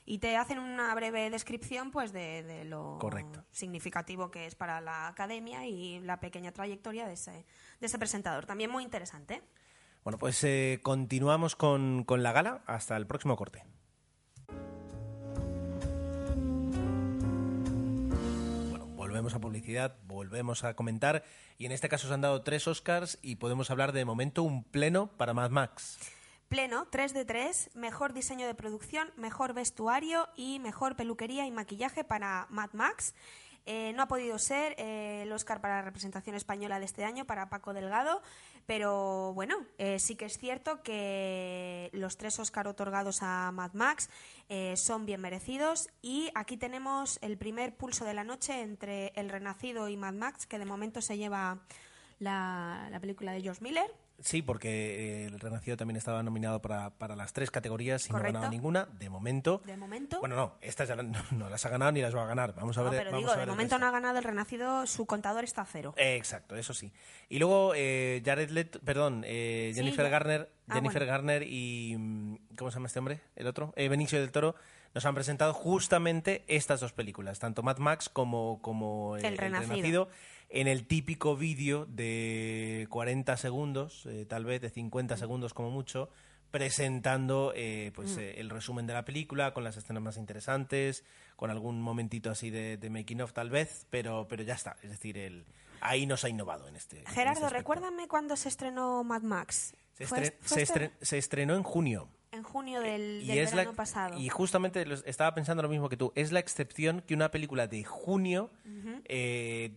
Y 0.10 0.20
te 0.20 0.38
hacen 0.38 0.58
una 0.58 0.96
breve 0.96 1.30
descripción 1.30 1.92
pues 1.92 2.14
de, 2.14 2.42
de 2.42 2.64
lo 2.64 2.98
Correcto. 2.98 3.44
significativo 3.52 4.32
que 4.32 4.46
es 4.46 4.56
para 4.56 4.80
la 4.80 5.10
academia 5.10 5.68
y 5.68 6.00
la 6.00 6.22
pequeña 6.22 6.54
trayectoria 6.54 7.06
de 7.06 7.14
ese, 7.16 7.46
de 7.82 7.86
ese 7.86 8.00
presentador. 8.00 8.46
También 8.46 8.72
muy 8.72 8.86
interesante. 8.86 9.44
Bueno, 10.06 10.18
pues 10.18 10.42
eh, 10.46 10.80
continuamos 10.82 11.58
con, 11.58 12.06
con 12.06 12.24
la 12.24 12.32
gala 12.32 12.62
hasta 12.68 12.96
el 12.96 13.06
próximo 13.06 13.36
corte. 13.36 13.66
Volvemos 18.96 19.34
a 19.34 19.40
publicidad, 19.40 19.98
volvemos 20.06 20.64
a 20.64 20.74
comentar 20.76 21.26
y 21.58 21.66
en 21.66 21.74
este 21.74 21.90
caso 21.90 22.08
se 22.08 22.14
han 22.14 22.22
dado 22.22 22.44
tres 22.44 22.66
Oscars 22.68 23.20
y 23.22 23.36
podemos 23.36 23.72
hablar 23.72 23.92
de 23.92 24.06
momento 24.06 24.44
un 24.44 24.64
pleno 24.64 25.08
para 25.18 25.34
Mad 25.34 25.50
Max. 25.50 26.00
Pleno, 26.50 26.88
3 26.90 27.14
de 27.14 27.26
3, 27.26 27.72
mejor 27.76 28.14
diseño 28.14 28.48
de 28.48 28.56
producción, 28.56 29.12
mejor 29.18 29.54
vestuario 29.54 30.30
y 30.36 30.60
mejor 30.60 30.96
peluquería 30.96 31.46
y 31.46 31.52
maquillaje 31.52 32.04
para 32.04 32.48
Mad 32.50 32.72
Max. 32.74 33.14
Eh, 33.66 33.92
no 33.94 34.04
ha 34.04 34.08
podido 34.08 34.40
ser 34.40 34.76
eh, 34.78 35.24
el 35.24 35.32
Oscar 35.34 35.60
para 35.60 35.76
la 35.76 35.82
representación 35.82 36.38
española 36.38 36.80
de 36.80 36.86
este 36.86 37.04
año 37.04 37.26
para 37.26 37.50
Paco 37.50 37.74
Delgado, 37.74 38.22
pero 38.66 39.34
bueno, 39.34 39.66
eh, 39.78 40.00
sí 40.00 40.16
que 40.16 40.24
es 40.24 40.38
cierto 40.38 40.84
que 40.84 41.90
los 41.92 42.16
tres 42.16 42.40
Oscar 42.40 42.68
otorgados 42.68 43.24
a 43.24 43.52
Mad 43.52 43.74
Max 43.74 44.10
eh, 44.48 44.76
son 44.78 45.06
bien 45.06 45.20
merecidos 45.20 45.90
y 46.02 46.30
aquí 46.34 46.56
tenemos 46.56 47.20
el 47.22 47.38
primer 47.38 47.76
pulso 47.76 48.06
de 48.06 48.14
la 48.14 48.24
noche 48.24 48.62
entre 48.62 49.14
El 49.16 49.30
Renacido 49.30 49.90
y 49.90 49.98
Mad 49.98 50.14
Max, 50.14 50.46
que 50.48 50.60
de 50.60 50.66
momento 50.66 51.02
se 51.02 51.18
lleva 51.18 51.60
la, 52.20 52.88
la 52.90 53.00
película 53.02 53.34
de 53.34 53.42
George 53.42 53.62
Miller. 53.62 53.94
Sí, 54.20 54.42
porque 54.42 54.70
eh, 54.70 55.26
el 55.28 55.40
Renacido 55.40 55.78
también 55.78 55.96
estaba 55.98 56.24
nominado 56.24 56.60
para, 56.62 56.90
para 56.90 57.16
las 57.16 57.34
tres 57.34 57.52
categorías 57.52 58.08
y 58.08 58.10
no 58.12 58.18
ha 58.18 58.20
Correcto. 58.20 58.34
ganado 58.40 58.52
ninguna, 58.52 58.88
de 58.98 59.10
momento. 59.10 59.62
De 59.66 59.78
momento. 59.78 60.20
Bueno, 60.20 60.36
no, 60.36 60.56
estas 60.62 60.88
ya 60.90 60.96
no, 60.96 61.20
no 61.32 61.50
las 61.50 61.64
ha 61.66 61.70
ganado 61.70 61.92
ni 61.92 62.02
las 62.02 62.16
va 62.16 62.24
a 62.24 62.28
ganar. 62.28 62.56
Vamos 62.56 62.78
a 62.78 62.82
No, 62.84 62.90
ver. 62.90 63.00
pero 63.00 63.12
vamos 63.12 63.22
digo, 63.22 63.32
a 63.32 63.36
de 63.36 63.40
ver 63.42 63.48
momento 63.50 63.76
resto. 63.76 63.80
no 63.80 63.88
ha 63.88 63.92
ganado 63.92 64.18
el 64.18 64.24
Renacido, 64.24 64.88
su 64.88 65.06
contador 65.06 65.44
está 65.44 65.62
a 65.62 65.66
cero. 65.66 65.94
Eh, 65.98 66.16
exacto, 66.16 66.56
eso 66.56 66.74
sí. 66.74 66.92
Y 67.30 67.38
luego 67.38 67.74
eh, 67.76 68.22
Jared 68.26 68.50
Leto, 68.50 68.80
perdón, 68.80 69.24
eh, 69.26 69.72
Jennifer 69.76 70.10
Garner, 70.10 70.50
Ah, 70.70 70.74
Jennifer 70.74 71.04
bueno. 71.04 71.12
Garner 71.14 71.44
y 71.44 71.96
mm, 71.98 72.36
¿cómo 72.58 72.72
se 72.72 72.76
llama 72.76 72.88
este 72.88 73.00
hombre? 73.00 73.22
El 73.38 73.48
otro, 73.48 73.72
eh, 73.78 73.88
Benicio 73.88 74.20
del 74.20 74.32
Toro 74.32 74.56
nos 74.94 75.06
han 75.06 75.14
presentado 75.16 75.54
justamente 75.54 76.44
estas 76.48 76.80
dos 76.82 76.92
películas, 76.92 77.40
tanto 77.40 77.62
Mad 77.64 77.78
Max 77.78 78.10
como 78.10 78.60
como 78.62 79.16
eh, 79.16 79.28
El 79.28 79.38
Renacido. 79.38 80.10
En 80.50 80.68
el 80.68 80.88
típico 80.88 81.36
vídeo 81.36 81.86
de 81.88 82.88
40 82.90 83.36
segundos, 83.38 84.06
eh, 84.06 84.26
tal 84.26 84.46
vez 84.46 84.62
de 84.62 84.70
50 84.70 85.16
Mm. 85.16 85.18
segundos 85.18 85.54
como 85.54 85.72
mucho, 85.72 86.10
presentando 86.52 87.52
eh, 87.56 87.92
pues 87.94 88.18
eh, 88.18 88.40
el 88.40 88.50
resumen 88.50 88.88
de 88.88 88.94
la 88.94 89.06
película 89.06 89.54
con 89.54 89.64
las 89.64 89.78
escenas 89.78 90.02
más 90.02 90.18
interesantes, 90.18 91.04
con 91.36 91.50
algún 91.52 91.82
momentito 91.82 92.30
así 92.32 92.50
de, 92.50 92.78
de 92.78 92.90
making 92.90 93.22
of 93.22 93.34
tal 93.34 93.50
vez, 93.50 93.86
pero 93.90 94.28
pero 94.30 94.44
ya 94.44 94.54
está, 94.56 94.76
es 94.82 94.90
decir, 94.90 95.18
el 95.18 95.46
ahí 95.82 96.06
nos 96.06 96.24
ha 96.24 96.30
innovado 96.30 96.68
en 96.68 96.76
este. 96.76 96.98
en 97.00 97.04
este 97.04 97.14
Gerardo, 97.16 97.50
recuérdame 97.50 98.08
cuándo 98.08 98.36
se 98.36 98.50
estrenó 98.50 99.04
Mad 99.04 99.22
Max. 99.22 99.76
Se, 99.94 100.04
este- 100.62 100.92
se 101.02 101.18
estrenó 101.18 101.56
en 101.56 101.64
junio. 101.64 102.08
en 102.32 102.44
junio 102.44 102.82
del, 102.82 103.22
Y 103.24 103.28
del 103.28 103.38
es 103.40 103.52
verano 103.52 103.72
la, 103.72 103.76
pasado. 103.76 104.18
y 104.20 104.30
justamente 104.30 104.86
los- 104.86 105.04
estaba 105.06 105.34
pensando 105.36 105.64
lo 105.64 105.70
mismo 105.70 105.90
que 105.90 105.98
tú. 105.98 106.12
Es 106.16 106.32
la 106.32 106.40
excepción 106.40 107.02
que 107.02 107.14
una 107.14 107.30
película 107.32 107.68
de 107.68 107.84
junio 107.84 108.52
eh, 109.06 109.72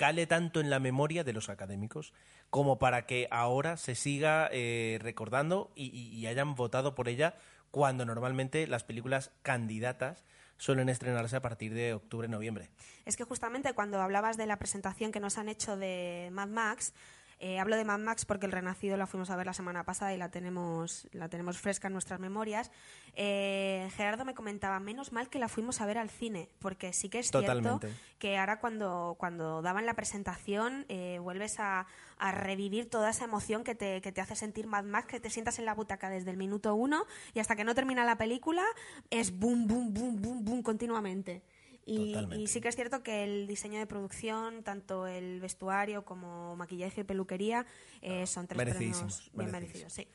cale 0.00 0.26
tanto 0.26 0.60
en 0.60 0.70
la 0.70 0.78
memoria 0.78 1.24
de 1.24 1.34
los 1.34 1.50
académicos 1.50 2.14
como 2.48 2.78
para 2.78 3.04
que 3.04 3.28
ahora 3.30 3.76
se 3.76 3.94
siga 3.94 4.48
eh, 4.50 4.98
recordando 5.02 5.70
y, 5.74 6.24
hayan 6.24 6.54
votado 6.54 6.94
por 6.94 7.06
ella 7.06 7.34
cuando 7.70 8.06
normalmente 8.06 8.66
las 8.66 8.82
películas 8.82 9.30
candidatas 9.42 10.24
suelen 10.56 10.88
estrenarse 10.88 11.36
a 11.36 11.42
partir 11.42 11.74
de 11.74 11.92
octubre-noviembre. 11.92 12.70
Es 13.04 13.18
que 13.18 13.24
justamente 13.24 13.74
cuando 13.74 14.00
hablabas 14.00 14.38
de 14.38 14.46
la 14.46 14.58
presentación 14.58 15.12
que 15.12 15.20
nos 15.20 15.36
han 15.36 15.50
hecho 15.50 15.76
de 15.76 16.30
Mad 16.32 16.48
Max, 16.48 16.94
Eh, 17.42 17.58
hablo 17.58 17.76
de 17.76 17.86
Mad 17.86 18.00
Max 18.00 18.26
porque 18.26 18.44
El 18.44 18.52
Renacido 18.52 18.98
la 18.98 19.06
fuimos 19.06 19.30
a 19.30 19.36
ver 19.36 19.46
la 19.46 19.54
semana 19.54 19.82
pasada 19.84 20.12
y 20.12 20.18
la 20.18 20.30
tenemos, 20.30 21.08
la 21.12 21.30
tenemos 21.30 21.56
fresca 21.58 21.86
en 21.86 21.94
nuestras 21.94 22.20
memorias. 22.20 22.70
Eh, 23.16 23.88
Gerardo 23.96 24.26
me 24.26 24.34
comentaba, 24.34 24.78
menos 24.78 25.10
mal 25.10 25.30
que 25.30 25.38
la 25.38 25.48
fuimos 25.48 25.80
a 25.80 25.86
ver 25.86 25.96
al 25.96 26.10
cine, 26.10 26.50
porque 26.58 26.92
sí 26.92 27.08
que 27.08 27.18
es 27.18 27.30
Totalmente. 27.30 27.88
cierto 27.88 28.00
que 28.18 28.36
ahora 28.36 28.60
cuando, 28.60 29.16
cuando 29.18 29.62
daban 29.62 29.86
la 29.86 29.94
presentación 29.94 30.84
eh, 30.90 31.18
vuelves 31.22 31.58
a, 31.60 31.86
a 32.18 32.32
revivir 32.32 32.90
toda 32.90 33.08
esa 33.08 33.24
emoción 33.24 33.64
que 33.64 33.74
te, 33.74 34.02
que 34.02 34.12
te 34.12 34.20
hace 34.20 34.36
sentir 34.36 34.66
Mad 34.66 34.84
Max, 34.84 35.06
que 35.06 35.18
te 35.18 35.30
sientas 35.30 35.58
en 35.58 35.64
la 35.64 35.72
butaca 35.72 36.10
desde 36.10 36.30
el 36.30 36.36
minuto 36.36 36.74
uno 36.74 37.06
y 37.32 37.40
hasta 37.40 37.56
que 37.56 37.64
no 37.64 37.74
termina 37.74 38.04
la 38.04 38.16
película 38.16 38.64
es 39.08 39.38
boom, 39.38 39.66
boom, 39.66 39.94
boom, 39.94 40.20
boom, 40.20 40.44
boom 40.44 40.62
continuamente. 40.62 41.42
Y, 41.90 42.46
sí 42.46 42.60
que 42.60 42.68
es 42.68 42.76
cierto 42.76 43.02
que 43.02 43.24
el 43.24 43.46
diseño 43.48 43.80
de 43.80 43.86
producción, 43.86 44.62
tanto 44.62 45.06
el 45.06 45.40
vestuario 45.40 46.04
como 46.04 46.54
maquillaje 46.56 47.00
y 47.00 47.04
peluquería, 47.04 47.66
eh, 48.00 48.26
son 48.26 48.46
tres 48.46 48.58
merecidísimos, 48.58 49.30
bien 49.34 49.50
merecidos. 49.50 49.92
Sí. 49.92 50.06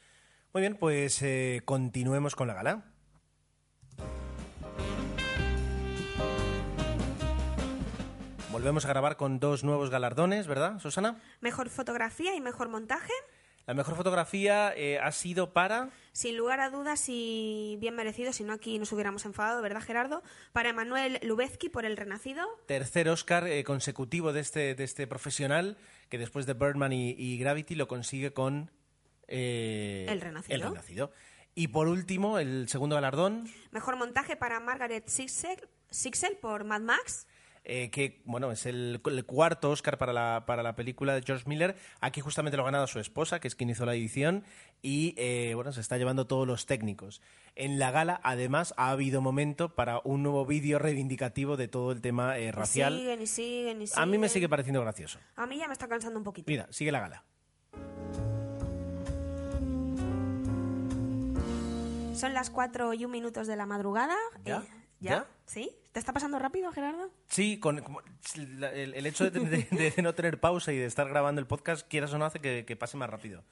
Muy 0.53 0.61
bien, 0.61 0.78
pues 0.78 1.21
eh, 1.21 1.61
continuemos 1.65 2.36
con 2.36 2.47
la 2.47 2.53
gala. 2.53 2.86
Volvemos 8.51 8.86
a 8.86 8.88
grabar 8.88 9.17
con 9.17 9.41
dos 9.41 9.65
nuevos 9.65 9.89
galardones, 9.89 10.47
¿verdad, 10.47 10.80
Susana? 10.80 11.21
Mejor 11.41 11.69
fotografía 11.69 12.36
y 12.36 12.41
mejor 12.41 12.69
montaje. 12.69 13.11
La 13.68 13.74
mejor 13.74 13.95
fotografía 13.95 14.74
eh, 14.76 14.99
ha 14.99 15.11
sido 15.11 15.51
para... 15.51 15.89
Sin 16.11 16.38
lugar 16.38 16.59
a 16.59 16.70
dudas 16.70 17.05
y 17.07 17.78
bien 17.80 17.95
merecido, 17.95 18.32
si 18.32 18.43
no 18.43 18.53
aquí 18.53 18.78
nos 18.78 18.91
hubiéramos 18.91 19.26
enfadado, 19.26 19.61
¿verdad, 19.61 19.82
Gerardo? 19.82 20.22
Para 20.53 20.70
Emanuel 20.70 21.20
Lubezki 21.24 21.70
por 21.70 21.84
El 21.84 21.97
Renacido. 21.97 22.45
Tercer 22.68 23.09
Oscar 23.09 23.47
eh, 23.47 23.63
consecutivo 23.63 24.34
de 24.34 24.41
este, 24.41 24.76
de 24.76 24.84
este 24.84 25.07
profesional 25.07 25.78
que 26.09 26.20
después 26.20 26.45
de 26.45 26.53
Birdman 26.53 26.93
y, 26.93 27.16
y 27.18 27.38
Gravity 27.39 27.74
lo 27.74 27.88
consigue 27.88 28.34
con 28.34 28.72
eh, 29.28 30.05
El 30.09 30.22
Renacido. 30.22 30.55
El 30.55 30.61
Renacido. 30.61 31.11
Y 31.55 31.70
por 31.70 31.88
último, 31.88 32.38
el 32.38 32.68
segundo 32.68 32.95
galardón, 32.95 33.49
Mejor 33.72 33.95
montaje 33.95 34.36
para 34.36 34.59
Margaret 34.59 35.07
Sixel, 35.07 35.57
Sixel 35.89 36.38
por 36.38 36.66
Mad 36.66 36.82
Max. 36.82 37.28
Eh, 37.66 37.89
que 37.89 38.22
bueno 38.26 38.51
es 38.51 38.66
el, 38.66 39.01
el 39.03 39.26
cuarto 39.26 39.72
Oscar 39.72 39.97
para 39.97 40.13
la, 40.13 40.43
para 40.45 40.63
la 40.63 40.76
película 40.76 41.13
de 41.13 41.22
George 41.22 41.43
Miller. 41.47 41.76
Aquí 41.99 42.22
justamente 42.22 42.55
lo 42.57 42.63
ha 42.63 42.66
ganado 42.66 42.88
su 42.88 42.99
esposa, 42.99 43.39
que 43.39 43.47
es 43.47 43.55
quien 43.55 43.70
hizo 43.70 43.86
la 43.86 43.93
edición, 43.95 44.43
y 44.82 45.13
eh, 45.18 45.53
bueno, 45.55 45.74
se 45.74 45.82
está 45.82 45.97
llevando 45.97 46.28
todos 46.28 46.47
los 46.47 46.66
técnicos. 46.66 47.22
En 47.55 47.80
la 47.80 47.91
gala, 47.91 48.20
además, 48.24 48.74
ha 48.78 48.89
habido 48.89 49.22
momento 49.22 49.76
para 49.76 50.01
un 50.03 50.24
nuevo 50.24 50.45
vídeo 50.45 50.78
reivindicativo 50.80 51.57
de 51.57 51.68
todo 51.68 51.91
el 51.91 52.01
tema 52.01 52.38
eh, 52.38 52.45
Y 52.45 52.51
racial. 52.51 52.97
siguen 52.97 53.22
y 53.22 53.28
siguen 53.28 53.82
y 53.82 53.88
siguen. 53.88 54.03
A 54.03 54.05
mí 54.05 54.18
me 54.18 54.30
sigue 54.30 54.47
pareciendo 54.49 54.82
gracioso. 54.82 55.20
A 55.36 55.45
mí 55.45 55.57
ya 55.57 55.68
me 55.68 55.74
está 55.74 55.88
cansando 55.88 56.20
un 56.20 56.24
poquito. 56.24 56.51
Mira, 56.51 56.68
sigue 56.72 56.91
la 56.91 56.99
gala. 56.99 57.24
Son 62.16 62.34
las 62.34 62.49
4 62.49 62.93
y 62.93 63.05
un 63.05 63.11
minutos 63.11 63.45
de 63.47 63.55
la 63.55 63.66
madrugada. 63.66 64.16
¿Ya? 64.45 64.63
¿Ya? 65.06 65.12
¿Ya? 65.12 65.28
¿Sí? 65.45 65.72
¿Te 65.91 65.99
está 65.99 66.12
pasando 66.12 66.38
rápido, 66.39 66.72
Gerardo? 66.72 67.10
Sí, 67.30 67.60
con, 67.60 67.80
como- 67.82 68.01
el, 68.36 68.93
el 68.93 69.06
hecho 69.06 69.30
de, 69.30 69.39
de- 69.39 69.91
de 69.93 70.01
no 70.01 70.14
tener 70.14 70.39
pausa 70.39 70.74
y 70.74 70.78
de 70.78 70.86
estar 70.86 71.08
grabando 71.08 71.39
el 71.39 71.47
podcast, 71.47 71.88
quieras 71.88 72.12
o 72.14 72.18
no, 72.18 72.26
hace 72.26 72.39
que, 72.39 72.66
que 72.66 72.76
pase 72.76 72.97
más 72.97 73.10
rápido. 73.10 73.43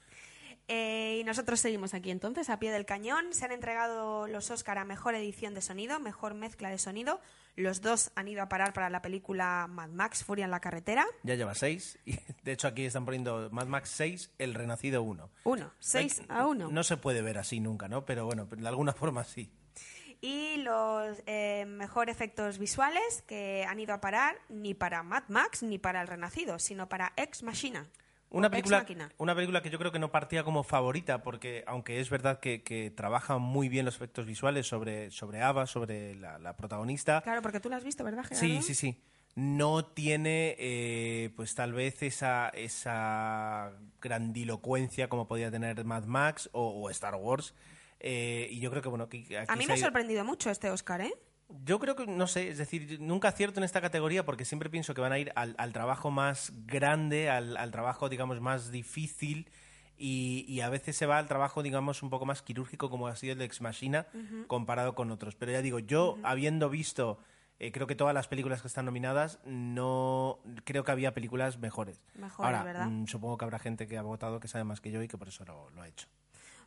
Eh, 0.66 1.18
y 1.20 1.24
nosotros 1.24 1.60
seguimos 1.60 1.92
aquí 1.92 2.10
entonces, 2.10 2.48
a 2.48 2.58
pie 2.58 2.72
del 2.72 2.86
cañón. 2.86 3.34
Se 3.34 3.44
han 3.44 3.52
entregado 3.52 4.26
los 4.28 4.50
Oscar 4.50 4.78
a 4.78 4.84
Mejor 4.86 5.14
Edición 5.14 5.52
de 5.52 5.60
Sonido, 5.60 6.00
Mejor 6.00 6.32
Mezcla 6.34 6.70
de 6.70 6.78
Sonido. 6.78 7.20
Los 7.54 7.82
dos 7.82 8.10
han 8.14 8.28
ido 8.28 8.42
a 8.42 8.48
parar 8.48 8.72
para 8.72 8.88
la 8.88 9.02
película 9.02 9.66
Mad 9.68 9.90
Max, 9.90 10.24
Furia 10.24 10.46
en 10.46 10.50
la 10.50 10.60
Carretera. 10.60 11.04
Ya 11.22 11.34
lleva 11.34 11.54
seis. 11.54 11.98
Y 12.06 12.18
de 12.42 12.52
hecho, 12.52 12.66
aquí 12.68 12.84
están 12.86 13.04
poniendo 13.04 13.48
Mad 13.52 13.66
Max 13.66 13.90
6, 13.90 14.32
El 14.38 14.54
Renacido 14.54 15.02
1. 15.02 15.30
Uno, 15.44 15.72
seis 15.78 16.22
a 16.28 16.46
uno. 16.46 16.70
No 16.70 16.82
se 16.82 16.96
puede 16.96 17.20
ver 17.22 17.38
así 17.38 17.60
nunca, 17.60 17.86
¿no? 17.88 18.04
Pero 18.06 18.24
bueno, 18.24 18.46
de 18.46 18.66
alguna 18.68 18.92
forma 18.94 19.24
sí. 19.24 19.50
Y 20.24 20.56
los 20.56 21.22
eh, 21.26 21.66
mejor 21.66 22.08
efectos 22.08 22.56
visuales 22.58 23.22
que 23.26 23.66
han 23.68 23.78
ido 23.78 23.92
a 23.92 24.00
parar 24.00 24.36
ni 24.48 24.72
para 24.72 25.02
Mad 25.02 25.24
Max 25.28 25.62
ni 25.62 25.78
para 25.78 26.00
El 26.00 26.08
Renacido, 26.08 26.58
sino 26.58 26.88
para 26.88 27.12
Ex 27.16 27.42
Machina. 27.42 27.86
Una 28.30 28.48
película, 28.48 28.86
una 29.18 29.34
película 29.34 29.60
que 29.62 29.68
yo 29.68 29.78
creo 29.78 29.92
que 29.92 29.98
no 29.98 30.10
partía 30.10 30.42
como 30.42 30.62
favorita, 30.62 31.22
porque 31.22 31.62
aunque 31.66 32.00
es 32.00 32.08
verdad 32.08 32.40
que, 32.40 32.62
que 32.62 32.90
trabaja 32.90 33.36
muy 33.36 33.68
bien 33.68 33.84
los 33.84 33.96
efectos 33.96 34.24
visuales 34.24 34.66
sobre, 34.66 35.10
sobre 35.10 35.42
Ava, 35.42 35.66
sobre 35.66 36.14
la, 36.14 36.38
la 36.38 36.56
protagonista, 36.56 37.20
Claro, 37.20 37.42
porque 37.42 37.60
tú 37.60 37.68
lo 37.68 37.76
has 37.76 37.84
visto, 37.84 38.02
¿verdad, 38.02 38.24
Gerardo? 38.24 38.40
Sí, 38.40 38.62
sí, 38.62 38.74
sí. 38.74 39.02
No 39.34 39.84
tiene, 39.84 40.56
eh, 40.58 41.34
pues 41.36 41.54
tal 41.54 41.74
vez 41.74 42.02
esa, 42.02 42.48
esa 42.48 43.72
grandilocuencia 44.00 45.10
como 45.10 45.28
podía 45.28 45.50
tener 45.50 45.84
Mad 45.84 46.04
Max 46.04 46.48
o, 46.52 46.66
o 46.66 46.88
Star 46.88 47.14
Wars. 47.16 47.54
Eh, 48.00 48.48
y 48.50 48.60
yo 48.60 48.70
creo 48.70 48.82
que, 48.82 48.88
bueno, 48.88 49.08
que 49.08 49.38
aquí 49.38 49.52
A 49.52 49.56
mí 49.56 49.66
me 49.66 49.74
ha 49.74 49.76
ido- 49.76 49.86
sorprendido 49.86 50.24
mucho 50.24 50.50
este 50.50 50.70
Oscar, 50.70 51.00
¿eh? 51.00 51.14
Yo 51.64 51.78
creo 51.78 51.94
que, 51.94 52.06
no 52.06 52.26
sé, 52.26 52.48
es 52.48 52.58
decir, 52.58 52.98
nunca 53.00 53.28
acierto 53.28 53.60
en 53.60 53.64
esta 53.64 53.80
categoría 53.80 54.24
porque 54.24 54.44
siempre 54.44 54.70
pienso 54.70 54.94
que 54.94 55.00
van 55.00 55.12
a 55.12 55.18
ir 55.18 55.30
al, 55.36 55.54
al 55.58 55.72
trabajo 55.72 56.10
más 56.10 56.52
grande, 56.66 57.28
al, 57.30 57.56
al 57.56 57.70
trabajo, 57.70 58.08
digamos, 58.08 58.40
más 58.40 58.70
difícil 58.72 59.48
y, 59.96 60.44
y 60.48 60.62
a 60.62 60.70
veces 60.70 60.96
se 60.96 61.06
va 61.06 61.18
al 61.18 61.28
trabajo, 61.28 61.62
digamos, 61.62 62.02
un 62.02 62.10
poco 62.10 62.24
más 62.24 62.42
quirúrgico 62.42 62.88
como 62.90 63.06
ha 63.08 63.14
sido 63.16 63.34
el 63.34 63.38
de 63.38 63.44
Ex 63.44 63.60
Machina 63.60 64.06
comparado 64.48 64.94
con 64.94 65.10
otros. 65.10 65.36
Pero 65.36 65.52
ya 65.52 65.60
digo, 65.62 65.78
yo 65.78 66.18
habiendo 66.24 66.70
visto, 66.70 67.18
eh, 67.60 67.70
creo 67.72 67.86
que 67.86 67.94
todas 67.94 68.14
las 68.14 68.26
películas 68.26 68.62
que 68.62 68.68
están 68.68 68.86
nominadas, 68.86 69.38
no 69.44 70.40
creo 70.64 70.82
que 70.82 70.92
había 70.92 71.12
películas 71.14 71.58
mejores. 71.58 72.00
Mejores, 72.14 72.44
Ahora, 72.46 72.64
¿verdad? 72.64 72.88
mm, 72.88 73.06
supongo 73.06 73.36
que 73.36 73.44
habrá 73.44 73.58
gente 73.58 73.86
que 73.86 73.98
ha 73.98 74.02
votado 74.02 74.40
que 74.40 74.48
sabe 74.48 74.64
más 74.64 74.80
que 74.80 74.90
yo 74.90 75.02
y 75.02 75.08
que 75.08 75.18
por 75.18 75.28
eso 75.28 75.44
lo, 75.44 75.70
lo 75.70 75.82
ha 75.82 75.88
hecho. 75.88 76.08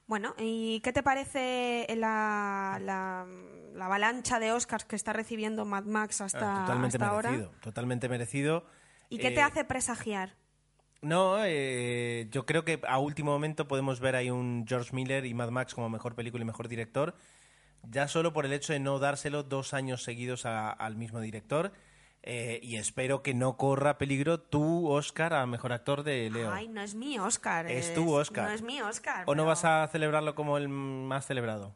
Bueno, 0.08 0.34
¿y 0.40 0.80
qué 0.80 0.94
te 0.94 1.04
parece 1.04 1.86
la, 1.98 2.80
la, 2.82 3.26
la 3.74 3.86
avalancha 3.86 4.40
de 4.40 4.54
Oscars 4.54 4.86
que 4.86 4.96
está 4.96 5.12
recibiendo 5.12 5.66
Mad 5.66 5.84
Max 5.84 6.22
hasta, 6.22 6.40
Ah, 6.62 6.66
totalmente 6.66 6.96
hasta 6.98 7.08
ahora? 7.10 7.30
merecido, 7.30 7.52
totalmente 7.62 8.10
merecido. 8.10 8.66
¿Y 9.10 9.18
qué 9.20 9.28
Eh, 9.28 9.32
te 9.32 9.42
hace 9.42 9.66
presagiar? 9.66 10.36
No, 11.02 11.38
eh, 11.44 12.28
yo 12.32 12.46
creo 12.46 12.64
que 12.64 12.80
a 12.88 13.00
último 13.00 13.32
momento 13.32 13.68
podemos 13.68 14.00
ver 14.00 14.16
ahí 14.16 14.30
un 14.30 14.66
George 14.68 14.96
Miller 14.96 15.26
y 15.26 15.34
Mad 15.34 15.50
Max 15.50 15.76
como 15.76 15.90
mejor 15.90 16.16
película 16.16 16.42
y 16.42 16.46
mejor 16.46 16.70
director, 16.70 17.16
ya 17.84 18.08
solo 18.08 18.32
por 18.34 18.46
el 18.46 18.54
hecho 18.54 18.74
de 18.74 18.80
no 18.80 19.00
dárselo 19.00 19.44
dos 19.44 19.74
años 19.74 20.04
seguidos 20.04 20.46
a- 20.46 20.72
al 20.72 20.96
mismo 20.96 21.20
director. 21.20 21.74
Eh, 22.30 22.60
y 22.62 22.76
espero 22.76 23.24
que 23.24 23.34
no 23.34 23.56
corra 23.56 23.98
peligro 23.98 24.38
tu 24.42 24.90
Oscar 24.90 25.34
a 25.34 25.46
mejor 25.46 25.72
actor 25.72 26.04
de 26.04 26.30
Leo. 26.30 26.52
Ay, 26.52 26.68
no 26.68 26.82
es 26.82 26.94
mi 26.94 27.18
Oscar. 27.20 27.72
Es 27.72 27.94
tu 27.94 28.14
Oscar. 28.14 28.50
No 28.50 28.54
es 28.54 28.62
mi 28.62 28.82
Oscar. 28.82 29.24
¿O 29.28 29.34
no 29.34 29.46
vas 29.46 29.64
a 29.64 29.88
celebrarlo 29.88 30.36
como 30.36 30.58
el 30.58 30.68
más 30.68 31.26
celebrado? 31.26 31.74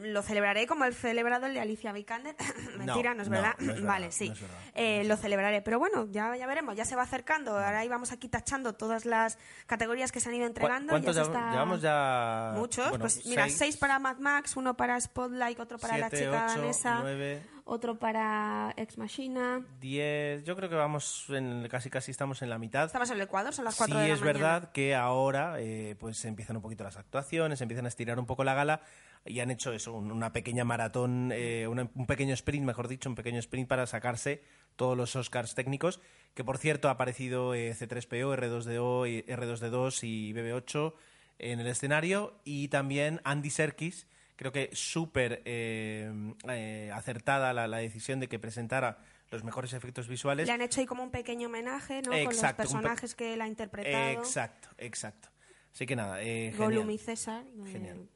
Lo 0.00 0.22
celebraré 0.22 0.66
como 0.68 0.84
el 0.84 0.94
celebrado 0.94 1.46
el 1.46 1.54
de 1.54 1.60
Alicia 1.60 1.92
Vikander. 1.92 2.34
Mentira, 2.78 3.14
no, 3.14 3.22
es 3.22 3.28
verdad. 3.28 3.54
no 3.58 3.72
es 3.72 3.76
verdad, 3.80 3.88
vale, 3.88 4.12
sí. 4.12 4.28
verdad. 4.28 4.46
Eh, 4.74 5.04
lo 5.04 5.16
celebraré. 5.16 5.60
Pero 5.62 5.78
bueno, 5.80 6.06
ya, 6.10 6.36
ya 6.36 6.46
veremos, 6.46 6.76
ya 6.76 6.84
se 6.84 6.94
va 6.96 7.02
acercando. 7.02 7.52
Ahora 7.58 7.84
íbamos 7.84 8.10
aquí 8.12 8.28
tachando 8.28 8.74
todas 8.74 9.04
las 9.06 9.38
categorías 9.66 10.10
que 10.12 10.18
se 10.20 10.28
han 10.28 10.34
ido 10.36 10.46
entregando. 10.46 10.90
¿Cuántos 10.90 11.14
ya 11.16 11.22
está- 11.22 11.50
llevamos 11.52 11.80
ya? 11.80 12.54
Muchos, 12.56 12.88
bueno, 12.90 13.02
pues 13.02 13.24
mira, 13.26 13.48
seis. 13.48 13.76
para 13.76 13.98
Mad 13.98 14.18
Max, 14.18 14.56
uno 14.56 14.76
para 14.76 15.00
Spotlight, 15.00 15.58
otro 15.60 15.78
para 15.78 15.98
la 15.98 16.10
chica 16.10 16.46
ocho, 16.48 16.60
danesa, 16.60 16.98
nueve, 17.02 17.42
otro 17.64 17.98
para 17.98 18.74
Ex 18.76 18.98
Machina. 18.98 19.64
10, 19.80 20.44
yo 20.44 20.56
creo 20.56 20.68
que 20.68 20.74
vamos, 20.74 21.26
en, 21.28 21.66
casi 21.68 21.90
casi 21.90 22.10
estamos 22.10 22.42
en 22.42 22.50
la 22.50 22.58
mitad. 22.58 22.86
Estamos 22.86 23.10
en 23.10 23.16
el 23.16 23.22
Ecuador, 23.22 23.52
son 23.52 23.64
las 23.64 23.76
cuatro 23.76 23.96
sí 23.96 24.02
de 24.02 24.08
la 24.08 24.14
es 24.14 24.20
mañana. 24.20 24.38
verdad 24.38 24.72
que 24.72 24.94
ahora 24.94 25.60
eh, 25.60 25.96
pues 25.98 26.24
empiezan 26.24 26.56
un 26.56 26.62
poquito 26.62 26.84
las 26.84 26.96
actuaciones, 26.96 27.60
empiezan 27.60 27.84
a 27.84 27.88
estirar 27.88 28.18
un 28.18 28.26
poco 28.26 28.44
la 28.44 28.54
gala 28.54 28.80
y 29.24 29.38
han 29.40 29.50
hecho 29.50 29.72
eso, 29.72 29.92
un- 29.92 30.10
una 30.10 30.32
pequeña 30.32 30.64
maratón, 30.64 31.30
eh, 31.32 31.66
una- 31.68 31.88
un 31.94 32.06
pequeño 32.06 32.34
sprint, 32.34 32.64
mejor 32.66 32.88
dicho, 32.88 33.08
un 33.08 33.14
pequeño 33.14 33.38
sprint 33.38 33.68
para 33.68 33.86
sacarse 33.86 34.42
todos 34.76 34.96
los 34.96 35.14
Oscars 35.16 35.54
técnicos, 35.54 36.00
que 36.34 36.42
por 36.44 36.58
cierto 36.58 36.88
ha 36.88 36.92
aparecido 36.92 37.54
eh, 37.54 37.72
C3PO, 37.74 38.34
R2D2 38.34 39.06
y, 39.08 39.22
R2D2 39.30 40.02
y 40.02 40.32
BB8 40.32 40.94
en 41.38 41.60
el 41.60 41.66
escenario 41.66 42.34
y 42.44 42.68
también 42.68 43.20
Andy 43.24 43.50
Serkis, 43.50 44.06
creo 44.42 44.52
que 44.52 44.70
súper 44.74 45.42
eh, 45.44 46.12
eh, 46.48 46.90
acertada 46.92 47.52
la, 47.52 47.68
la 47.68 47.78
decisión 47.78 48.18
de 48.20 48.28
que 48.28 48.38
presentara 48.38 48.98
los 49.30 49.44
mejores 49.44 49.72
efectos 49.72 50.08
visuales. 50.08 50.46
Le 50.46 50.52
han 50.52 50.60
hecho 50.60 50.80
ahí 50.80 50.86
como 50.86 51.02
un 51.02 51.10
pequeño 51.10 51.46
homenaje, 51.48 52.02
¿no? 52.02 52.12
Exacto, 52.12 52.24
Con 52.24 52.36
los 52.36 52.54
personajes 52.54 53.14
que 53.14 53.34
él 53.34 53.40
ha 53.40 53.46
interpretado. 53.46 54.10
Exacto, 54.10 54.68
exacto. 54.78 55.28
Así 55.72 55.86
que 55.86 55.96
nada, 55.96 56.22
eh, 56.22 56.52
Gollum 56.56 56.90
y 56.90 56.98
César. 56.98 57.44
Genial. 57.66 58.08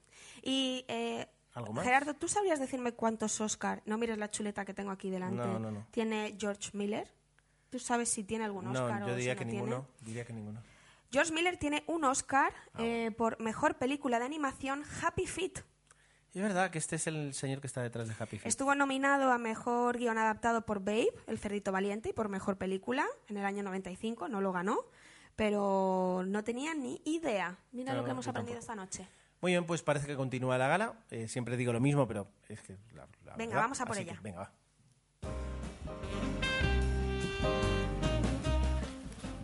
Y 0.42 0.84
eh, 0.88 1.26
¿Algo 1.54 1.72
más? 1.72 1.84
Gerardo, 1.84 2.14
¿tú 2.14 2.28
sabrías 2.28 2.60
decirme 2.60 2.92
cuántos 2.92 3.40
Oscar? 3.40 3.82
No 3.86 3.96
mires 3.96 4.18
la 4.18 4.30
chuleta 4.30 4.64
que 4.64 4.74
tengo 4.74 4.90
aquí 4.90 5.08
delante. 5.08 5.36
No, 5.36 5.58
no, 5.58 5.70
no. 5.70 5.86
Tiene 5.90 6.36
George 6.38 6.70
Miller. 6.74 7.10
¿Tú 7.70 7.78
sabes 7.78 8.10
si 8.10 8.24
tiene 8.24 8.44
algún 8.44 8.66
Oscar 8.66 9.00
No, 9.00 9.06
o 9.06 9.08
yo 9.08 9.16
diría 9.16 9.32
si 9.32 9.38
que 9.38 9.44
no 9.46 9.50
tiene? 9.50 9.66
ninguno. 9.66 9.88
Diría 10.00 10.24
que 10.24 10.32
ninguno. 10.32 10.62
George 11.10 11.32
Miller 11.32 11.56
tiene 11.56 11.82
un 11.86 12.04
Oscar 12.04 12.52
eh, 12.78 13.10
por 13.16 13.40
mejor 13.40 13.76
película 13.76 14.18
de 14.18 14.26
animación 14.26 14.84
Happy 15.02 15.26
Feet. 15.26 15.60
Es 16.36 16.42
verdad 16.42 16.70
que 16.70 16.76
este 16.76 16.96
es 16.96 17.06
el 17.06 17.32
señor 17.32 17.62
que 17.62 17.66
está 17.66 17.80
detrás 17.80 18.08
de 18.08 18.14
Happy 18.18 18.36
Feet. 18.38 18.46
Estuvo 18.46 18.74
nominado 18.74 19.32
a 19.32 19.38
mejor 19.38 19.96
guion 19.96 20.18
adaptado 20.18 20.66
por 20.66 20.80
Babe, 20.80 21.08
El 21.26 21.38
cerdito 21.38 21.72
valiente, 21.72 22.10
y 22.10 22.12
por 22.12 22.28
mejor 22.28 22.58
película 22.58 23.06
en 23.28 23.38
el 23.38 23.46
año 23.46 23.62
95, 23.62 24.28
no 24.28 24.42
lo 24.42 24.52
ganó. 24.52 24.76
pero 25.34 26.24
no 26.26 26.44
tenía 26.44 26.74
ni 26.74 27.00
idea. 27.06 27.56
Mira 27.72 27.94
lo 27.94 28.04
que 28.04 28.10
hemos 28.10 28.28
aprendido 28.28 28.58
tampoco. 28.60 28.82
esta 28.84 29.00
noche. 29.02 29.10
Muy 29.40 29.52
bien, 29.52 29.64
pues 29.64 29.82
parece 29.82 30.06
que 30.06 30.14
continúa 30.16 30.58
la 30.58 30.68
gala. 30.68 30.92
Eh, 31.10 31.26
siempre 31.26 31.56
digo 31.56 31.72
lo 31.72 31.80
mismo, 31.80 32.06
pero 32.06 32.26
es 32.50 32.60
que 32.60 32.76
la, 32.94 33.06
la 33.24 33.36
Venga, 33.36 33.50
verdad. 33.52 33.62
vamos 33.62 33.80
a 33.80 33.86
por 33.86 33.96
Así 33.96 34.02
ella. 34.02 34.14
que, 34.16 34.20
venga, 34.20 34.38
va. 34.40 34.52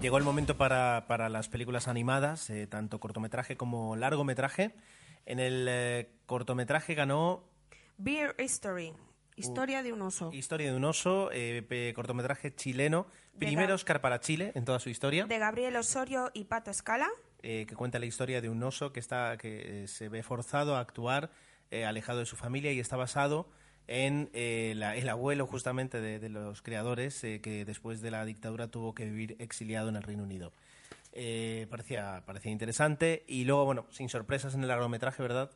Llegó 0.00 0.18
el 0.18 0.24
momento 0.24 0.56
para, 0.56 1.04
para 1.06 1.28
las 1.28 1.48
películas 1.48 1.88
animadas, 1.88 2.50
eh, 2.50 2.66
tanto 2.66 2.98
cortometraje 3.00 3.56
como 3.56 3.94
largometraje. 3.96 4.74
En 5.26 5.38
el 5.38 5.66
eh, 5.68 6.10
cortometraje 6.26 6.94
ganó 6.94 7.44
Beer 7.98 8.34
History. 8.38 8.92
Historia 9.36 9.82
de 9.82 9.92
un 9.92 10.02
oso. 10.02 10.30
Historia 10.32 10.70
de 10.70 10.76
un 10.76 10.84
oso, 10.84 11.30
eh, 11.32 11.92
cortometraje 11.94 12.54
chileno, 12.54 13.06
De 13.32 13.46
primer 13.46 13.70
Gab- 13.70 13.74
Oscar 13.74 14.00
para 14.00 14.20
Chile 14.20 14.52
en 14.54 14.64
toda 14.64 14.78
su 14.78 14.90
historia, 14.90 15.24
De 15.26 15.38
Gabriel 15.38 15.74
Osorio 15.76 16.30
y 16.34 16.44
Pato 16.44 16.70
Escala. 16.70 17.08
eh, 17.42 17.64
que 17.66 17.74
cuenta 17.74 17.98
la 17.98 18.06
historia 18.06 18.40
de 18.40 18.48
un 18.50 18.62
oso 18.62 18.92
que, 18.92 19.00
está, 19.00 19.36
que 19.38 19.86
se 19.88 20.08
ve 20.08 20.22
forzado 20.22 20.76
a 20.76 20.80
actuar 20.80 21.30
alejado 21.86 22.18
de 22.18 22.26
su 22.26 22.36
familia 22.36 22.70
y 22.72 22.78
está 22.80 22.96
basado 22.96 23.48
en 23.88 24.28
eh, 24.34 24.74
la- 24.76 24.94
el 24.94 25.08
abuelo 25.08 25.46
justamente 25.46 26.00
de, 26.02 26.18
de 26.18 26.28
los 26.28 26.60
creadores 26.60 27.24
eh, 27.24 27.40
que 27.40 27.64
después 27.64 28.00
de 28.02 28.10
la 28.10 28.24
dictadura 28.26 28.68
tuvo 28.68 28.94
que 28.94 29.06
vivir 29.06 29.36
exiliado 29.40 29.88
en 29.88 29.96
el 29.96 30.02
Reino 30.02 30.22
Unido. 30.22 30.52
Eh, 31.12 31.66
parecía, 31.70 32.22
parecía 32.26 32.50
interesante 32.52 33.24
y 33.26 33.44
luego, 33.44 33.64
bueno, 33.64 33.86
sin 33.90 34.08
sorpresas 34.08 34.54
en 34.54 34.62
el 34.62 34.68
largometraje, 34.68 35.22
¿verdad? 35.22 35.50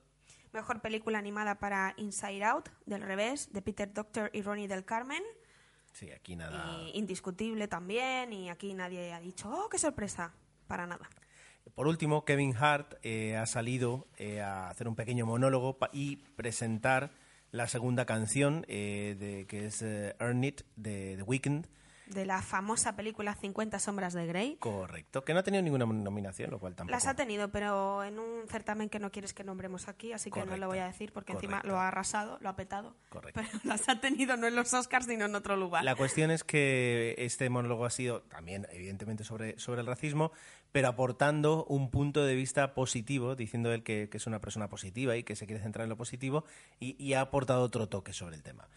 Mejor 0.53 0.81
película 0.81 1.19
animada 1.19 1.59
para 1.59 1.95
Inside 1.97 2.45
Out, 2.45 2.69
del 2.87 3.03
revés, 3.03 3.53
de 3.53 3.63
Peter 3.63 3.93
Doctor 3.93 4.31
y 4.33 4.43
Ronnie 4.43 4.69
del 4.69 4.85
Carmen. 4.85 5.23
Sí, 5.93 6.11
aquí 6.11 6.37
nada. 6.37 6.79
Y 6.83 6.99
indiscutible 6.99 7.69
también, 7.69 8.33
y 8.33 8.51
aquí 8.51 8.75
nadie 8.75 9.13
ha 9.13 9.21
dicho, 9.21 9.51
oh, 9.51 9.69
qué 9.69 9.79
sorpresa. 9.79 10.35
Para 10.67 10.87
nada. 10.87 11.09
Por 11.75 11.87
último, 11.87 12.25
Kevin 12.25 12.55
Hart 12.57 12.95
eh, 13.03 13.37
ha 13.37 13.47
salido 13.47 14.07
eh, 14.17 14.41
a 14.41 14.69
hacer 14.69 14.89
un 14.89 14.95
pequeño 14.95 15.27
monólogo 15.27 15.79
y 15.93 16.17
presentar 16.17 17.13
la 17.51 17.69
segunda 17.69 18.05
canción, 18.07 18.65
eh, 18.69 19.17
de, 19.19 19.47
que 19.47 19.67
es 19.67 19.83
Earn 19.83 20.45
It, 20.45 20.63
de 20.77 21.17
The 21.17 21.23
Weeknd. 21.23 21.67
De 22.07 22.25
la 22.25 22.41
famosa 22.41 22.95
película 22.95 23.35
50 23.35 23.79
sombras 23.79 24.15
de 24.15 24.27
Grey. 24.27 24.57
Correcto, 24.61 25.25
que 25.25 25.35
no 25.35 25.41
ha 25.41 25.43
tenido 25.43 25.63
ninguna 25.63 25.87
nominación, 25.87 26.51
lo 26.51 26.59
cual 26.59 26.75
tampoco. 26.75 26.93
Las 26.95 27.07
ha 27.07 27.15
tenido, 27.15 27.51
pero 27.51 28.05
en 28.05 28.19
un 28.19 28.47
certamen 28.49 28.89
que 28.89 28.99
no 29.01 29.11
quieres 29.11 29.35
que 29.35 29.43
nombremos 29.43 29.89
aquí, 29.89 30.13
así 30.13 30.31
que 30.31 30.41
no 30.41 30.47
Correcto, 30.47 30.61
lo 30.61 30.69
voy 30.69 30.79
a 30.79 30.87
decir 30.87 31.13
porque 31.13 31.33
encima 31.33 31.59
correcto. 31.59 31.69
lo 31.69 31.81
ha 31.81 31.89
arrasado, 31.89 32.39
lo 32.41 32.49
ha 32.49 32.57
petado. 32.57 32.95
Correcto. 33.09 33.41
Pero 33.41 33.61
las 33.65 33.89
ha 33.89 34.01
tenido 34.01 34.37
no 34.37 34.47
en 34.47 34.55
los 34.55 34.73
Oscars, 34.73 35.07
sino 35.07 35.25
en 35.25 35.35
otro 35.35 35.57
lugar. 35.57 35.85
La 35.85 35.97
cuestión 35.97 36.31
es 36.31 36.45
que 36.45 37.15
este 37.19 37.51
monólogo 37.51 37.85
ha 37.85 37.91
sido 37.91 38.23
también, 38.23 38.67
evidentemente, 38.71 39.25
sobre, 39.25 39.59
sobre 39.59 39.81
el 39.81 39.87
racismo, 39.87 40.33
pero 40.73 40.89
aportando 40.89 41.65
un 41.65 41.91
punto 41.91 42.25
de 42.25 42.35
vista 42.35 42.75
positivo, 42.75 43.35
diciendo 43.35 43.73
él 43.73 43.83
que, 43.83 44.09
que 44.09 44.19
es 44.19 44.27
una 44.27 44.41
persona 44.41 44.69
positiva 44.69 45.17
y 45.17 45.25
que 45.25 45.35
se 45.35 45.47
quiere 45.47 45.63
centrar 45.63 45.85
en 45.85 45.91
lo 45.91 45.97
positivo, 45.97 46.45
y, 46.79 47.03
y 47.03 47.15
ha 47.15 47.21
aportado 47.21 47.63
otro 47.63 47.89
toque 47.89 48.13
sobre 48.13 48.37
el 48.37 48.43
tema. 48.43 48.69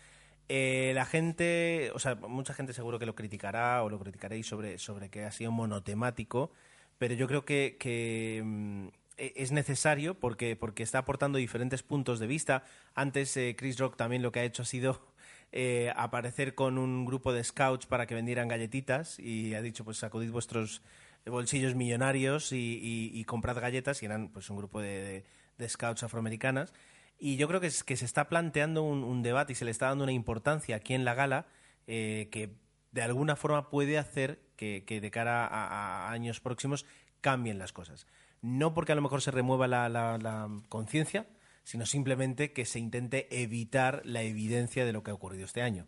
Eh, 0.52 0.94
la 0.96 1.06
gente, 1.06 1.92
o 1.94 2.00
sea, 2.00 2.16
mucha 2.16 2.54
gente 2.56 2.74
seguro 2.74 2.98
que 2.98 3.06
lo 3.06 3.14
criticará 3.16 3.84
o 3.84 3.90
lo 3.90 4.00
criticaréis 4.00 4.48
sobre, 4.48 4.80
sobre 4.80 5.10
que 5.10 5.24
ha 5.26 5.32
sido 5.32 5.52
monotemático, 5.52 6.52
pero 6.98 7.14
yo 7.14 7.28
creo 7.28 7.46
que, 7.46 8.42
mm, 8.44 8.88
e- 9.18 9.34
es 9.36 9.52
necesario 9.52 10.16
porque, 10.20 10.56
porque 10.56 10.82
está 10.84 11.00
aportando 11.00 11.38
diferentes 11.38 11.84
puntos 11.84 12.20
de 12.20 12.26
vista. 12.28 12.64
Antes 12.96 13.38
eh, 13.38 13.56
Chris 13.58 13.78
Rock 13.78 13.96
también 13.96 14.24
lo 14.24 14.32
que 14.32 14.40
ha 14.40 14.44
hecho 14.44 14.64
ha 14.64 14.66
sido 14.66 15.00
eh, 15.52 15.92
aparecer 15.96 16.56
con 16.56 16.78
un 16.80 17.06
grupo 17.06 17.32
de 17.34 17.44
scouts 17.44 17.86
para 17.86 18.08
que 18.08 18.16
vendieran 18.16 18.48
galletitas 18.48 19.20
y 19.20 19.54
ha 19.56 19.62
dicho, 19.62 19.84
pues 19.86 19.98
sacudid 19.98 20.32
vuestros 20.32 20.82
bolsillos 21.26 21.76
millonarios 21.76 22.52
y, 22.54 23.24
comprad 23.28 23.60
galletas 23.60 24.02
y 24.02 24.06
eran 24.08 24.30
pues 24.30 24.50
un 24.50 24.58
grupo 24.58 24.82
de- 24.82 25.24
de 25.58 25.70
scouts 25.70 26.02
afroamericanas. 26.04 26.74
Y 27.20 27.36
yo 27.36 27.48
creo 27.50 27.60
que, 27.60 27.68
es, 27.68 27.84
que 27.84 27.98
se 27.98 28.06
está 28.06 28.30
planteando 28.30 28.82
un, 28.84 29.22
debate 29.22 29.52
y 29.52 29.56
se 29.56 29.66
le 29.66 29.72
está 29.72 29.88
dando 29.88 30.06
una 30.06 30.14
importancia 30.14 30.78
aquí 30.78 30.94
en 30.94 31.04
la 31.04 31.14
gala 31.16 31.48
eh, 31.86 32.30
que 32.32 32.56
de 32.92 33.02
alguna 33.02 33.36
forma 33.36 33.70
puede 33.70 33.98
hacer 33.98 34.40
que, 34.56 34.82
de 34.88 35.12
cara 35.12 35.46
a, 35.46 36.12
años 36.12 36.40
próximos 36.40 36.86
cambien 37.22 37.60
las 37.60 37.74
cosas. 37.74 38.08
No 38.42 38.74
porque 38.74 38.94
a 38.94 38.96
lo 38.96 39.02
mejor 39.02 39.22
se 39.22 39.32
remueva 39.32 39.68
la, 39.68 39.90
la- 39.90 40.18
la 40.18 40.50
conciencia, 40.70 41.28
sino 41.66 41.86
simplemente 41.86 42.54
que 42.54 42.66
se 42.66 42.80
intente 42.80 43.28
evitar 43.44 44.02
la 44.06 44.22
evidencia 44.24 44.86
de 44.86 44.94
lo 44.94 45.04
que 45.04 45.12
ha 45.12 45.14
ocurrido 45.14 45.44
este 45.46 45.62
año. 45.62 45.88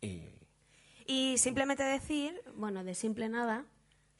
Y 0.00 0.22
Y 1.06 1.38
simplemente 1.38 1.82
decir, 1.82 2.34
Bueno, 2.56 2.82
de 2.84 2.94
simple 2.94 3.28
nada. 3.28 3.64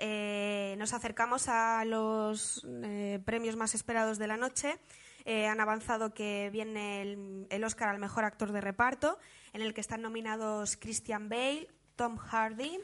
Eh, 0.00 0.74
nos 0.78 0.92
acercamos 0.92 1.46
a 1.48 1.84
los 1.84 2.66
eh, 2.82 3.20
premios 3.24 3.54
más 3.56 3.74
esperados 3.74 4.18
de 4.18 4.26
la 4.26 4.36
noche. 4.36 4.78
Eh, 5.26 5.46
han 5.46 5.60
avanzado 5.60 6.14
que 6.14 6.48
viene 6.50 7.02
el, 7.02 7.46
el 7.50 7.62
Oscar 7.64 7.90
al 7.90 7.98
mejor 7.98 8.24
actor 8.24 8.50
de 8.52 8.60
reparto, 8.60 9.18
en 9.52 9.60
el 9.62 9.74
que 9.74 9.80
están 9.82 10.00
nominados 10.02 10.76
Christian 10.76 11.28
Bale, 11.28 11.68
Tom 11.94 12.16
Hardy, 12.16 12.78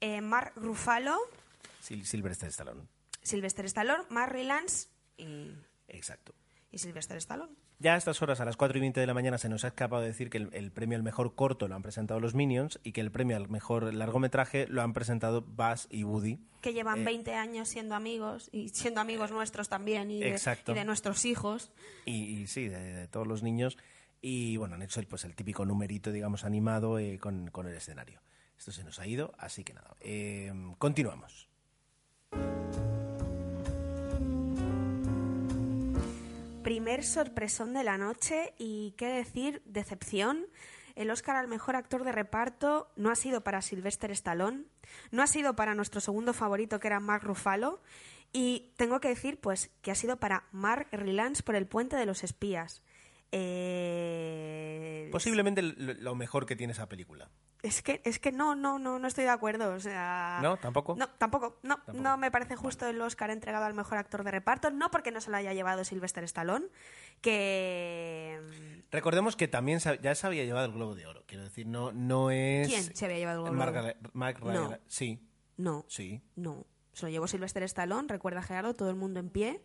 eh, 0.00 0.20
Mark 0.20 0.52
Ruffalo, 0.56 1.16
Sil- 1.80 2.04
Sylvester 2.04 2.48
Stallone. 2.50 2.82
Sylvester 3.22 3.64
Stallone, 3.66 4.04
Mark 4.08 4.32
Rylance 4.32 4.88
y, 5.16 5.54
Exacto. 5.88 6.34
y 6.72 6.78
Sylvester 6.78 7.16
Stallone. 7.18 7.54
Ya 7.82 7.94
a 7.94 7.96
estas 7.96 8.20
horas, 8.20 8.38
a 8.40 8.44
las 8.44 8.58
4 8.58 8.76
y 8.76 8.80
20 8.82 9.00
de 9.00 9.06
la 9.06 9.14
mañana, 9.14 9.38
se 9.38 9.48
nos 9.48 9.64
ha 9.64 9.68
escapado 9.68 10.02
decir 10.02 10.28
que 10.28 10.36
el, 10.36 10.50
el 10.52 10.70
premio 10.70 10.98
al 10.98 11.02
mejor 11.02 11.34
corto 11.34 11.66
lo 11.66 11.74
han 11.74 11.82
presentado 11.82 12.20
los 12.20 12.34
Minions 12.34 12.78
y 12.84 12.92
que 12.92 13.00
el 13.00 13.10
premio 13.10 13.38
al 13.38 13.48
mejor 13.48 13.94
largometraje 13.94 14.66
lo 14.68 14.82
han 14.82 14.92
presentado 14.92 15.40
Buzz 15.40 15.86
y 15.90 16.04
Woody. 16.04 16.38
Que 16.60 16.74
llevan 16.74 17.00
Eh, 17.00 17.04
20 17.04 17.34
años 17.34 17.68
siendo 17.70 17.94
amigos 17.94 18.50
y 18.52 18.68
siendo 18.68 19.00
amigos 19.00 19.30
nuestros 19.30 19.70
también 19.70 20.10
y 20.10 20.20
de, 20.20 20.28
Exacto. 20.28 20.72
y 20.72 20.74
de 20.74 20.84
nuestros 20.84 21.24
hijos. 21.24 21.72
Y, 22.04 22.40
y 22.42 22.46
sí, 22.48 22.68
de, 22.68 22.78
de 22.78 23.08
todos 23.08 23.26
los 23.26 23.42
niños. 23.42 23.78
Y 24.20 24.58
bueno, 24.58 24.74
han 24.74 24.82
hecho 24.82 25.00
el, 25.00 25.06
pues, 25.06 25.24
el 25.24 25.34
típico 25.34 25.64
numerito, 25.64 26.12
digamos, 26.12 26.44
animado 26.44 26.98
eh, 26.98 27.18
con, 27.18 27.48
con 27.50 27.66
el 27.66 27.74
escenario. 27.74 28.20
Esto 28.58 28.72
se 28.72 28.84
nos 28.84 28.98
ha 28.98 29.06
ido, 29.06 29.32
así 29.38 29.64
que 29.64 29.72
nada. 29.72 29.96
eh, 30.00 30.52
continuamos. 30.76 31.48
Primer 36.62 37.04
sorpresón 37.04 37.72
de 37.72 37.84
la 37.84 37.96
noche 37.96 38.52
y 38.58 38.92
qué 38.98 39.06
decir, 39.06 39.62
decepción. 39.64 40.46
El 40.94 41.10
Oscar 41.10 41.36
al 41.36 41.48
mejor 41.48 41.74
actor 41.74 42.04
de 42.04 42.12
reparto 42.12 42.90
no 42.96 43.10
ha 43.10 43.14
sido 43.14 43.42
para 43.42 43.62
Sylvester 43.62 44.10
Stallone, 44.10 44.64
no 45.10 45.22
ha 45.22 45.26
sido 45.26 45.56
para 45.56 45.74
nuestro 45.74 46.00
segundo 46.02 46.34
favorito 46.34 46.78
que 46.78 46.88
era 46.88 47.00
Mark 47.00 47.24
Ruffalo 47.24 47.80
y 48.32 48.72
tengo 48.76 49.00
que 49.00 49.08
decir 49.08 49.40
pues 49.40 49.70
que 49.80 49.90
ha 49.90 49.94
sido 49.94 50.18
para 50.18 50.44
Mark 50.52 50.88
Rylance 50.92 51.42
por 51.42 51.54
El 51.54 51.66
puente 51.66 51.96
de 51.96 52.04
los 52.04 52.24
espías. 52.24 52.82
Eh, 53.32 55.08
Posiblemente 55.12 55.62
lo, 55.62 55.94
lo 55.94 56.14
mejor 56.14 56.44
que 56.44 56.56
tiene 56.56 56.74
esa 56.74 56.88
película. 56.88 57.30
Es 57.62 57.82
que 57.82 58.00
es 58.04 58.18
que 58.18 58.32
no 58.32 58.54
no 58.54 58.78
no 58.78 58.98
no 58.98 59.08
estoy 59.08 59.24
de 59.24 59.30
acuerdo, 59.30 59.72
o 59.74 59.80
sea, 59.80 60.40
¿No? 60.42 60.56
¿Tampoco? 60.56 60.96
No, 60.96 61.08
tampoco. 61.08 61.58
No, 61.62 61.76
Tampoco. 61.76 61.98
no 61.98 62.16
me 62.16 62.30
parece 62.30 62.56
justo 62.56 62.86
el 62.86 63.00
Oscar 63.00 63.30
entregado 63.30 63.64
al 63.64 63.74
mejor 63.74 63.98
actor 63.98 64.24
de 64.24 64.30
reparto, 64.30 64.70
no 64.70 64.90
porque 64.90 65.10
no 65.10 65.20
se 65.20 65.30
lo 65.30 65.36
haya 65.36 65.52
llevado 65.52 65.84
Sylvester 65.84 66.24
Stallone, 66.24 66.66
que 67.20 68.40
Recordemos 68.90 69.36
que 69.36 69.48
también 69.48 69.78
ya 69.78 70.14
se 70.14 70.26
había 70.26 70.44
llevado 70.44 70.66
el 70.66 70.72
Globo 70.72 70.94
de 70.94 71.06
Oro. 71.06 71.22
Quiero 71.26 71.44
decir, 71.44 71.66
no, 71.66 71.92
no 71.92 72.30
es... 72.30 72.68
¿Quién 72.68 72.82
se 72.82 73.04
había 73.04 73.18
llevado 73.18 73.46
el 73.46 73.52
Globo 73.52 73.72
de 73.72 73.78
Oro? 73.90 74.10
Mark 74.12 74.40
No. 74.42 74.78
Sí, 74.88 75.20
no, 75.56 75.84
sí. 75.88 76.22
no. 76.36 76.66
Se 76.92 77.06
lo 77.06 77.10
llevó 77.10 77.28
Sylvester 77.28 77.62
Stallone, 77.62 78.08
recuerda 78.08 78.42
Gerardo, 78.42 78.74
todo 78.74 78.90
el 78.90 78.96
mundo 78.96 79.20
en 79.20 79.30
pie. 79.30 79.62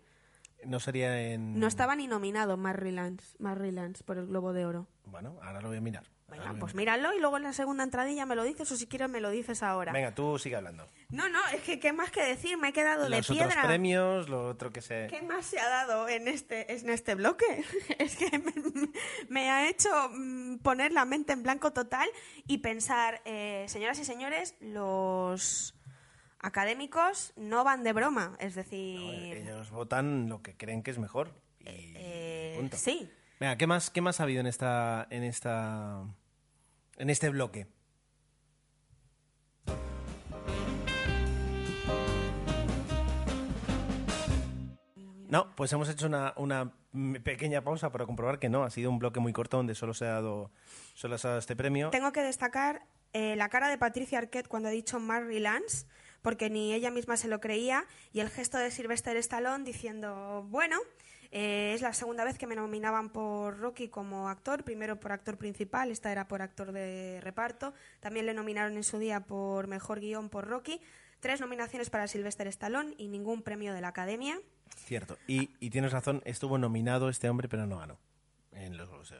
No 0.63 0.79
sería 0.79 1.19
en... 1.31 1.59
No 1.59 1.67
estaba 1.67 1.95
ni 1.95 2.07
nominado 2.07 2.55
Mark 2.55 2.79
Rylance, 2.79 3.35
Mark 3.39 3.59
Rylance 3.59 4.03
por 4.03 4.17
el 4.17 4.27
Globo 4.27 4.53
de 4.53 4.65
Oro. 4.65 4.87
Bueno, 5.05 5.39
ahora 5.41 5.61
lo 5.61 5.69
voy 5.69 5.77
a 5.77 5.81
mirar. 5.81 6.05
Venga, 6.27 6.55
pues 6.59 6.73
míralo 6.73 7.13
y 7.13 7.19
luego 7.19 7.37
en 7.37 7.43
la 7.43 7.53
segunda 7.53 7.83
entradilla 7.83 8.25
me 8.25 8.35
lo 8.35 8.43
dices 8.43 8.71
o 8.71 8.75
si 8.75 8.87
quieres 8.87 9.09
me 9.09 9.21
lo 9.21 9.29
dices 9.29 9.61
ahora. 9.61 9.91
Venga, 9.91 10.13
tú 10.15 10.39
sigue 10.39 10.55
hablando. 10.55 10.87
No, 11.09 11.29
no, 11.29 11.39
es 11.53 11.61
que 11.61 11.79
qué 11.79 11.93
más 11.93 12.09
que 12.09 12.23
decir, 12.23 12.57
me 12.57 12.69
he 12.69 12.73
quedado 12.73 13.03
de 13.03 13.09
Los 13.17 13.27
piedra. 13.27 13.45
otros 13.47 13.65
premios, 13.65 14.27
lo 14.27 14.47
otro 14.49 14.71
que 14.71 14.81
se... 14.81 15.05
¿Qué 15.07 15.21
más 15.21 15.45
se 15.45 15.59
ha 15.59 15.69
dado 15.69 16.09
en 16.09 16.27
este, 16.27 16.73
en 16.75 16.89
este 16.89 17.13
bloque? 17.15 17.45
Es 17.99 18.15
que 18.15 18.37
me, 18.39 18.53
me 19.29 19.49
ha 19.51 19.69
hecho 19.69 19.89
mm, 20.11 20.57
poner 20.57 20.91
la 20.91 21.05
mente 21.05 21.31
en 21.33 21.43
blanco 21.43 21.71
total 21.73 22.09
y 22.47 22.57
pensar, 22.57 23.21
eh, 23.25 23.65
señoras 23.69 23.99
y 23.99 24.05
señores, 24.05 24.55
los 24.59 25.75
académicos 26.39 27.33
no 27.35 27.63
van 27.63 27.83
de 27.83 27.93
broma. 27.93 28.35
Es 28.39 28.55
decir, 28.55 29.37
Ellos 29.37 29.69
votan 29.71 30.27
lo 30.27 30.41
que 30.41 30.57
creen 30.57 30.81
que 30.83 30.91
es 30.91 30.97
mejor. 30.97 31.29
Y 31.59 31.93
eh, 31.95 32.55
punto. 32.57 32.77
sí. 32.77 33.09
¿Qué 33.57 33.67
más, 33.67 33.89
¿qué 33.89 34.01
más 34.01 34.19
ha 34.19 34.23
habido 34.23 34.41
en 34.41 34.47
esta, 34.47 35.07
en 35.09 35.23
esta, 35.23 36.03
en 36.97 37.09
este 37.09 37.29
bloque? 37.29 37.67
No, 45.27 45.55
pues 45.55 45.73
hemos 45.73 45.89
hecho 45.89 46.05
una, 46.05 46.33
una 46.37 46.73
pequeña 47.23 47.61
pausa 47.61 47.91
para 47.91 48.05
comprobar 48.05 48.39
que 48.39 48.47
no, 48.47 48.63
ha 48.63 48.69
sido 48.69 48.89
un 48.89 48.99
bloque 48.99 49.19
muy 49.19 49.33
corto 49.33 49.57
donde 49.57 49.75
solo 49.75 49.93
se 49.93 50.05
ha 50.05 50.13
dado, 50.13 50.51
solo 50.93 51.17
se 51.17 51.27
ha 51.27 51.29
dado 51.31 51.39
este 51.39 51.55
premio. 51.55 51.89
Tengo 51.89 52.11
que 52.11 52.21
destacar 52.21 52.83
eh, 53.11 53.35
la 53.35 53.49
cara 53.49 53.67
de 53.67 53.77
Patricia 53.77 54.19
Arquette 54.19 54.47
cuando 54.47 54.69
ha 54.69 54.71
dicho 54.71 54.99
Mark 54.99 55.25
Rylance, 55.25 55.87
porque 56.21 56.49
ni 56.49 56.73
ella 56.73 56.91
misma 56.91 57.17
se 57.17 57.27
lo 57.27 57.41
creía, 57.41 57.85
y 58.13 58.19
el 58.19 58.29
gesto 58.29 58.57
de 58.57 58.71
Sylvester 58.71 59.17
Stallone 59.17 59.65
diciendo, 59.65 60.45
bueno, 60.49 60.77
eh, 61.37 61.73
es 61.73 61.81
la 61.81 61.91
segunda 61.91 62.23
vez 62.23 62.37
que 62.37 62.47
me 62.47 62.55
nominaban 62.55 63.09
por 63.09 63.59
Rocky 63.59 63.89
como 63.89 64.29
actor, 64.29 64.63
primero 64.63 65.01
por 65.01 65.11
actor 65.11 65.37
principal, 65.37 65.91
esta 65.91 66.09
era 66.09 66.29
por 66.29 66.41
actor 66.41 66.71
de 66.71 67.19
reparto, 67.19 67.73
también 67.99 68.25
le 68.25 68.33
nominaron 68.33 68.77
en 68.77 68.85
su 68.85 68.99
día 68.99 69.19
por 69.19 69.67
mejor 69.67 69.99
guion 69.99 70.29
por 70.29 70.47
Rocky, 70.47 70.79
tres 71.19 71.41
nominaciones 71.41 71.89
para 71.89 72.07
Sylvester 72.07 72.47
Stallone 72.47 72.95
y 72.97 73.09
ningún 73.09 73.41
premio 73.41 73.73
de 73.73 73.81
la 73.81 73.89
Academia. 73.89 74.39
Cierto. 74.77 75.17
Y, 75.27 75.47
tienes 75.71 75.91
razón, 75.91 76.21
estuvo 76.23 76.57
nominado 76.57 77.09
este 77.09 77.29
hombre, 77.29 77.49
pero 77.49 77.67
no 77.67 77.79
ganó 77.79 77.99
en 78.53 78.77
los 78.77 78.87
Globos. 78.87 79.13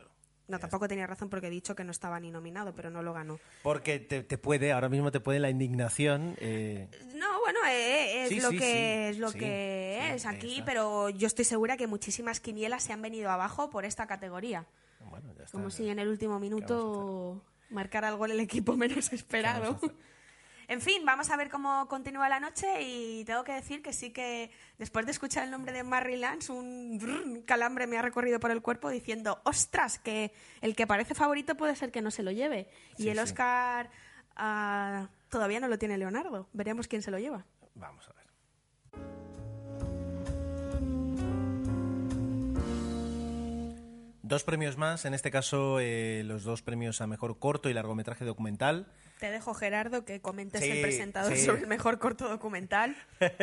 No, 0.48 0.60
tampoco 0.60 0.88
tenía 0.88 1.08
razón 1.08 1.30
porque 1.30 1.48
he 1.48 1.50
dicho 1.50 1.76
que 1.76 1.84
no 1.84 1.92
estaba 1.92 2.20
ni 2.20 2.30
nominado, 2.30 2.74
pero 2.76 2.92
no 2.92 3.02
lo 3.02 3.14
ganó. 3.14 3.40
Porque 3.64 4.00
te, 4.00 4.22
te 4.24 4.38
puede, 4.38 4.72
ahora 4.72 4.90
mismo 4.90 5.12
te 5.12 5.20
puede 5.20 5.40
la 5.40 5.50
indignación. 5.50 6.36
eh, 6.40 6.88
No, 7.16 7.40
bueno, 7.40 7.60
eh, 7.68 8.24
es 8.24 8.30
Sí, 8.30 8.40
lo 8.40 8.50
sí, 8.52 8.58
que 8.60 8.64
sí, 8.66 9.10
es 9.16 9.18
lo 9.18 9.32
que 9.32 10.14
es 10.14 10.26
aquí, 10.28 10.54
está. 10.54 10.66
pero 10.66 11.10
yo 11.10 11.26
estoy 11.26 11.46
segura 11.46 11.78
que 11.78 11.88
muchísimas 11.88 12.40
quinielas 12.40 12.84
se 12.84 12.94
han 12.94 13.02
venido 13.02 13.32
abajo 13.32 13.70
por 13.72 13.86
esta 13.86 14.06
categoría. 14.06 14.66
bueno, 15.10 15.34
ya 15.36 15.46
está. 15.46 15.52
Como 15.58 15.72
si 15.72 15.90
en 15.90 15.98
el 15.98 16.08
último 16.10 16.40
minuto 16.40 17.42
marcara 17.72 18.10
el 18.10 18.16
gol 18.18 18.30
el 18.32 18.40
equipo 18.40 18.78
menos 18.78 19.12
esperado. 19.14 19.80
En 20.68 20.82
fin, 20.82 21.06
vamos 21.06 21.30
a 21.30 21.38
ver 21.38 21.50
cómo 21.50 21.88
continúa 21.88 22.30
la 22.30 22.40
noche 22.40 22.82
y 22.82 23.24
tengo 23.26 23.44
que 23.44 23.54
decir 23.54 23.82
que 23.82 23.94
sí 23.94 24.12
que 24.12 24.52
después 24.78 25.06
de 25.06 25.12
escuchar 25.12 25.44
el 25.44 25.52
nombre 25.52 25.72
de 25.72 25.84
Marry 25.84 26.18
Lance, 26.18 26.52
un 26.52 27.44
calambre 27.46 27.88
me 27.88 27.98
ha 27.98 28.02
recorrido 28.02 28.40
por 28.40 28.52
el 28.52 28.62
cuerpo 28.62 28.90
diciendo, 28.90 29.42
ostras, 29.44 30.00
que 30.00 30.32
el 30.62 30.76
que 30.76 30.88
parece 30.88 31.14
favorito 31.14 31.56
puede 31.56 31.76
ser 31.76 31.92
que 31.92 32.02
no 32.02 32.12
se 32.12 32.24
lo 32.24 32.32
lleve. 32.32 32.70
y 32.98 33.10
el 33.10 33.18
sí. 33.18 33.24
Oscar 33.24 33.90
ah, 34.36 35.10
todavía 35.30 35.60
no 35.60 35.68
lo 35.68 35.78
tiene 35.78 35.98
Leonardo. 35.98 36.48
Veremos 36.54 36.88
quién 36.88 37.02
se 37.02 37.12
lo 37.12 37.20
lleva. 37.20 37.46
Vamos 37.76 38.08
a 38.10 38.14
ver. 38.14 38.25
Dos 44.28 44.44
premios 44.44 44.76
más, 44.76 45.06
en 45.06 45.14
este 45.14 45.30
caso 45.30 45.78
eh, 45.80 46.24
los 46.26 46.44
dos 46.44 46.64
premios 46.64 47.00
a 47.00 47.06
mejor 47.06 47.38
corto 47.38 47.70
y 47.70 47.74
largometraje 47.76 48.26
documental. 48.26 48.88
Te 49.20 49.30
dejo, 49.30 49.54
Gerardo, 49.54 50.04
que 50.04 50.20
comentes 50.20 50.62
Sí, 50.62 50.72
el 50.72 50.82
presentador 50.82 51.36
sí. 51.38 51.46
sobre 51.46 51.62
el 51.62 51.68
mejor 51.68 52.00
corto 52.00 52.28
documental. 52.28 52.96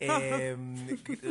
Eh, 0.00 0.56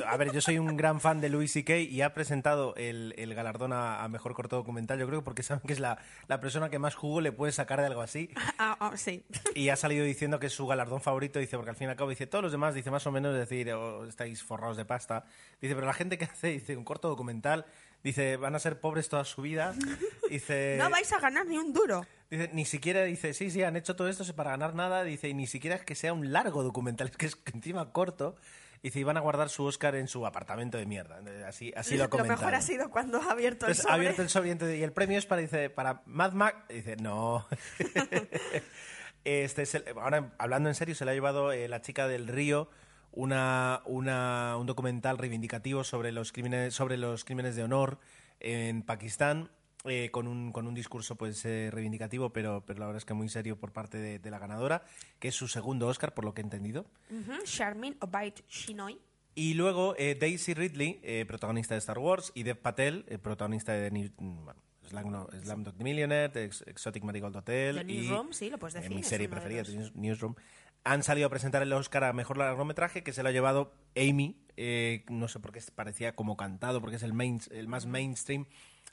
a 0.07 0.15
ver, 0.17 0.31
yo 0.31 0.39
soy 0.39 0.57
un 0.57 0.77
gran 0.77 1.01
fan 1.01 1.19
de 1.19 1.27
Louis 1.29 1.51
C.K. 1.51 1.77
y 1.79 2.01
ha 2.01 2.13
presentado 2.13 2.73
el, 2.77 3.13
el 3.17 3.35
galardón 3.35 3.73
a, 3.73 4.01
a 4.03 4.07
mejor 4.07 4.33
corto 4.33 4.55
documental, 4.55 4.97
yo 4.97 5.05
creo 5.05 5.19
que 5.19 5.25
porque 5.25 5.43
saben 5.43 5.61
que 5.67 5.73
es 5.73 5.81
la, 5.81 5.97
la 6.27 6.39
persona 6.39 6.69
que 6.69 6.79
más 6.79 6.95
jugo 6.95 7.19
le 7.19 7.33
puede 7.33 7.51
sacar 7.51 7.81
de 7.81 7.87
algo 7.87 8.01
así. 8.01 8.29
Ah, 8.57 8.77
ah, 8.79 8.93
sí. 8.95 9.25
Y 9.55 9.67
ha 9.69 9.75
salido 9.75 10.05
diciendo 10.05 10.39
que 10.39 10.47
es 10.47 10.53
su 10.53 10.65
galardón 10.65 11.01
favorito, 11.01 11.39
dice, 11.39 11.57
porque 11.57 11.71
al 11.71 11.75
fin 11.75 11.87
y 11.87 11.91
al 11.91 11.97
cabo 11.97 12.09
dice, 12.09 12.25
todos 12.25 12.41
los 12.41 12.51
demás, 12.53 12.73
dice 12.73 12.89
más 12.89 13.05
o 13.05 13.11
menos, 13.11 13.35
decir, 13.35 13.71
"Oh, 13.73 14.05
estáis 14.05 14.41
forrados 14.41 14.77
de 14.77 14.85
pasta. 14.85 15.25
Dice, 15.61 15.75
pero 15.75 15.85
la 15.85 15.93
gente 15.93 16.17
que 16.17 16.25
hace, 16.25 16.47
dice, 16.47 16.77
un 16.77 16.85
corto 16.85 17.09
documental, 17.09 17.65
dice, 18.03 18.37
van 18.37 18.55
a 18.55 18.59
ser 18.59 18.79
pobres 18.79 19.09
toda 19.09 19.25
su 19.25 19.41
vida. 19.41 19.73
Dice, 20.29 20.75
No 20.79 20.89
vais 20.89 21.11
a 21.13 21.19
ganar 21.19 21.45
ni 21.45 21.57
un 21.57 21.73
duro. 21.73 22.05
dice, 22.31 22.49
ni 22.53 22.65
siquiera, 22.65 23.03
dice, 23.03 23.33
sí, 23.33 23.51
sí, 23.51 23.61
han 23.63 23.75
hecho 23.75 23.95
todo 23.95 24.09
esto 24.09 24.23
para 24.35 24.51
ganar 24.51 24.73
nada, 24.73 25.03
dice, 25.03 25.29
y 25.29 25.33
ni 25.35 25.45
siquiera 25.47 25.75
es 25.75 25.83
que 25.83 25.93
sea 25.95 26.11
un 26.13 26.31
largo 26.33 26.63
documental, 26.63 27.09
es 27.09 27.17
que 27.17 27.25
es 27.27 27.37
encima 27.53 27.91
corto. 27.91 28.35
Dice, 28.81 28.99
y 28.99 29.03
van 29.03 29.15
a 29.15 29.21
guardar 29.21 29.47
su 29.49 29.63
Oscar 29.63 29.95
en 29.95 30.07
su 30.09 30.25
apartamento 30.25 30.77
de 30.77 30.85
mierda. 30.85 31.21
Así, 31.47 31.71
así 31.75 31.95
lo 31.95 32.03
ha 32.05 32.09
comentado. 32.09 32.39
mejor 32.41 32.55
ha 32.55 32.61
sido 32.61 32.89
cuando 32.89 33.21
ha 33.21 33.31
abierto 33.31 33.65
el 33.65 33.71
Entonces, 33.71 33.83
sobre. 33.83 33.91
ha 33.91 33.95
abierto 33.95 34.21
el 34.23 34.29
sobre 34.29 34.49
y 34.49 34.51
entonces- 34.51 34.79
y 34.79 34.83
el 34.83 34.91
premio 34.91 35.17
es 35.19 35.25
para, 35.25 35.41
dice, 35.41 35.69
para 35.69 36.01
Mad 36.05 36.33
Max. 36.33 36.57
Y 36.69 36.73
dice, 36.73 36.95
no. 36.97 37.45
este 39.23 39.61
es 39.61 39.75
el- 39.75 39.85
ahora, 39.97 40.33
hablando 40.37 40.69
en 40.69 40.75
serio, 40.75 40.95
se 40.95 41.05
le 41.05 41.11
ha 41.11 41.13
llevado 41.13 41.51
eh, 41.51 41.67
la 41.67 41.81
chica 41.81 42.07
del 42.07 42.27
río 42.27 42.69
una, 43.13 43.81
una, 43.85 44.57
un 44.59 44.65
documental 44.65 45.17
reivindicativo 45.17 45.83
sobre 45.83 46.11
los 46.11 46.31
crímenes, 46.31 46.73
sobre 46.73 46.97
los 46.97 47.23
crímenes 47.23 47.55
de 47.55 47.63
honor 47.63 47.99
en 48.39 48.81
Pakistán. 48.81 49.49
eh, 49.85 50.09
con, 50.11 50.27
un, 50.27 50.51
con 50.53 50.65
un 50.65 50.73
discurso 50.73 51.15
pues 51.15 51.43
eh, 51.43 51.69
reivindicativo, 51.71 52.31
pero, 52.31 52.63
pero 52.65 52.79
la 52.79 52.85
verdad 52.85 52.99
es 52.99 53.05
que 53.05 53.13
muy 53.13 53.27
serio 53.27 53.57
por 53.57 53.73
parte 53.73 53.97
de, 53.97 54.17
de 54.17 54.31
la 54.31 54.39
ganadora, 54.39 54.83
que 55.19 55.27
es 55.27 55.35
su 55.35 55.47
segundo 55.49 55.87
Oscar, 55.87 56.13
por 56.13 56.23
lo 56.23 56.33
que 56.33 56.39
he 56.41 56.43
entendido. 56.45 56.85
Ujú, 57.11 57.43
Charmin 57.43 57.97
Obaid 57.99 58.33
Shinoy. 58.49 58.97
Y 59.35 59.55
luego 59.55 59.93
eh, 59.97 60.15
Daisy 60.19 60.53
Ridley, 60.53 60.99
eh, 61.03 61.25
protagonista 61.27 61.73
de 61.75 61.79
Star 61.79 61.97
Wars, 61.99 62.31
y 62.33 62.43
Dev 62.43 62.57
Patel, 62.59 63.03
protagonista 63.21 63.73
de 63.73 63.91
New- 63.91 64.11
mm, 64.17 64.43
bueno, 64.45 64.61
Slam- 64.89 65.27
Slumdog 65.43 65.75
Millionaire, 65.81 66.45
Ex- 66.45 66.63
Exotic 66.67 67.03
Marigold 67.03 67.35
Hotel 67.35 67.75
The 67.85 67.91
y 67.91 67.97
Newsroom, 67.97 68.31
sí, 68.31 68.49
lo 68.49 68.57
puedes 68.59 68.75
decir, 68.75 68.95
mi 68.95 69.01
serie 69.03 69.27
preferida, 69.27 69.63
Newsroom. 69.95 70.35
Han 70.83 71.03
salido 71.03 71.27
a 71.27 71.29
presentar 71.29 71.61
el 71.61 71.71
Oscar 71.73 72.03
a 72.03 72.13
Mejor 72.13 72.37
Largometraje, 72.37 73.03
que 73.03 73.13
se 73.13 73.23
lo 73.23 73.29
ha 73.29 73.31
llevado 73.31 73.73
Amy, 73.95 74.37
eh, 74.57 75.05
no 75.09 75.27
sé 75.27 75.39
por 75.39 75.51
qué 75.53 75.61
parecía 75.73 76.15
como 76.15 76.35
cantado, 76.35 76.81
porque 76.81 76.97
es 76.97 77.03
el, 77.03 77.13
main, 77.13 77.39
el 77.51 77.67
más 77.67 77.85
mainstream. 77.85 78.45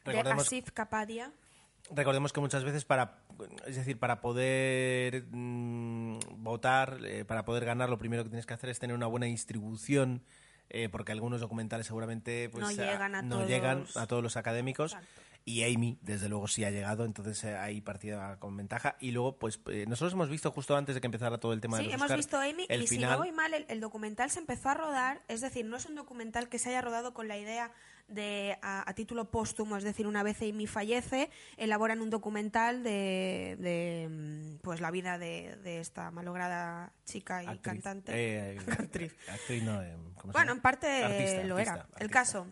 De 0.04 0.12
Recordemos 0.12 0.46
Asif 0.46 0.70
Kapadia. 0.70 1.32
Recordemos 1.90 2.32
que 2.32 2.40
muchas 2.40 2.62
veces 2.62 2.84
para, 2.84 3.18
es 3.66 3.74
decir, 3.74 3.98
para 3.98 4.20
poder 4.20 5.24
mm, 5.30 6.18
votar, 6.36 6.98
eh, 7.04 7.24
para 7.24 7.44
poder 7.44 7.64
ganar, 7.64 7.90
lo 7.90 7.98
primero 7.98 8.22
que 8.22 8.28
tienes 8.30 8.46
que 8.46 8.54
hacer 8.54 8.70
es 8.70 8.78
tener 8.78 8.94
una 8.94 9.06
buena 9.06 9.26
distribución, 9.26 10.22
eh, 10.68 10.88
porque 10.88 11.10
algunos 11.10 11.40
documentales 11.40 11.86
seguramente 11.86 12.48
pues, 12.50 12.62
No 12.62 12.70
llegan 12.70 13.14
a 13.16 13.22
no 13.22 13.36
todos. 13.36 13.48
llegan 13.48 13.84
a 13.96 14.06
todos 14.06 14.22
los 14.22 14.36
académicos. 14.36 14.96
Y 15.44 15.62
Amy, 15.64 15.98
desde 16.02 16.28
luego, 16.28 16.46
sí 16.48 16.64
ha 16.64 16.70
llegado, 16.70 17.04
entonces 17.04 17.42
eh, 17.44 17.56
ahí 17.56 17.80
partida 17.80 18.38
con 18.38 18.56
ventaja. 18.56 18.96
Y 19.00 19.10
luego, 19.12 19.38
pues 19.38 19.60
eh, 19.70 19.86
nosotros 19.88 20.12
hemos 20.12 20.28
visto 20.28 20.50
justo 20.50 20.76
antes 20.76 20.94
de 20.94 21.00
que 21.00 21.06
empezara 21.06 21.38
todo 21.38 21.52
el 21.52 21.60
tema 21.60 21.78
de 21.78 21.84
Sí, 21.84 21.86
los 21.88 21.94
hemos 21.94 22.04
Oscar, 22.04 22.16
visto 22.18 22.36
Amy 22.38 22.66
el 22.68 22.82
y 22.82 22.86
si 22.86 22.96
final. 22.96 23.12
no 23.12 23.18
voy 23.18 23.32
mal, 23.32 23.54
el, 23.54 23.64
el 23.68 23.80
documental 23.80 24.30
se 24.30 24.38
empezó 24.38 24.68
a 24.68 24.74
rodar, 24.74 25.22
es 25.28 25.40
decir, 25.40 25.64
no 25.64 25.76
es 25.76 25.86
un 25.86 25.94
documental 25.94 26.48
que 26.48 26.58
se 26.58 26.68
haya 26.68 26.82
rodado 26.82 27.14
con 27.14 27.26
la 27.26 27.38
idea 27.38 27.72
de 28.06 28.58
a, 28.60 28.88
a 28.90 28.94
título 28.94 29.30
póstumo, 29.30 29.76
es 29.76 29.84
decir, 29.84 30.06
una 30.08 30.22
vez 30.24 30.42
Amy 30.42 30.66
fallece, 30.66 31.30
elaboran 31.56 32.00
un 32.00 32.10
documental 32.10 32.82
de, 32.82 33.56
de, 33.60 34.08
mm, 34.10 34.56
pues 34.62 34.80
la 34.80 34.90
vida 34.90 35.16
de, 35.16 35.56
de 35.62 35.78
esta 35.80 36.10
malograda 36.10 36.92
chica 37.04 37.42
y 37.44 37.46
Actriz. 37.46 37.62
cantante. 37.62 38.12
Eh, 38.14 38.58
Actriz. 38.78 39.16
actriz 39.28 39.62
no, 39.62 39.80
eh, 39.80 39.96
¿cómo 40.16 40.32
se 40.32 40.38
Bueno, 40.38 40.52
en 40.52 40.60
parte 40.60 41.04
Artista, 41.04 41.44
lo 41.44 41.56
artista, 41.56 41.60
era. 41.62 41.72
El 41.72 41.92
artista. 41.94 42.08
caso. 42.08 42.46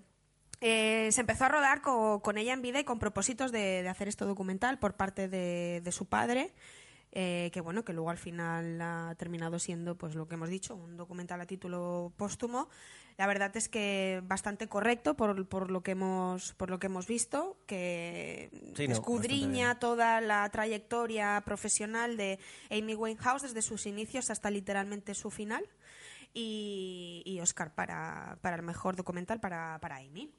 Eh, 0.61 1.09
se 1.13 1.21
empezó 1.21 1.45
a 1.45 1.49
rodar 1.49 1.81
co- 1.83 2.21
con, 2.23 2.39
ella 2.39 2.53
en 2.53 2.63
vida 2.63 2.81
y 2.81 2.85
con 2.85 2.99
propósitos 2.99 3.53
de, 3.53 3.83
de 3.83 3.89
hacer 3.89 4.09
este 4.09 4.25
documental 4.25 4.79
por 4.79 4.95
parte 4.95 5.29
de, 5.29 5.81
de 5.83 5.93
su 5.93 6.07
padre, 6.07 6.53
eh, 7.13 7.51
que 7.53 7.61
bueno, 7.61 7.85
que 7.85 7.93
luego 7.93 8.11
al 8.11 8.19
final 8.19 8.81
ha 8.83 9.15
terminado 9.17 9.59
siendo, 9.59 9.97
pues 9.97 10.15
lo 10.15 10.29
que 10.29 10.35
hemos 10.35 10.51
dicho, 10.51 10.75
un 10.75 10.97
documental 10.97 11.41
a 11.41 11.47
título 11.47 12.13
póstumo. 12.17 12.69
La 13.17 13.27
verdad 13.27 13.57
es 13.57 13.69
que 13.69 14.21
bastante 14.25 14.69
correcto 14.69 15.15
por, 15.15 15.49
por 15.49 15.73
lo 15.73 15.83
que 15.83 15.91
hemos 15.93 16.53
por 16.55 16.71
lo 16.71 16.79
que 16.79 16.87
hemos 16.87 17.09
visto, 17.09 17.57
que 17.67 18.49
Sí, 18.77 18.87
no, 18.87 18.95
escudriña 18.95 19.79
toda 19.81 20.21
la 20.21 20.49
trayectoria 20.51 21.43
profesional 21.45 22.17
de 22.17 22.39
Amy 22.71 22.95
Winehouse 22.95 23.43
desde 23.43 23.63
sus 23.63 23.87
inicios 23.87 24.31
hasta 24.31 24.51
literalmente 24.51 25.15
su 25.15 25.31
final 25.31 25.65
y, 26.35 27.23
y 27.25 27.41
Oscar 27.41 27.75
para, 27.75 28.39
para 28.41 28.57
el 28.57 28.63
mejor 28.63 28.97
documental 28.97 29.41
para, 29.41 29.79
para 29.81 29.97
Amy. 29.97 30.33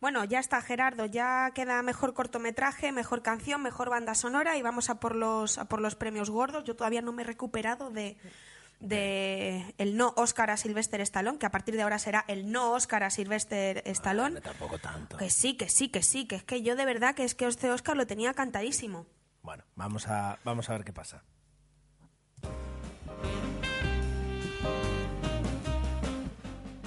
Bueno, 0.00 0.24
ya 0.24 0.38
está 0.38 0.62
Gerardo, 0.62 1.04
ya 1.04 1.50
queda 1.54 1.82
mejor 1.82 2.14
cortometraje, 2.14 2.90
mejor 2.90 3.22
canción, 3.22 3.62
mejor 3.62 3.90
banda 3.90 4.14
sonora 4.14 4.56
y 4.56 4.62
vamos 4.62 4.88
a 4.88 4.98
por 4.98 5.14
los, 5.14 5.58
a 5.58 5.66
por 5.66 5.80
los 5.80 5.94
premios 5.94 6.30
gordos. 6.30 6.64
Yo 6.64 6.74
todavía 6.74 7.02
no 7.02 7.12
me 7.12 7.22
he 7.22 7.26
recuperado 7.26 7.90
de, 7.90 8.16
de 8.80 9.74
el 9.76 9.98
no 9.98 10.14
Oscar 10.16 10.50
a 10.50 10.56
Sylvester 10.56 11.02
Stallone, 11.02 11.38
que 11.38 11.44
a 11.44 11.50
partir 11.50 11.76
de 11.76 11.82
ahora 11.82 11.98
será 11.98 12.24
el 12.28 12.50
no 12.50 12.72
Oscar 12.72 13.02
a 13.02 13.10
Sylvester 13.10 13.82
Stallone. 13.84 14.36
Hombre, 14.36 14.42
tampoco 14.42 14.78
tanto. 14.78 15.18
Que 15.18 15.28
sí, 15.28 15.56
que 15.56 15.68
sí, 15.68 15.90
que 15.90 16.02
sí, 16.02 16.26
que 16.26 16.36
es 16.36 16.44
que 16.44 16.62
yo 16.62 16.76
de 16.76 16.86
verdad 16.86 17.14
que 17.14 17.24
es 17.24 17.34
que 17.34 17.46
este 17.46 17.70
Oscar 17.70 17.96
lo 17.96 18.06
tenía 18.06 18.32
cantadísimo. 18.32 19.06
Bueno, 19.42 19.64
vamos 19.74 20.08
a, 20.08 20.38
vamos 20.44 20.70
a 20.70 20.72
ver 20.72 20.84
qué 20.84 20.94
pasa. 20.94 21.24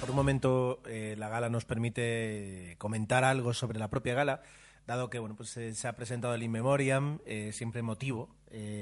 Por 0.04 0.10
un 0.10 0.16
momento, 0.16 0.82
eh, 0.84 1.14
la 1.16 1.30
gala 1.30 1.48
nos 1.48 1.64
permite 1.64 2.76
comentar 2.76 3.24
algo 3.24 3.54
sobre 3.54 3.78
la 3.78 3.88
propia 3.88 4.12
gala, 4.12 4.42
dado 4.86 5.08
que 5.08 5.18
bueno, 5.18 5.34
pues, 5.34 5.56
eh, 5.56 5.74
se 5.74 5.88
ha 5.88 5.96
presentado 5.96 6.34
el 6.34 6.42
In 6.42 6.50
Memoriam, 6.50 7.20
eh, 7.24 7.52
siempre 7.54 7.78
emotivo, 7.78 8.28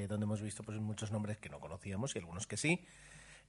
donde 0.09 0.25
hemos 0.25 0.41
visto 0.41 0.63
pues, 0.63 0.77
muchos 0.81 1.13
nombres 1.13 1.37
que 1.37 1.47
no 1.47 1.61
conocíamos 1.61 2.13
y 2.13 2.19
algunos 2.19 2.45
que 2.45 2.57
sí. 2.57 2.85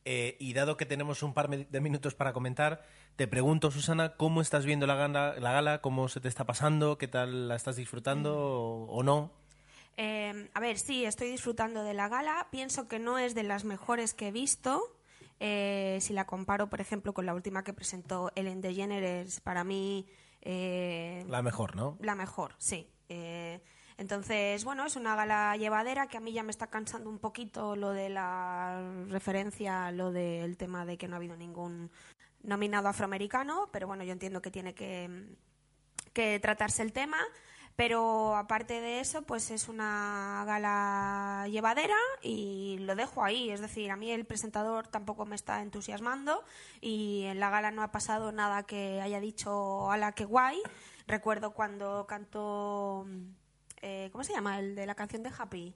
Y 0.05 0.53
dado 0.53 0.77
que 0.77 0.87
tenemos 0.87 1.25
un 1.25 1.35
par 1.35 1.51
de 1.51 1.81
minutos 1.81 2.14
para 2.14 2.33
comentar, 2.33 2.87
te 3.16 3.27
pregunto, 3.27 3.72
Susana, 3.72 4.14
¿cómo 4.16 4.41
estás 4.41 4.64
viendo 4.64 4.87
la 4.87 4.95
gala, 4.95 5.35
la 5.41 5.51
gala? 5.51 5.81
¿Cómo 5.81 6.07
se 6.07 6.20
te 6.20 6.29
está 6.29 6.45
pasando? 6.45 6.97
¿Qué 6.97 7.09
tal 7.09 7.49
la 7.49 7.57
estás 7.57 7.75
disfrutando 7.75 8.39
o, 8.39 8.85
o 8.85 9.03
no? 9.03 9.33
Eh, 9.97 10.49
a 10.55 10.61
ver, 10.61 10.79
sí, 10.79 11.05
estoy 11.05 11.29
disfrutando 11.29 11.83
de 11.83 11.95
la 11.95 12.07
gala. 12.09 12.47
Pienso 12.53 12.87
que 12.87 13.01
no 13.01 13.18
es 13.18 13.35
de 13.35 13.43
las 13.43 13.64
mejores 13.64 14.14
que 14.14 14.29
he 14.29 14.33
visto. 14.33 14.81
Eh, 15.41 15.99
si 16.01 16.12
la 16.12 16.26
comparo, 16.26 16.68
por 16.70 16.80
ejemplo, 16.80 17.12
con 17.12 17.26
la 17.26 17.35
última 17.35 17.64
que 17.64 17.72
presentó 17.72 18.30
Ellen 18.35 18.61
DeGeneres, 18.61 19.41
para 19.41 19.64
mí 19.64 20.07
eh, 20.43 21.24
La 21.28 21.43
mejor, 21.43 21.74
¿no? 21.76 21.97
la 22.01 22.14
mejor, 22.14 22.55
sí. 22.59 22.89
Eh, 23.09 23.61
Entonces, 23.97 24.64
bueno, 24.64 24.87
es 24.87 24.97
una 24.97 25.14
gala 25.16 25.57
llevadera 25.57 26.07
que 26.07 26.16
a 26.16 26.20
mí 26.20 26.32
ya 26.32 26.43
me 26.43 26.51
está 26.51 26.68
cansando 26.68 27.11
un 27.11 27.18
poquito 27.18 27.76
lo 27.76 27.91
de 27.91 28.09
la 28.09 28.82
referencia, 29.09 29.91
lo 29.93 30.11
del 30.12 30.57
tema 30.57 30.85
de 30.85 30.97
que 30.99 31.09
no 31.09 31.14
ha 31.14 31.18
habido 31.18 31.37
ningún 31.37 31.91
nominado 32.43 32.89
afroamericano, 32.89 33.68
pero 33.72 33.87
bueno, 33.87 34.05
yo 34.05 34.12
entiendo 34.12 34.43
que 34.43 34.51
tiene 34.51 34.74
que, 34.74 35.28
que 36.12 36.39
tratarse 36.41 36.82
el 36.82 36.93
tema. 36.93 37.18
Pero 37.77 38.37
aparte 38.37 38.81
de 38.81 39.01
eso, 39.01 39.22
pues 39.22 39.51
es 39.51 39.68
una 39.68 40.45
gala 40.47 41.49
llevadera 41.49 41.97
y 42.22 42.79
lo 42.81 42.95
dejo 42.95 43.25
ahí. 43.25 43.51
Es 43.51 43.61
decir, 43.61 43.91
a 43.91 43.97
mí 43.97 44.12
el 44.12 44.25
presentador 44.25 44.87
tampoco 44.87 45.27
me 45.27 45.35
está 45.35 45.61
entusiasmando 45.61 46.45
y 46.81 47.25
en 47.25 47.41
la 47.41 47.51
gala 47.51 47.72
no 47.72 47.83
ha 47.83 47.91
pasado 47.91 48.31
nada 48.31 48.62
que 48.62 49.01
haya 49.01 49.18
dicho, 49.18 49.91
ala, 49.91 50.12
qué 50.12 50.25
guay. 50.25 50.62
Recuerdo 51.09 51.53
cuando 51.53 52.07
cantó, 52.07 53.07
eh, 53.83 54.09
¿cómo 54.12 54.22
se 54.22 54.33
llama? 54.33 54.61
El 54.61 54.77
de 54.77 54.87
la 54.87 54.95
canción 54.95 55.25
de 55.25 55.33
Happy. 55.37 55.75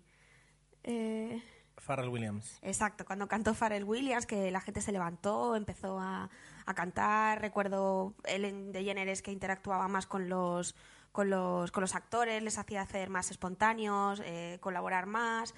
Eh, 0.85 1.43
Pharrell 1.79 2.11
Williams. 2.11 2.59
Exacto, 2.63 3.05
cuando 3.05 3.27
cantó 3.27 3.55
Pharrell 3.55 3.85
Williams, 3.85 4.25
que 4.25 4.53
la 4.53 4.61
gente 4.61 4.81
se 4.83 4.93
levantó, 4.93 5.57
empezó 5.57 5.99
a, 5.99 6.31
a 6.65 6.75
cantar. 6.75 7.41
Recuerdo 7.41 8.15
Ellen 8.25 8.71
DeGeneres 8.71 9.21
que 9.21 9.33
interactuaba 9.33 9.89
más 9.89 10.07
con 10.07 10.29
los 10.29 10.77
con 11.19 11.31
los, 11.31 11.73
con 11.73 11.81
los 11.81 11.97
actores, 11.97 12.41
les 12.45 12.59
hacía 12.59 12.81
hacer 12.81 13.11
más 13.11 13.33
espontáneos, 13.33 14.23
eh, 14.25 14.59
colaborar 14.61 15.07
más. 15.07 15.53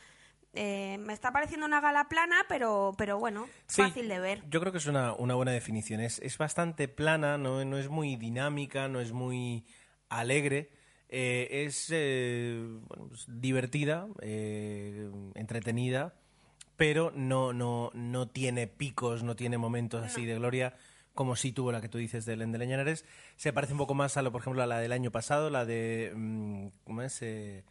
Eh, 0.54 0.96
me 1.00 1.12
está 1.12 1.32
pareciendo 1.32 1.66
una 1.66 1.82
gala 1.82 2.08
plana, 2.08 2.46
pero, 2.48 2.94
pero 2.96 3.18
bueno, 3.18 3.46
Sí, 3.66 3.82
fácil 3.82 4.08
de 4.08 4.20
ver. 4.20 4.42
Yo 4.48 4.58
creo 4.60 4.72
que 4.72 4.78
es 4.78 4.86
una, 4.86 5.12
una 5.12 5.34
buena 5.34 5.52
definición. 5.52 6.00
Es, 6.00 6.18
es 6.20 6.38
bastante 6.38 6.88
plana, 6.88 7.36
no, 7.36 7.62
no 7.66 7.76
es 7.76 7.90
muy 7.90 8.16
dinámica, 8.16 8.88
no 8.88 9.00
es 9.00 9.12
muy 9.12 9.66
alegre. 10.08 10.70
eh, 11.10 11.66
es 11.66 11.88
eh, 11.92 12.58
bueno, 12.88 13.08
pues, 13.08 13.26
divertida, 13.28 14.06
entretenida, 15.34 16.14
pero 16.76 17.12
no, 17.14 17.52
no, 17.52 17.90
no 17.92 18.28
tiene 18.30 18.66
picos, 18.66 19.22
no 19.22 19.36
tiene 19.36 19.58
momentos 19.58 20.02
así 20.02 20.24
de 20.24 20.36
gloria 20.36 20.74
como 21.14 21.36
sí 21.36 21.52
tuvo 21.52 21.72
la 21.72 21.80
que 21.80 21.88
tú 21.88 21.98
dices 21.98 22.24
de 22.24 22.32
Ellen 22.34 22.52
de 22.52 22.58
Leñares. 22.58 23.04
Se 23.36 23.52
parece 23.52 23.72
un 23.72 23.78
poco 23.78 23.94
más 23.94 24.16
a 24.16 24.22
lo, 24.22 24.32
por 24.32 24.40
ejemplo, 24.42 24.62
a 24.62 24.66
la 24.66 24.78
del 24.78 24.92
año 24.92 25.10
pasado, 25.10 25.50
la 25.50 25.64
de 25.64 26.12
mm, 26.14 26.66
¿cómo 26.84 27.02
es? 27.02 27.20
Eh, 27.22 27.64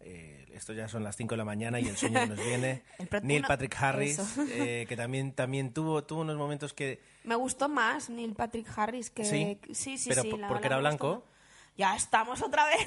eh, 0.00 0.46
esto 0.52 0.72
ya 0.72 0.88
son 0.88 1.04
las 1.04 1.16
5 1.16 1.32
de 1.34 1.36
la 1.38 1.44
mañana 1.44 1.78
y 1.80 1.86
el 1.86 1.96
sueño 1.96 2.26
nos 2.26 2.38
viene. 2.44 2.82
Neil 3.22 3.44
Patrick 3.46 3.74
Harris, 3.80 4.20
eh, 4.50 4.84
que 4.88 4.96
también, 4.96 5.32
también 5.32 5.72
tuvo, 5.72 6.04
tuvo 6.04 6.22
unos 6.22 6.36
momentos 6.36 6.72
que... 6.74 7.00
Me 7.24 7.36
gustó 7.36 7.68
más 7.68 8.10
Neil 8.10 8.34
Patrick 8.34 8.66
Harris 8.76 9.10
que... 9.10 9.24
Sí, 9.24 9.58
sí, 9.72 9.96
sí. 9.98 10.08
pero 10.08 10.22
sí, 10.22 10.30
por- 10.30 10.40
la 10.40 10.48
porque 10.48 10.66
era 10.66 10.78
blanco. 10.78 11.24
Ya 11.76 11.96
estamos 11.96 12.42
otra 12.42 12.66
vez. 12.66 12.86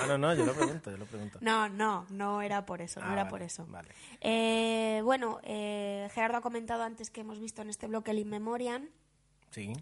No, 0.00 0.06
no, 0.08 0.18
no, 0.18 0.34
yo 0.34 0.44
lo 0.44 0.54
pregunto, 0.54 0.90
yo 0.90 0.96
lo 0.96 1.06
pregunto. 1.06 1.38
No, 1.40 1.68
no, 1.68 2.04
no 2.10 2.42
era 2.42 2.66
por 2.66 2.82
eso, 2.82 3.00
no 3.00 3.06
Ah, 3.06 3.12
era 3.12 3.22
vale, 3.24 3.30
por 3.30 3.42
eso. 3.42 3.64
vale. 3.68 3.88
Eh, 4.20 5.00
bueno, 5.04 5.38
eh, 5.44 6.08
Gerardo 6.12 6.38
ha 6.38 6.40
comentado 6.40 6.82
antes 6.82 7.10
que 7.10 7.20
hemos 7.20 7.38
visto 7.38 7.62
en 7.62 7.70
este 7.70 7.86
bloque 7.86 8.10
el 8.10 8.18
In 8.18 8.28
Memoriam. 8.30 8.88
Sí. 9.50 9.72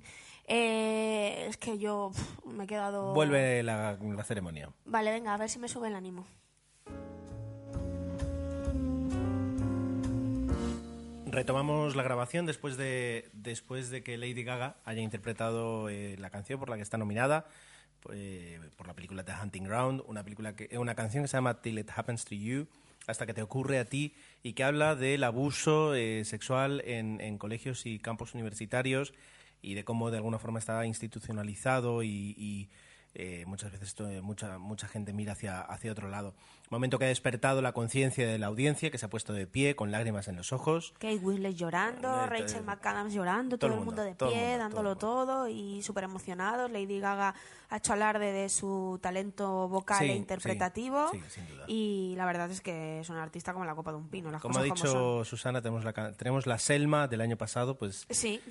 Eh, 0.46 1.46
es 1.48 1.56
que 1.56 1.78
yo 1.78 2.12
me 2.44 2.64
he 2.64 2.66
quedado... 2.66 3.14
Vuelve 3.14 3.62
la, 3.62 3.96
la 3.98 4.24
ceremonia. 4.24 4.68
Vale, 4.84 5.10
venga, 5.10 5.32
a 5.32 5.38
ver 5.38 5.48
si 5.48 5.58
me 5.58 5.68
sube 5.68 5.88
el 5.88 5.94
ánimo. 5.94 6.26
Retomamos 11.26 11.96
la 11.96 12.02
grabación 12.04 12.46
después 12.46 12.76
de, 12.76 13.28
después 13.32 13.90
de 13.90 14.02
que 14.04 14.16
Lady 14.18 14.44
Gaga 14.44 14.76
haya 14.84 15.00
interpretado 15.00 15.88
eh, 15.88 16.16
la 16.18 16.30
canción 16.30 16.60
por 16.60 16.68
la 16.68 16.76
que 16.76 16.82
está 16.82 16.96
nominada 16.96 17.46
eh, 18.12 18.60
por 18.76 18.86
la 18.86 18.94
película 18.94 19.24
The 19.24 19.32
Hunting 19.42 19.64
Ground, 19.64 20.02
una, 20.06 20.22
película 20.22 20.54
que, 20.54 20.76
una 20.78 20.94
canción 20.94 21.24
que 21.24 21.28
se 21.28 21.36
llama 21.36 21.60
Till 21.60 21.78
It 21.78 21.90
Happens 21.94 22.24
to 22.24 22.34
You, 22.34 22.66
hasta 23.06 23.26
que 23.26 23.34
te 23.34 23.42
ocurre 23.42 23.78
a 23.78 23.84
ti, 23.84 24.14
y 24.42 24.52
que 24.54 24.64
habla 24.64 24.94
del 24.94 25.24
abuso 25.24 25.94
eh, 25.94 26.24
sexual 26.24 26.82
en, 26.84 27.38
colegios 27.38 27.86
y 27.86 27.98
campos 27.98 28.34
universitarios 28.34 29.14
y 29.62 29.74
de 29.74 29.84
cómo 29.84 30.10
de 30.10 30.18
alguna 30.18 30.38
forma 30.38 30.58
está 30.58 30.84
institucionalizado 30.86 32.02
y, 32.02 32.68
eh, 33.14 33.44
muchas 33.46 33.70
veces 33.72 33.88
esto, 33.88 34.08
eh, 34.08 34.20
mucha, 34.20 34.58
mucha 34.58 34.88
gente 34.88 35.12
mira 35.12 35.32
hacia, 35.32 35.60
hacia 35.60 35.92
otro 35.92 36.08
lado. 36.08 36.34
Momento 36.70 36.98
que 36.98 37.04
ha 37.04 37.08
despertado 37.08 37.62
la 37.62 37.72
conciencia 37.72 38.26
de 38.26 38.38
la 38.38 38.46
audiencia, 38.46 38.90
que 38.90 38.98
se 38.98 39.06
ha 39.06 39.10
puesto 39.10 39.32
de 39.32 39.46
pie 39.46 39.76
con 39.76 39.90
lágrimas 39.92 40.28
en 40.28 40.36
los 40.36 40.52
ojos. 40.52 40.92
Kate 40.98 41.16
Winslet 41.18 41.54
llorando, 41.54 42.24
Eh, 42.24 42.26
Rachel 42.26 42.64
McAdams 42.64 43.12
llorando, 43.12 43.58
todo 43.58 43.70
todo, 43.70 43.78
el 43.80 43.84
mundo, 43.86 44.02
de 44.02 44.14
pie, 44.14 44.26
mundo, 44.28 44.58
dándolo 44.58 44.96
todo 44.96 45.26
todo, 45.26 45.48
y 45.48 45.82
súper 45.82 46.04
emocionados. 46.04 46.70
Lady 46.70 46.98
Gaga 46.98 47.34
ha 47.70 47.76
hecho 47.76 47.92
alarde 47.92 48.32
de 48.32 48.48
su 48.48 48.98
talento 49.02 49.68
vocal 49.68 49.98
Sí, 49.98 50.10
e 50.10 50.16
interpretativo. 50.16 51.08
sí, 51.12 51.20
sí, 51.28 51.30
sin 51.40 51.48
duda. 51.48 51.64
Y 51.68 52.14
la 52.16 52.24
verdad 52.26 52.50
es 52.50 52.60
que 52.60 53.00
es 53.00 53.08
una 53.10 53.22
artista 53.22 53.52
como 53.52 53.64
la 53.64 53.74
copa 53.74 53.90
de 53.92 53.98
un 53.98 54.08
pino. 54.08 54.30
Las 54.30 54.40
Como 54.42 54.58
ha 54.58 54.62
cosas 54.62 54.80
como 54.80 54.92
son. 54.92 55.00
dicho 55.20 55.24
Susana, 55.24 55.60
tenemos 55.62 55.84
la, 55.84 55.92
tenemos 56.14 56.46
la 56.46 56.58
Selma 56.58 57.06
del 57.06 57.20
año 57.20 57.36
pasado, 57.36 57.76
pues 57.78 58.06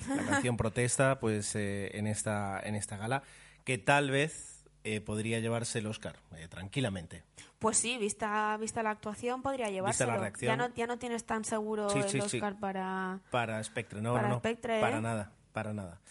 la 0.07 0.23
canción 0.25 0.55
protesta 0.57 1.19
pues 1.19 1.55
eh, 1.55 1.89
en, 1.97 2.07
esta, 2.07 2.59
en 2.63 2.75
esta 2.75 2.97
gala, 2.97 3.23
que 3.63 3.77
tal 3.77 4.11
vez 4.11 4.52
eh, 4.83 5.01
podría 5.01 5.39
llevarse 5.39 5.79
el 5.79 5.87
Oscar, 5.87 6.15
eh, 6.35 6.47
tranquilamente. 6.47 7.23
Pues 7.59 7.77
sí, 7.77 7.97
vista, 7.97 8.57
vista 8.57 8.83
la 8.83 8.89
actuación 8.91 9.41
podría 9.41 9.69
llevárselo. 9.69 10.17
reacción. 10.17 10.49
Ya 10.49 10.57
no, 10.57 10.73
ya 10.75 10.85
no 10.87 10.97
tienes 10.97 11.23
tan 11.25 11.45
seguro 11.45 11.89
Sí, 11.89 11.99
el 11.99 12.09
sí, 12.09 12.19
sí. 12.21 12.37
Oscar 12.37 12.59
para... 12.59 13.19
Para 13.31 13.63
Spectre, 13.63 14.01
no, 14.01 14.13
Para 14.13 14.27
no, 14.27 14.33
no, 14.35 14.39
Spectre, 14.39 14.81
para 14.81 14.97
¿eh? 14.97 15.01
nada, 15.01 15.31
para 15.53 15.73
nada. 15.73 16.01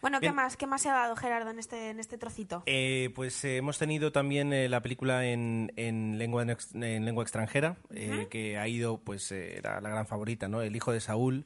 Bueno, 0.00 0.18
¿qué 0.18 0.26
Bien. 0.26 0.34
más? 0.34 0.56
¿Qué 0.56 0.66
más 0.66 0.82
se 0.82 0.88
ha 0.88 0.94
dado 0.94 1.14
Gerardo 1.14 1.50
en 1.50 1.58
este, 1.58 1.90
en 1.90 2.00
este 2.00 2.16
trocito? 2.16 2.62
Eh, 2.66 3.10
pues 3.14 3.44
eh, 3.44 3.58
hemos 3.58 3.78
tenido 3.78 4.12
también 4.12 4.52
eh, 4.52 4.68
la 4.68 4.80
película 4.80 5.26
en, 5.26 5.72
en 5.76 6.18
lengua 6.18 6.42
en, 6.42 7.04
lengua 7.04 7.22
extranjera, 7.22 7.76
eh, 7.94 8.26
que 8.30 8.56
ha 8.56 8.66
ido, 8.66 8.98
pues 8.98 9.30
eh, 9.32 9.58
era 9.58 9.80
la 9.80 9.90
gran 9.90 10.06
favorita, 10.06 10.48
¿no? 10.48 10.62
El 10.62 10.74
hijo 10.74 10.92
de 10.92 11.00
Saúl, 11.00 11.44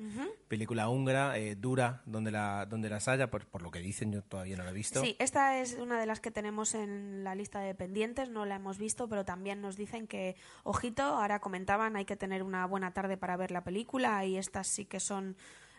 película 0.48 0.88
húngara, 0.88 1.36
eh, 1.36 1.56
dura, 1.56 2.02
donde 2.06 2.30
la, 2.30 2.66
donde 2.66 2.88
las 2.88 3.08
haya, 3.08 3.28
por, 3.28 3.46
por 3.46 3.62
lo 3.62 3.72
que 3.72 3.80
dicen, 3.80 4.12
yo 4.12 4.22
todavía 4.22 4.56
no 4.56 4.62
la 4.62 4.70
he 4.70 4.74
visto. 4.74 5.00
Sí, 5.00 5.16
esta 5.18 5.58
es 5.60 5.74
una 5.74 5.98
de 5.98 6.06
las 6.06 6.20
que 6.20 6.30
tenemos 6.30 6.74
en 6.74 7.24
la 7.24 7.34
lista 7.34 7.58
de 7.60 7.74
pendientes, 7.74 8.30
no 8.30 8.44
la 8.46 8.56
hemos 8.56 8.78
visto, 8.78 9.08
pero 9.08 9.24
también 9.24 9.60
nos 9.60 9.76
dicen 9.76 10.06
que, 10.06 10.36
ojito, 10.62 11.02
ahora 11.02 11.40
comentaban, 11.40 11.96
hay 11.96 12.04
que 12.04 12.16
tener 12.16 12.44
una 12.44 12.66
buena 12.66 12.92
tarde 12.92 13.16
para 13.16 13.36
ver 13.36 13.50
la 13.50 13.64
película 13.64 14.24
y 14.24 14.36
estas 14.36 14.68
sí 14.68 14.84
que 14.84 15.00
son 15.00 15.36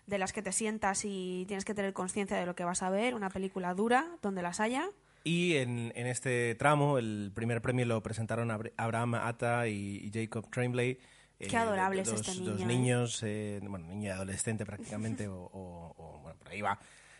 de 0.07 0.17
las 0.17 0.33
que 0.33 0.41
te 0.41 0.51
sientas 0.51 1.03
y 1.05 1.45
tienes 1.47 1.65
que 1.65 1.73
tener 1.73 1.93
conciencia 1.93 2.37
de 2.37 2.45
lo 2.45 2.55
que 2.55 2.63
vas 2.63 2.83
a 2.83 2.89
ver, 2.89 3.15
una 3.15 3.29
película 3.29 3.73
dura, 3.73 4.05
donde 4.21 4.41
las 4.41 4.59
haya. 4.59 4.89
Y 5.23 5.55
en, 5.55 5.91
en 5.95 6.05
este 6.07 6.53
tramo, 6.55 6.97
el 6.99 7.31
primer 7.33 7.61
premio 7.61 7.85
lo 7.85 8.01
presentaron 8.03 8.51
Abra- 8.51 8.71
Abraham 8.77 9.15
Atta 9.15 9.67
y, 9.67 9.97
y 10.03 10.11
Jacob 10.13 10.47
Tremblay. 10.51 10.99
eh, 11.39 11.47
Qué 11.47 11.57
adorable 11.57 12.01
es 12.01 12.07
dos, 12.07 12.19
este 12.27 12.43
Dos 12.43 12.59
niño, 12.59 12.63
¿eh? 12.63 12.67
niños, 12.67 13.23
eh, 13.23 13.59
bueno, 13.63 13.87
niño 13.87 14.09
y 14.09 14.11
adolescente 14.11 14.65
prácticamente, 14.65 15.27
o, 15.27 15.35
o- 15.35 15.93
o, 15.97 16.19
bueno, 16.21 16.37
por 16.37 16.49
ahí 16.49 16.61
va, 16.61 16.77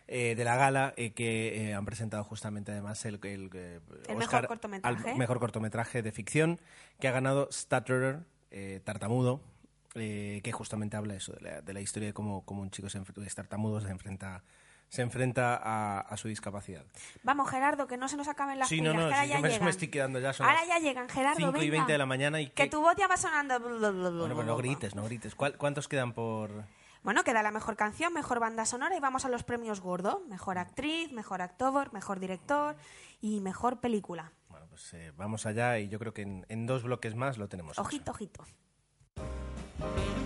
eh, 0.08 0.36
de 0.36 0.44
la 0.44 0.56
gala, 0.56 0.94
que 1.16 1.74
han 1.76 1.84
presentado 1.86 2.24
justamente 2.24 2.72
además 2.72 3.04
el, 3.06 3.16
el, 3.24 3.50
El 4.08 4.18
mejor 4.18 4.46
cortometraje. 4.46 5.10
al 5.10 5.18
mejor 5.18 5.40
cortometraje 5.40 6.04
de 6.04 6.12
ficción, 6.12 6.60
que 7.00 7.08
ha 7.08 7.12
ganado 7.12 7.50
Stutterer, 7.52 8.20
eh, 8.52 8.82
Tartamudo, 8.84 9.42
eh, 9.96 10.42
que 10.44 10.52
justamente 10.52 10.98
habla 10.98 11.16
eso, 11.16 11.34
de 11.34 11.42
la, 11.42 11.62
de 11.62 11.74
la 11.74 11.82
historia 11.82 12.08
de 12.10 12.14
cómo, 12.14 12.46
cómo 12.46 12.62
un 12.62 12.70
chico 12.72 12.90
se 12.90 13.00
tartamudo 13.34 13.82
se 13.82 13.90
enfrenta, 13.90 14.44
se 14.90 15.02
enfrenta 15.02 15.56
a, 15.56 16.00
a 16.02 16.18
su 16.18 16.28
discapacidad. 16.28 16.86
Vamos, 17.24 17.50
Gerardo, 17.50 17.88
que 17.88 17.98
no 17.98 18.08
se 18.08 18.18
nos 18.18 18.28
acaben 18.28 18.60
las 18.60 18.68
Sí, 18.70 18.82
no, 18.82 18.92
pilas, 18.92 19.04
no, 19.06 19.10
que 19.10 19.16
ahora 19.16 19.24
sí, 19.26 19.30
ya 19.30 19.36
yo 19.38 19.42
me, 19.42 19.50
llegan. 19.50 19.64
me 19.66 19.72
estoy 19.72 19.88
quedando 19.88 20.20
ya. 20.20 20.34
Son 20.34 20.46
Ahora 20.46 20.60
las 20.62 20.70
ya 20.70 20.80
llegan, 20.80 21.10
Gerardo, 21.10 21.38
5 21.38 21.50
y 21.58 21.70
venga. 21.70 21.84
20 21.86 21.92
de 21.92 21.98
la 21.98 22.06
mañana 22.06 22.40
y 22.42 22.48
Que 22.48 22.64
que... 22.66 22.70
tu 22.70 22.82
voz 22.82 22.96
ya 22.98 23.08
va 23.08 23.18
sonando. 23.18 23.60
Bueno, 23.60 24.36
pues 24.36 24.46
no 24.48 24.58
grites, 24.58 24.96
no 24.96 25.04
grites. 25.04 25.34
¿Cuál- 25.36 25.58
¿Cuántos 25.58 25.88
quedan 25.88 26.14
por...? 26.14 26.66
Bueno, 27.04 27.24
queda 27.24 27.44
la 27.44 27.52
mejor 27.52 27.76
canción, 27.76 28.12
mejor 28.14 28.40
banda 28.40 28.66
sonora 28.66 28.98
y 28.98 29.00
vamos 29.00 29.26
a 29.26 29.30
los 29.30 29.44
premios 29.44 29.80
gordo. 29.80 30.24
Mejor 30.28 30.58
actriz, 30.58 31.12
mejor 31.12 31.42
actor, 31.44 31.94
mejor 31.94 32.20
director 32.20 32.76
y 33.22 33.42
mejor 33.42 33.80
película. 33.80 34.32
Bueno, 34.50 34.66
pues 34.70 34.92
eh, 34.96 35.12
vamos 35.16 35.46
allá 35.46 35.78
y 35.78 35.88
yo 35.88 36.00
creo 36.00 36.14
que 36.16 36.24
en, 36.24 36.46
en 36.50 36.66
dos 36.66 36.82
bloques 36.82 37.14
más 37.14 37.38
lo 37.38 37.48
tenemos. 37.48 37.74
hecho. 37.78 37.82
Ojito, 37.84 38.12
ojito. 39.94 40.25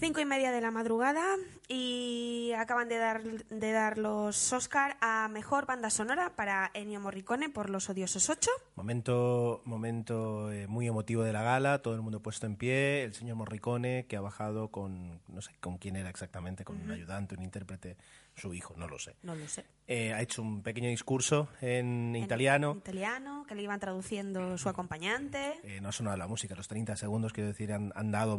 Cinco 0.00 0.18
y 0.20 0.24
media 0.24 0.50
de 0.50 0.62
la 0.62 0.70
madrugada 0.70 1.22
y 1.68 2.52
acaban 2.56 2.88
de 2.88 2.96
dar, 2.96 3.22
de 3.22 3.72
dar 3.72 3.98
los 3.98 4.50
Oscar 4.50 4.96
a 5.02 5.28
Mejor 5.28 5.66
Banda 5.66 5.90
Sonora 5.90 6.34
para 6.36 6.70
Ennio 6.72 7.00
Morricone 7.00 7.50
por 7.50 7.68
Los 7.68 7.90
Odiosos 7.90 8.30
8. 8.30 8.50
Momento, 8.76 9.60
momento 9.66 10.50
eh, 10.50 10.66
muy 10.66 10.86
emotivo 10.86 11.22
de 11.22 11.34
la 11.34 11.42
gala, 11.42 11.82
todo 11.82 11.94
el 11.94 12.00
mundo 12.00 12.22
puesto 12.22 12.46
en 12.46 12.56
pie, 12.56 13.04
el 13.04 13.12
señor 13.12 13.36
Morricone 13.36 14.06
que 14.08 14.16
ha 14.16 14.22
bajado 14.22 14.68
con, 14.68 15.20
no 15.28 15.42
sé 15.42 15.52
con 15.60 15.76
quién 15.76 15.96
era 15.96 16.08
exactamente, 16.08 16.64
con 16.64 16.80
un 16.80 16.90
ayudante, 16.90 17.34
un 17.34 17.42
intérprete, 17.42 17.98
su 18.34 18.54
hijo, 18.54 18.72
no 18.78 18.88
lo 18.88 18.98
sé. 18.98 19.16
No 19.22 19.34
lo 19.34 19.46
sé. 19.48 19.66
Eh, 19.86 20.14
ha 20.14 20.22
hecho 20.22 20.40
un 20.40 20.62
pequeño 20.62 20.88
discurso 20.88 21.48
en, 21.60 22.16
En 22.16 22.22
italiano. 22.22 22.74
italiano, 22.78 23.44
que 23.46 23.54
le 23.54 23.62
iban 23.62 23.78
traduciendo 23.78 24.56
su 24.56 24.70
acompañante. 24.70 25.60
Eh, 25.62 25.82
no 25.82 25.90
ha 25.90 25.92
sonado 25.92 26.16
la 26.16 26.26
música, 26.26 26.54
los 26.54 26.68
30 26.68 26.96
segundos, 26.96 27.34
quiero 27.34 27.48
decir, 27.48 27.70
han, 27.72 27.92
han 27.94 28.10
dado 28.10 28.38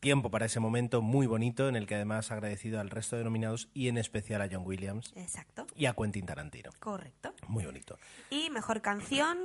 tiempo 0.00 0.30
para 0.30 0.46
ese 0.46 0.60
momento 0.60 1.02
muy 1.02 1.26
bonito 1.26 1.68
en 1.68 1.76
el 1.76 1.86
que 1.86 1.94
además 1.94 2.30
ha 2.30 2.34
agradecido 2.34 2.80
al 2.80 2.90
resto 2.90 3.16
de 3.16 3.24
nominados 3.24 3.68
y 3.74 3.88
en 3.88 3.98
especial 3.98 4.40
a 4.42 4.48
John 4.50 4.62
Williams 4.66 5.12
Exacto. 5.16 5.66
y 5.76 5.86
a 5.86 5.92
Quentin 5.94 6.26
Tarantino. 6.26 6.70
Correcto. 6.80 7.34
Muy 7.48 7.64
bonito. 7.66 7.98
Y 8.30 8.50
mejor 8.50 8.80
canción. 8.80 9.38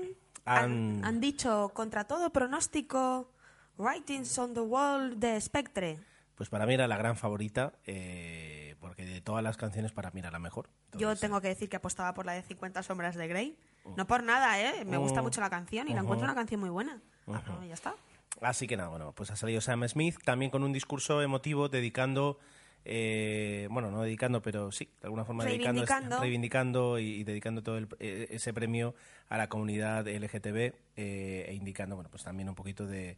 Han- 0.46 0.64
Han, 1.02 1.06
han 1.06 1.20
dicho 1.22 1.70
contra 1.74 2.06
todo 2.06 2.30
pronóstico 2.32 3.32
Writings 3.78 4.38
on 4.38 4.54
the 4.54 4.60
Wall 4.62 5.20
de 5.20 5.40
Spectre. 5.42 6.00
Pues 6.36 6.50
para 6.50 6.66
mí 6.66 6.74
era 6.74 6.88
la 6.88 6.98
gran 6.98 7.16
favorita, 7.16 7.74
eh, 7.86 8.76
porque 8.80 9.06
de 9.06 9.22
todas 9.22 9.42
las 9.44 9.58
canciones 9.58 9.92
para 9.92 10.12
mí 10.12 10.20
era 10.20 10.32
la 10.32 10.40
mejor. 10.40 10.70
Yo 10.94 11.16
tengo 11.16 11.40
que 11.42 11.48
decir 11.48 11.70
que 11.70 11.78
apostaba 11.78 12.14
por 12.14 12.26
la 12.26 12.34
de 12.34 12.42
50 12.44 12.84
sombras 12.84 13.16
de 13.16 13.28
Grey. 13.28 13.58
No 13.98 14.06
por 14.08 14.24
nada, 14.24 14.60
¿eh? 14.62 14.84
Me 14.86 14.98
gusta 14.98 15.22
Oh. 15.22 15.24
mucho 15.24 15.40
la 15.42 15.50
canción 15.50 15.88
y 15.88 15.94
la 15.94 16.02
encuentro 16.02 16.26
una 16.26 16.36
canción 16.36 16.60
muy 16.60 16.70
buena. 16.70 17.02
Ah, 17.28 17.42
no, 17.48 17.66
ya 17.66 17.74
está. 17.74 17.96
Así 18.42 18.68
que 18.68 18.78
nada, 18.78 18.90
bueno, 18.90 19.14
pues 19.14 19.32
ha 19.32 19.36
salido 19.36 19.62
Sam 19.62 19.88
Smith 19.88 20.18
también 20.24 20.52
con 20.52 20.64
un 20.64 20.74
discurso 20.74 21.22
emotivo 21.22 21.70
dedicando, 21.70 22.38
eh, 22.84 23.68
bueno, 23.72 23.92
no 23.92 24.02
dedicando, 24.04 24.42
pero 24.42 24.72
sí, 24.72 24.86
de 25.02 25.06
alguna 25.08 25.24
forma 25.26 25.46
dedicando, 25.46 25.82
Reivindicando. 25.82 26.20
reivindicando 26.22 27.00
y, 27.00 27.06
y 27.22 27.24
dedicando 27.24 27.64
todo 27.64 27.78
el- 27.78 27.88
eh, 28.00 28.28
ese 28.32 28.54
premio 28.54 28.94
a 29.30 29.38
la 29.38 29.48
comunidad 29.50 30.08
LGTB 30.08 30.74
eh, 30.98 31.46
e 31.48 31.54
indicando, 31.54 31.96
bueno, 31.96 32.10
pues 32.12 32.24
también 32.24 32.50
un 32.50 32.56
poquito 32.56 32.86
de, 32.86 33.18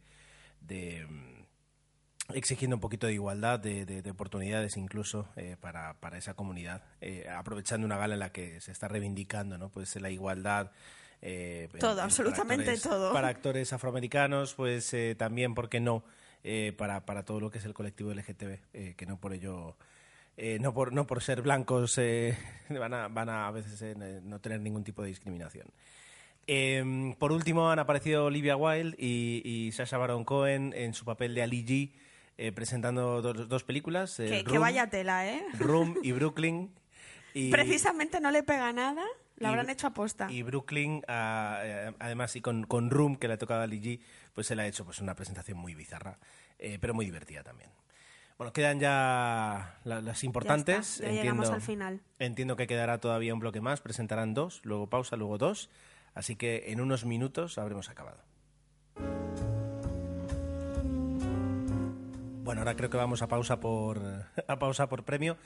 de, 0.60 1.04
mm, 1.06 2.34
exigiendo 2.34 2.76
un 2.76 2.80
poquito 2.80 3.06
de 3.06 3.14
igualdad, 3.14 3.58
de, 3.58 3.84
de- 3.86 4.02
de 4.02 4.10
oportunidades 4.10 4.76
incluso 4.76 5.28
eh, 5.36 5.56
para, 5.60 5.94
para 5.94 6.16
esa 6.18 6.34
comunidad, 6.34 6.84
eh, 7.00 7.26
aprovechando 7.28 7.84
una 7.86 7.96
gala 7.98 8.14
en 8.14 8.20
la 8.20 8.32
que 8.32 8.60
se 8.60 8.70
está 8.70 8.86
reivindicando, 8.88 9.58
¿no? 9.58 9.68
Pues 9.70 9.96
la 9.96 10.10
igualdad. 10.10 10.70
Eh, 11.22 11.68
en- 11.72 11.78
Todo, 11.78 11.90
en- 11.90 11.96
para 11.96 12.04
absolutamente 12.04 12.70
actores- 12.72 12.82
todo. 12.82 13.12
Para 13.12 13.28
actores 13.28 13.72
afroamericanos, 13.72 14.54
pues 14.54 14.92
eh, 14.94 15.14
también, 15.18 15.54
¿por 15.54 15.68
qué 15.68 15.80
no? 15.80 16.04
Eh, 16.44 16.72
para, 16.76 17.04
para 17.04 17.24
todo 17.24 17.40
lo 17.40 17.50
que 17.50 17.58
es 17.58 17.64
el 17.64 17.74
colectivo 17.74 18.12
LGTB, 18.12 18.58
eh, 18.72 18.94
que 18.96 19.06
no 19.06 19.18
por 19.18 19.32
ello, 19.32 19.76
eh, 20.36 20.58
no, 20.60 20.72
por, 20.72 20.92
no 20.92 21.06
por 21.06 21.20
ser 21.22 21.42
blancos, 21.42 21.98
eh, 21.98 22.36
van, 22.70 22.94
a, 22.94 23.08
van 23.08 23.28
a 23.28 23.48
a 23.48 23.50
veces 23.50 23.82
eh, 23.82 24.20
no 24.22 24.40
tener 24.40 24.60
ningún 24.60 24.84
tipo 24.84 25.02
de 25.02 25.08
discriminación. 25.08 25.66
Eh, 26.46 27.14
por 27.18 27.32
último, 27.32 27.70
han 27.70 27.78
aparecido 27.78 28.24
Olivia 28.24 28.56
Wilde 28.56 28.96
y, 28.98 29.42
y 29.44 29.72
Sacha 29.72 29.98
Baron 29.98 30.24
Cohen 30.24 30.72
en 30.74 30.94
su 30.94 31.04
papel 31.04 31.34
de 31.34 31.42
Ali 31.42 31.64
G, 31.64 31.92
eh, 32.38 32.52
presentando 32.52 33.20
dos, 33.20 33.48
dos 33.48 33.64
películas. 33.64 34.18
eh, 34.20 34.26
Que, 34.28 34.44
que 34.44 34.50
Room- 34.52 34.60
vaya 34.60 34.88
tela, 34.88 35.26
¿eh? 35.28 35.44
Room 35.58 35.96
y 36.02 36.12
Brooklyn. 36.12 36.70
Y, 37.34 37.50
Precisamente 37.50 38.20
no 38.20 38.30
le 38.30 38.42
pega 38.42 38.72
nada. 38.72 39.04
La 39.38 39.48
y- 39.48 39.50
habrán 39.52 39.70
hecho 39.70 39.86
aposta. 39.86 40.30
Y 40.30 40.42
Brooklyn, 40.42 41.02
ah, 41.08 41.60
eh, 41.62 41.92
además, 41.98 42.34
y 42.36 42.40
con, 42.40 42.64
con 42.64 42.90
Room, 42.90 43.16
que 43.16 43.28
le 43.28 43.34
ha 43.34 43.38
tocado 43.38 43.60
a 43.60 43.64
Ali 43.64 43.80
G, 43.80 44.00
pues 44.34 44.46
se 44.46 44.54
le 44.56 44.62
ha 44.62 44.66
hecho 44.66 44.84
pues, 44.84 45.00
una 45.00 45.14
presentación 45.14 45.58
muy 45.58 45.74
bizarra, 45.74 46.18
eh, 46.58 46.78
pero 46.80 46.94
muy 46.94 47.04
divertida 47.06 47.42
también. 47.42 47.70
Bueno, 48.36 48.52
quedan 48.52 48.78
ya 48.78 49.78
la- 49.84 50.00
las 50.00 50.22
importantes. 50.24 50.98
Ya 50.98 51.06
ya 51.10 51.22
llegamos 51.22 51.50
al 51.50 51.60
final. 51.60 52.00
Entiendo 52.20 52.54
que 52.56 52.66
quedará 52.68 52.98
todavía 52.98 53.34
un 53.34 53.40
bloque 53.40 53.60
más, 53.60 53.80
presentarán 53.80 54.32
dos, 54.34 54.60
luego 54.64 54.88
pausa, 54.88 55.16
luego 55.16 55.38
dos. 55.38 55.70
Así 56.14 56.36
que 56.36 56.70
en 56.72 56.80
unos 56.80 57.04
minutos 57.04 57.58
habremos 57.58 57.88
acabado. 57.90 58.22
Bueno, 62.44 62.62
ahora 62.62 62.74
creo 62.76 62.88
que 62.90 62.96
vamos 62.96 63.20
a 63.22 63.28
pausa 63.28 63.60
por, 63.60 64.00
a 64.48 64.58
pausa 64.58 64.88
por 64.88 65.04
premio. 65.04 65.36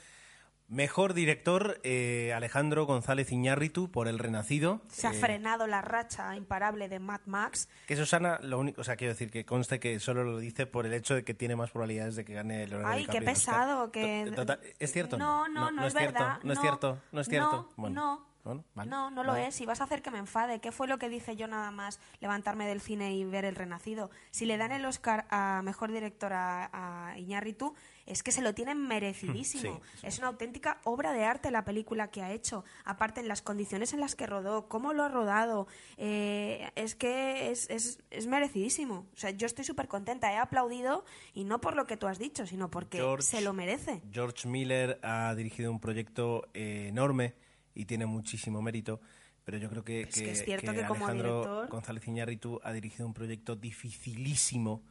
Mejor 0.72 1.12
director, 1.12 1.78
eh, 1.82 2.32
Alejandro 2.34 2.86
González 2.86 3.30
Iñárritu, 3.30 3.90
por 3.90 4.08
El 4.08 4.18
Renacido. 4.18 4.80
Se 4.88 5.06
ha 5.06 5.10
Eh, 5.10 5.20
frenado 5.20 5.66
la 5.66 5.82
racha 5.82 6.34
imparable 6.34 6.88
de 6.88 6.98
Mad 6.98 7.20
Max. 7.26 7.68
Que 7.86 7.94
Susana, 7.94 8.38
lo 8.42 8.58
único, 8.58 8.80
o 8.80 8.84
sea, 8.84 8.96
quiero 8.96 9.12
decir 9.12 9.30
que 9.30 9.44
conste 9.44 9.78
que 9.78 10.00
solo 10.00 10.24
lo 10.24 10.38
dice 10.38 10.64
por 10.66 10.86
el 10.86 10.94
hecho 10.94 11.14
de 11.14 11.24
que 11.24 11.34
tiene 11.34 11.56
más 11.56 11.70
probabilidades 11.72 12.16
de 12.16 12.24
que 12.24 12.32
gane 12.32 12.66
Leonardo 12.66 12.88
Ay, 12.94 13.04
qué 13.04 13.20
DiCaprio 13.20 13.30
el 13.30 13.36
Oscar. 13.36 13.54
pesado, 13.54 13.92
que... 13.92 14.32
Total- 14.34 14.60
¿Es 14.78 14.92
cierto? 14.92 15.16
o 15.16 15.18
No, 15.18 15.46
no, 15.46 15.70
no, 15.70 15.86
es 15.86 15.92
cierto, 15.92 16.12
verdad. 16.18 16.38
No 16.42 16.52
es 16.54 16.60
cierto, 16.60 16.98
no 17.12 17.20
es 17.20 17.28
cierto. 17.28 17.52
No, 17.52 17.68
Bueno, 17.76 17.94
no. 17.94 18.31
Bueno, 18.44 18.64
vale, 18.74 18.90
No, 18.90 19.10
no 19.10 19.22
lo 19.24 19.32
vale. 19.32 19.48
es. 19.48 19.60
Y 19.60 19.66
vas 19.66 19.80
a 19.80 19.84
hacer 19.84 20.02
que 20.02 20.10
me 20.10 20.18
enfade. 20.18 20.60
¿Qué 20.60 20.72
fue 20.72 20.88
lo 20.88 20.98
que 20.98 21.08
dije 21.08 21.36
yo 21.36 21.46
nada 21.46 21.70
más 21.70 22.00
levantarme 22.20 22.66
del 22.66 22.80
cine 22.80 23.14
y 23.14 23.24
ver 23.24 23.44
El 23.44 23.54
Renacido? 23.54 24.10
Si 24.30 24.46
le 24.46 24.56
dan 24.56 24.72
el 24.72 24.84
Oscar 24.84 25.26
a 25.30 25.60
Mejor 25.64 25.92
Director 25.92 26.32
a, 26.32 27.10
a 27.12 27.18
Iñárritu, 27.18 27.74
es 28.04 28.22
que 28.24 28.32
se 28.32 28.42
lo 28.42 28.52
tienen 28.52 28.78
merecidísimo. 28.88 29.80
Sí, 29.92 29.98
sí. 30.00 30.06
Es 30.06 30.18
una 30.18 30.26
auténtica 30.28 30.80
obra 30.84 31.12
de 31.12 31.24
arte 31.24 31.50
la 31.52 31.64
película 31.64 32.10
que 32.10 32.20
ha 32.22 32.32
hecho. 32.32 32.64
Aparte, 32.84 33.20
en 33.20 33.28
las 33.28 33.42
condiciones 33.42 33.92
en 33.92 34.00
las 34.00 34.16
que 34.16 34.26
rodó, 34.26 34.68
cómo 34.68 34.92
lo 34.92 35.04
ha 35.04 35.08
rodado, 35.08 35.68
eh, 35.96 36.70
es 36.74 36.94
que 36.96 37.50
es, 37.52 37.70
es, 37.70 38.00
es 38.10 38.26
merecidísimo. 38.26 39.06
O 39.14 39.16
sea, 39.16 39.30
yo 39.30 39.46
estoy 39.46 39.64
súper 39.64 39.86
contenta. 39.86 40.32
He 40.32 40.36
aplaudido, 40.36 41.04
y 41.32 41.44
no 41.44 41.60
por 41.60 41.76
lo 41.76 41.86
que 41.86 41.96
tú 41.96 42.08
has 42.08 42.18
dicho, 42.18 42.44
sino 42.46 42.70
porque 42.70 42.98
George- 42.98 43.22
se 43.22 43.40
lo 43.40 43.52
merece. 43.52 44.02
George 44.10 44.48
Miller 44.48 44.98
ha 45.02 45.32
dirigido 45.36 45.70
un 45.70 45.78
proyecto 45.78 46.48
eh, 46.54 46.86
enorme 46.88 47.34
y 47.74 47.84
tiene 47.84 48.06
muchísimo 48.06 48.62
mérito, 48.62 49.00
pero 49.44 49.58
yo 49.58 49.68
creo 49.68 49.84
que, 49.84 50.02
Es 50.02 50.14
que 50.14 50.30
es 50.30 50.44
cierto 50.44 50.72
que 50.72 50.84
Alejandro 50.84 51.40
director- 51.42 51.68
González 51.68 52.06
Iñárritu 52.06 52.60
ha 52.62 52.72
dirigido 52.72 53.06
un 53.06 53.14
proyecto 53.14 53.56
dificilísimo 53.56 54.82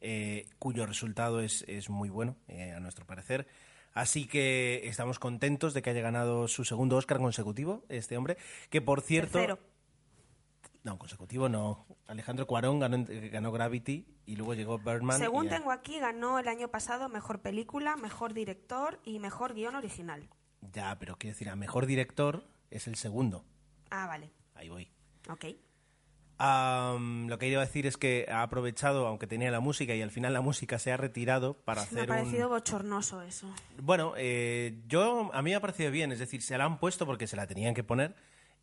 eh, 0.00 0.46
cuyo 0.58 0.84
resultado 0.86 1.40
es, 1.40 1.64
es 1.66 1.88
muy 1.88 2.10
bueno, 2.10 2.36
eh, 2.48 2.72
a 2.72 2.80
nuestro 2.80 3.06
parecer. 3.06 3.46
Así 3.94 4.26
que 4.26 4.82
estamos 4.88 5.18
contentos 5.18 5.72
de 5.72 5.80
que 5.80 5.90
haya 5.90 6.02
ganado 6.02 6.48
su 6.48 6.64
segundo 6.64 6.96
Oscar 6.96 7.18
consecutivo, 7.18 7.84
este 7.88 8.16
hombre, 8.16 8.36
que 8.68 8.80
por 8.82 9.00
cierto... 9.00 9.38
Tercero. 9.38 9.58
No, 10.82 10.98
consecutivo 10.98 11.48
no. 11.48 11.86
Alejandro 12.06 12.46
Cuarón 12.46 12.78
ganó, 12.78 13.06
ganó 13.08 13.52
Gravity 13.52 14.06
y 14.26 14.36
luego 14.36 14.52
llegó 14.52 14.78
Birdman. 14.78 15.18
Según 15.18 15.48
tengo 15.48 15.70
aquí, 15.72 15.98
ganó 15.98 16.38
el 16.38 16.46
año 16.46 16.68
pasado 16.68 17.08
mejor 17.08 17.40
película, 17.40 17.96
mejor 17.96 18.34
director 18.34 19.00
y 19.02 19.18
mejor 19.18 19.54
guion 19.54 19.76
original. 19.76 20.28
Ya, 20.72 20.98
pero 20.98 21.16
quiero 21.16 21.34
decir, 21.34 21.48
a 21.48 21.56
mejor 21.56 21.86
director 21.86 22.44
es 22.70 22.86
el 22.86 22.96
segundo. 22.96 23.44
Ah, 23.90 24.06
vale. 24.06 24.30
Ahí 24.54 24.68
voy. 24.68 24.90
Ok. 25.28 25.46
Am, 26.36 27.28
lo 27.28 27.38
que 27.38 27.48
iba 27.48 27.62
a 27.62 27.64
decir 27.64 27.86
es 27.86 27.96
que 27.96 28.26
ha 28.28 28.42
aprovechado, 28.42 29.06
aunque 29.06 29.26
tenía 29.28 29.52
la 29.52 29.60
música, 29.60 29.94
y 29.94 30.02
al 30.02 30.10
final 30.10 30.32
la 30.32 30.40
música 30.40 30.80
se 30.80 30.90
ha 30.90 30.96
retirado 30.96 31.54
para 31.54 31.82
Me 31.82 31.82
ha 31.82 31.90
hacer 31.90 32.08
parecido 32.08 32.48
un... 32.48 32.54
bochornoso 32.54 33.22
eso. 33.22 33.48
Bueno, 33.80 34.14
eh, 34.16 34.82
yo 34.88 35.30
a 35.32 35.42
mí 35.42 35.50
me 35.50 35.56
ha 35.56 35.60
parecido 35.60 35.92
bien, 35.92 36.10
es 36.10 36.18
decir, 36.18 36.42
se 36.42 36.58
la 36.58 36.64
han 36.64 36.78
puesto 36.78 37.06
porque 37.06 37.28
se 37.28 37.36
la 37.36 37.46
tenían 37.46 37.72
que 37.74 37.84
poner 37.84 38.16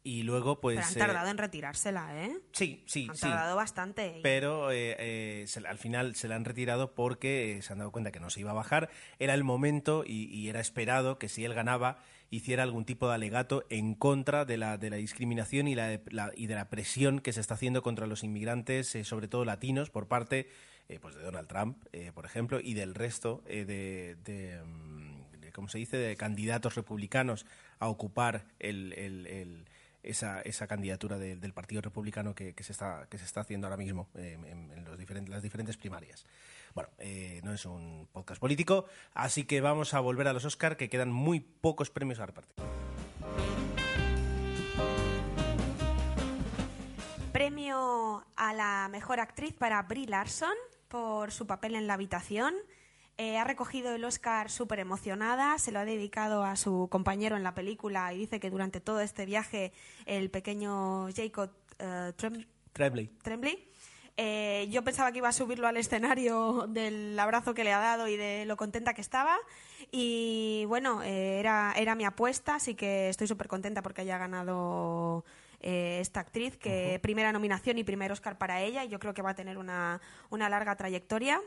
y 0.04 0.24
luego 0.24 0.60
pues... 0.60 0.76
Pero 0.78 0.88
han 0.88 0.96
eh, 0.96 1.00
tardado 1.00 1.30
en 1.30 1.38
retirársela, 1.38 2.26
¿eh? 2.26 2.38
Sí, 2.54 2.84
sí, 2.88 3.08
Han 3.10 3.16
sí. 3.16 3.22
tardado 3.22 3.56
bastante. 3.56 4.20
Pero 4.24 4.72
eh, 4.72 4.96
eh, 5.00 5.44
se- 5.48 5.66
al 5.68 5.78
final 5.78 6.16
se 6.16 6.28
la 6.28 6.36
han 6.36 6.46
retirado 6.46 6.94
porque 6.94 7.58
eh, 7.58 7.62
se 7.62 7.74
han 7.74 7.80
dado 7.80 7.92
cuenta 7.92 8.12
que 8.12 8.20
no 8.20 8.30
se 8.30 8.40
iba 8.40 8.52
a 8.52 8.56
bajar. 8.56 8.90
Era 9.20 9.34
el 9.34 9.44
momento 9.44 10.04
y, 10.06 10.26
y 10.34 10.50
era 10.50 10.60
esperado 10.60 11.18
que 11.20 11.30
si 11.30 11.46
él 11.46 11.54
ganaba 11.54 12.00
hiciera 12.30 12.64
algún 12.64 12.86
tipo 12.86 13.10
de 13.10 13.16
alegato 13.16 13.66
en 13.70 13.94
contra 13.94 14.46
de 14.46 14.58
la, 14.58 14.78
de 14.78 14.90
la 14.90 14.96
discriminación 14.96 15.68
y, 15.68 15.76
la, 15.76 16.00
la- 16.10 16.32
y 16.36 16.48
de 16.48 16.56
la 16.56 16.70
presión 16.70 17.20
que 17.20 17.34
se 17.34 17.42
está 17.42 17.56
haciendo 17.56 17.84
contra 17.84 18.08
los 18.08 18.24
inmigrantes, 18.24 18.96
eh, 18.96 19.04
sobre 19.04 19.28
todo 19.28 19.44
latinos, 19.46 19.90
por 19.90 20.08
parte 20.08 20.48
eh, 20.90 20.98
pues 21.02 21.14
de 21.16 21.22
Donald 21.24 21.48
Trump, 21.48 21.78
eh, 21.92 22.12
por 22.14 22.26
ejemplo, 22.26 22.60
y 22.60 22.74
del 22.74 22.96
resto 22.96 23.44
eh, 23.48 23.66
de, 23.66 24.16
de, 24.24 24.62
mm, 24.64 25.42
de, 25.42 25.52
¿cómo 25.52 25.68
se 25.68 25.78
dice?, 25.78 25.98
de 25.98 26.16
candidatos 26.16 26.76
republicanos 26.76 27.46
a 27.80 27.88
ocupar 27.90 28.46
el- 28.60 28.94
el- 28.94 29.28
el, 29.28 29.66
esa, 30.04 30.42
esa 30.42 30.68
candidatura 30.68 31.18
de- 31.18 31.36
del 31.36 31.54
Partido 31.54 31.82
Republicano 31.82 32.34
que, 32.36 32.54
se 32.64 32.72
está, 32.72 33.08
que 33.10 33.18
se 33.18 33.26
está 33.26 33.42
haciendo 33.42 33.68
ahora 33.68 33.78
mismo 33.78 34.10
eh, 34.16 34.38
en, 34.48 34.72
en 34.72 34.84
los 34.86 34.98
diferentes, 34.98 35.30
las 35.34 35.42
diferentes 35.44 35.78
primarias. 35.78 36.26
Bueno, 36.74 36.90
eh, 37.00 37.42
no 37.44 37.54
es 37.54 37.66
un 37.66 38.08
podcast 38.12 38.40
político, 38.40 38.86
así 39.14 39.44
que 39.44 39.60
vamos 39.62 39.94
a 39.94 40.00
volver 40.00 40.28
a 40.28 40.34
los 40.34 40.46
Oscar, 40.46 40.78
que 40.78 40.90
quedan 40.90 41.12
muy 41.12 41.40
pocos 41.40 41.90
premios 41.90 42.20
a 42.20 42.26
repartir. 42.26 42.56
Premio 47.32 48.26
a 48.36 48.54
la 48.54 48.88
mejor 48.92 49.20
actriz 49.20 49.54
para 49.54 49.82
Brie 49.84 50.08
Larson 50.08 50.54
por 50.88 51.32
su 51.32 51.48
papel 51.48 51.76
en 51.76 51.88
la 51.88 51.94
habitación. 51.94 52.54
Eh, 53.22 53.38
ha 53.38 53.44
recogido 53.44 53.94
el 53.94 54.04
Oscar 54.04 54.50
súper 54.50 54.80
emocionada, 54.80 55.60
se 55.60 55.72
lo 55.72 55.78
ha 55.78 55.86
dedicado 55.86 56.44
a 56.44 56.56
su 56.56 56.88
compañero 56.90 57.38
en 57.38 57.44
la 57.44 57.54
película 57.54 58.12
y 58.14 58.18
dice 58.18 58.40
que 58.40 58.50
durante 58.50 58.80
todo 58.82 59.00
este 59.00 59.28
viaje 59.28 59.74
el 60.08 60.32
pequeño 60.32 61.08
Jacob 61.16 61.52
Trem- 61.78 62.48
Tremblay. 62.74 63.12
Tremblay. 63.22 63.68
Eh, 64.18 64.68
yo 64.72 64.84
pensaba 64.84 65.12
que 65.12 65.20
iba 65.20 65.30
a 65.30 65.34
subirlo 65.34 65.68
al 65.68 65.78
escenario 65.78 66.66
del 66.70 67.18
abrazo 67.20 67.54
que 67.54 67.64
le 67.64 67.72
ha 67.74 67.78
dado 67.78 68.08
y 68.08 68.18
de 68.18 68.46
lo 68.48 68.58
contenta 68.58 68.96
que 68.96 69.02
estaba. 69.02 69.38
Y 69.92 70.66
bueno, 70.68 71.04
eh, 71.04 71.38
era, 71.40 71.76
era 71.78 71.94
mi 71.94 72.06
apuesta, 72.06 72.56
así 72.56 72.74
que 72.74 73.10
estoy 73.10 73.28
súper 73.28 73.48
contenta 73.48 73.84
porque 73.84 74.02
haya 74.02 74.18
ganado 74.18 75.26
eh, 75.60 76.00
esta 76.02 76.22
actriz, 76.22 76.58
que 76.58 76.98
primera 77.04 77.32
nominación 77.32 77.78
y 77.78 77.84
primer 77.84 78.12
Oscar 78.12 78.40
para 78.40 78.62
ella. 78.62 78.84
Y 78.84 78.90
yo 78.90 78.98
creo 78.98 79.14
que 79.14 79.22
va 79.22 79.30
a 79.30 79.36
tener 79.36 79.60
una, 79.60 80.02
una 80.32 80.50
larga 80.50 80.76
trayectoria. 80.76 81.40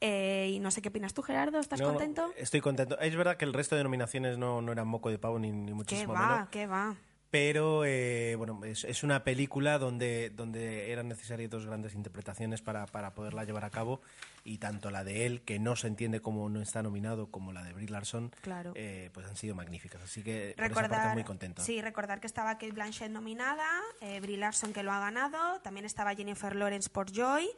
Eh, 0.00 0.50
y 0.52 0.58
no 0.58 0.70
sé 0.70 0.82
qué 0.82 0.90
opinas 0.90 1.14
tú, 1.14 1.22
Gerardo, 1.22 1.58
¿estás 1.58 1.80
No, 1.80 1.88
contento? 1.88 2.32
Estoy 2.36 2.60
contento. 2.60 2.98
Es 2.98 3.16
verdad 3.16 3.36
que 3.36 3.44
el 3.44 3.52
resto 3.52 3.76
de 3.76 3.82
nominaciones 3.82 4.38
no, 4.38 4.60
no 4.60 4.72
eran 4.72 4.86
moco 4.86 5.10
de 5.10 5.18
pavo 5.18 5.38
ni, 5.38 5.52
ni 5.52 5.66
¿Qué 5.66 5.74
muchísimo 5.74 6.12
va? 6.12 6.28
menos. 6.28 6.48
¿Qué 6.50 6.66
va? 6.66 6.96
pero 7.30 7.84
eh, 7.84 8.34
bueno, 8.36 8.64
es, 8.64 8.84
es, 8.84 9.02
una 9.02 9.24
película 9.24 9.78
donde, 9.78 10.30
donde 10.30 10.90
eran 10.92 11.08
necesarias 11.08 11.50
dos 11.50 11.66
grandes 11.66 11.94
interpretaciones 11.94 12.62
para, 12.62 12.86
para, 12.86 13.14
poderla 13.14 13.44
llevar 13.44 13.64
a 13.64 13.70
cabo 13.70 14.00
y 14.44 14.58
tanto 14.58 14.90
la 14.90 15.04
de 15.04 15.26
él, 15.26 15.42
que 15.42 15.58
no 15.58 15.76
se 15.76 15.88
entiende 15.88 16.20
cómo 16.20 16.48
no 16.48 16.62
está 16.62 16.82
nominado, 16.82 17.30
como 17.30 17.52
la 17.52 17.62
de 17.62 17.72
Brie 17.72 17.88
Larson, 17.88 18.32
claro. 18.40 18.72
eh, 18.74 19.10
pues 19.12 19.26
han 19.26 19.36
sido 19.36 19.54
magníficas. 19.54 20.02
Así 20.02 20.22
que 20.22 20.54
recordar, 20.56 20.72
por 20.72 20.84
esa 20.84 21.02
parte 21.02 21.14
muy 21.14 21.24
contento. 21.24 21.62
Sí, 21.62 21.82
recordar 21.82 22.20
que 22.20 22.26
estaba 22.26 22.54
Kate 22.54 22.72
Blanchett 22.72 23.10
nominada, 23.10 23.68
eh, 24.00 24.20
Brie 24.20 24.38
Larson 24.38 24.72
que 24.72 24.82
lo 24.82 24.92
ha 24.92 25.00
ganado, 25.00 25.60
también 25.60 25.84
estaba 25.84 26.14
Jennifer 26.14 26.54
Lawrence 26.54 26.88
por 26.88 27.10
Joy, 27.12 27.48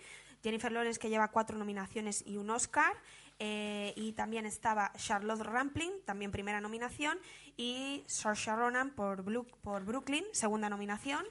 Jennifer 0.43 0.73
Lawrence 0.73 0.99
que 0.99 1.09
lleva 1.09 1.29
cuatro 1.29 1.59
nominaciones 1.59 2.23
y 2.27 2.37
un 2.37 2.51
Oscar, 2.51 2.93
eh, 3.39 3.93
y 3.97 4.13
también 4.13 4.47
estaba 4.47 4.93
Charlotte 4.97 5.43
Rampling, 5.43 5.93
también 6.05 6.31
primera 6.31 6.61
nominación, 6.61 7.19
y 7.57 8.05
Saoirse 8.07 8.55
Ronan 8.55 8.91
por, 8.91 9.23
Blue, 9.23 9.47
por 9.63 9.85
Brooklyn, 9.85 10.25
segunda 10.33 10.69
nominación. 10.69 11.25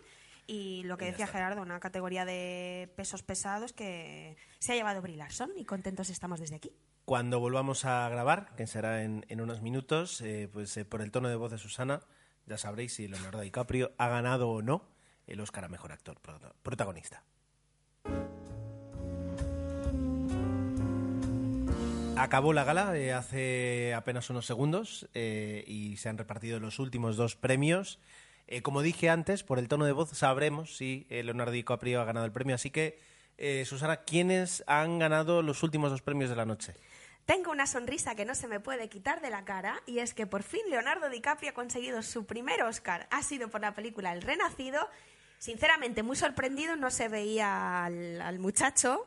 Y 0.50 0.84
lo 0.84 0.98
que 0.98 1.06
y 1.06 1.12
decía 1.12 1.26
está. 1.26 1.38
Gerardo, 1.38 1.62
una 1.62 1.80
categoría 1.82 2.24
de 2.24 2.90
pesos 2.96 3.22
pesados 3.22 3.74
que 3.74 4.38
se 4.60 4.72
ha 4.72 4.76
llevado 4.76 5.02
Brie 5.02 5.18
Larson 5.18 5.52
y 5.58 5.66
contentos 5.66 6.10
estamos 6.10 6.40
desde 6.40 6.56
aquí. 6.56 6.72
Cuando 7.04 7.40
volvamos 7.40 7.84
a 7.84 8.08
grabar, 8.08 8.56
que 8.56 8.68
será 8.68 9.04
en, 9.04 9.26
en 9.28 9.42
unos 9.42 9.62
minutos, 9.62 10.22
eh, 10.22 10.50
pues 10.52 10.76
eh, 10.78 10.86
por 10.86 11.02
el 11.02 11.12
tono 11.12 11.28
de 11.28 11.36
voz 11.36 11.52
de 11.52 11.58
Susana, 11.58 12.02
ya 12.46 12.58
sabréis 12.58 12.94
si 12.94 13.10
Leonardo 13.10 13.42
DiCaprio 13.42 13.92
ha 13.98 14.08
ganado 14.08 14.50
o 14.50 14.62
no 14.62 14.88
el 15.26 15.42
Oscar 15.42 15.66
a 15.66 15.68
Mejor 15.68 15.92
Actor 15.92 16.20
Protagonista. 16.64 17.24
Acabó 22.20 22.52
la 22.52 22.64
gala 22.64 22.98
eh, 22.98 23.14
hace 23.14 23.94
apenas 23.94 24.30
unos 24.30 24.46
segundos 24.46 25.08
eh, 25.14 25.64
y 25.68 25.98
se 25.98 26.10
han 26.10 26.18
repartido 26.18 26.60
los 26.60 26.80
últimos 26.80 27.16
dos 27.16 27.36
premios. 27.36 28.00
Eh, 28.48 28.62
como 28.62 28.82
dije 28.82 29.10
antes, 29.10 29.44
por 29.44 29.60
el 29.60 29.68
tono 29.68 29.86
de 29.86 29.92
voz 29.92 30.10
sabremos 30.18 30.76
si 30.76 31.06
Leonardo 31.10 31.52
DiCaprio 31.52 32.02
ha 32.02 32.06
ganado 32.06 32.26
el 32.26 32.32
premio. 32.32 32.56
Así 32.56 32.72
que, 32.72 33.00
Susana, 33.66 33.98
¿quiénes 33.98 34.64
han 34.66 34.98
ganado 35.00 35.44
los 35.44 35.62
últimos 35.62 35.92
dos 35.92 36.02
premios 36.02 36.30
de 36.30 36.36
la 36.36 36.46
noche? 36.46 36.74
Tengo 37.26 37.52
una 37.52 37.68
sonrisa 37.68 38.16
que 38.16 38.26
no 38.26 38.36
se 38.36 38.48
me 38.48 38.60
puede 38.60 38.90
quitar 38.90 39.22
de 39.22 39.30
la 39.30 39.44
cara 39.44 39.84
y 39.86 40.00
es 40.00 40.14
que 40.14 40.26
por 40.26 40.44
fin 40.44 40.62
Leonardo 40.70 41.10
DiCaprio 41.10 41.52
ha 41.52 41.54
conseguido 41.54 42.02
su 42.02 42.26
primer 42.26 42.64
Oscar. 42.64 43.08
Ha 43.12 43.22
sido 43.22 43.50
por 43.50 43.62
la 43.62 43.76
película 43.76 44.14
El 44.14 44.22
Renacido. 44.22 44.90
Sinceramente, 45.38 46.02
muy 46.02 46.16
sorprendido, 46.16 46.78
no 46.78 46.90
se 46.90 47.10
veía 47.10 47.86
al, 47.86 48.22
al 48.22 48.40
muchacho. 48.40 49.06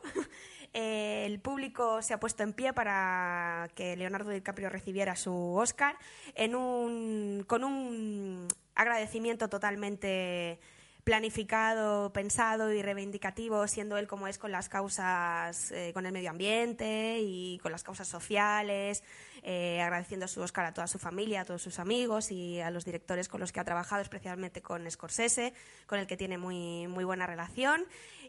El 0.73 1.39
público 1.39 2.01
se 2.01 2.13
ha 2.13 2.19
puesto 2.19 2.43
en 2.43 2.53
pie 2.53 2.73
para 2.73 3.69
que 3.75 3.95
Leonardo 3.97 4.29
DiCaprio 4.29 4.69
recibiera 4.69 5.15
su 5.15 5.33
Oscar 5.55 5.97
en 6.35 6.55
un, 6.55 7.43
con 7.45 7.63
un 7.63 8.47
agradecimiento 8.75 9.49
totalmente 9.49 10.59
planificado, 11.03 12.13
pensado 12.13 12.71
y 12.71 12.81
reivindicativo, 12.81 13.67
siendo 13.67 13.97
él 13.97 14.07
como 14.07 14.27
es 14.27 14.37
con 14.37 14.51
las 14.51 14.69
causas, 14.69 15.71
eh, 15.71 15.91
con 15.93 16.05
el 16.05 16.11
medio 16.11 16.29
ambiente 16.29 17.19
y 17.21 17.59
con 17.59 17.71
las 17.71 17.83
causas 17.83 18.07
sociales, 18.07 19.03
eh, 19.43 19.81
agradeciendo 19.81 20.27
su 20.27 20.41
Oscar 20.41 20.65
a 20.65 20.73
toda 20.73 20.87
su 20.87 20.99
familia, 20.99 21.41
a 21.41 21.45
todos 21.45 21.61
sus 21.61 21.79
amigos 21.79 22.31
y 22.31 22.59
a 22.61 22.69
los 22.69 22.85
directores 22.85 23.27
con 23.27 23.39
los 23.39 23.51
que 23.51 23.59
ha 23.59 23.63
trabajado, 23.63 24.01
especialmente 24.01 24.61
con 24.61 24.89
Scorsese, 24.89 25.53
con 25.87 25.99
el 25.99 26.07
que 26.07 26.17
tiene 26.17 26.37
muy, 26.37 26.87
muy 26.87 27.03
buena 27.03 27.25
relación. 27.25 27.85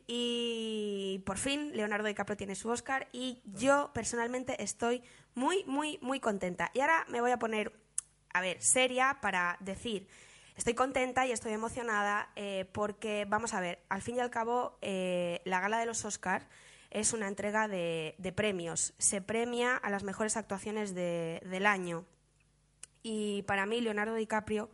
Y 0.06 1.22
por 1.26 1.38
fin 1.38 1.72
Leonardo 1.74 2.06
DiCaprio 2.06 2.36
tiene 2.36 2.54
su 2.54 2.68
Oscar 2.70 3.08
y 3.12 3.42
yo 3.44 3.90
personalmente 3.92 4.62
estoy 4.62 5.02
muy, 5.34 5.64
muy, 5.64 5.98
muy 6.00 6.18
contenta. 6.18 6.70
Y 6.74 6.80
ahora 6.80 7.04
me 7.08 7.20
voy 7.20 7.30
a 7.30 7.38
poner, 7.38 7.72
a 8.32 8.40
ver, 8.40 8.62
seria 8.62 9.18
para 9.20 9.56
decir, 9.60 10.08
estoy 10.56 10.74
contenta 10.74 11.26
y 11.26 11.32
estoy 11.32 11.52
emocionada 11.52 12.30
eh, 12.36 12.68
porque, 12.72 13.26
vamos 13.28 13.54
a 13.54 13.60
ver, 13.60 13.80
al 13.88 14.02
fin 14.02 14.16
y 14.16 14.20
al 14.20 14.30
cabo, 14.30 14.78
eh, 14.80 15.40
la 15.44 15.60
gala 15.60 15.78
de 15.78 15.86
los 15.86 16.04
Oscars 16.04 16.46
es 16.92 17.12
una 17.12 17.26
entrega 17.26 17.68
de, 17.68 18.32
premios. 18.36 18.94
Se 18.98 19.20
premia 19.20 19.76
a 19.76 19.90
las 19.90 20.04
mejores 20.04 20.36
actuaciones 20.36 20.94
de, 20.94 21.42
del 21.46 21.66
año. 21.66 22.04
Y 23.02 23.42
para 23.42 23.66
mí, 23.66 23.80
Leonardo 23.80 24.14
DiCaprio 24.14 24.70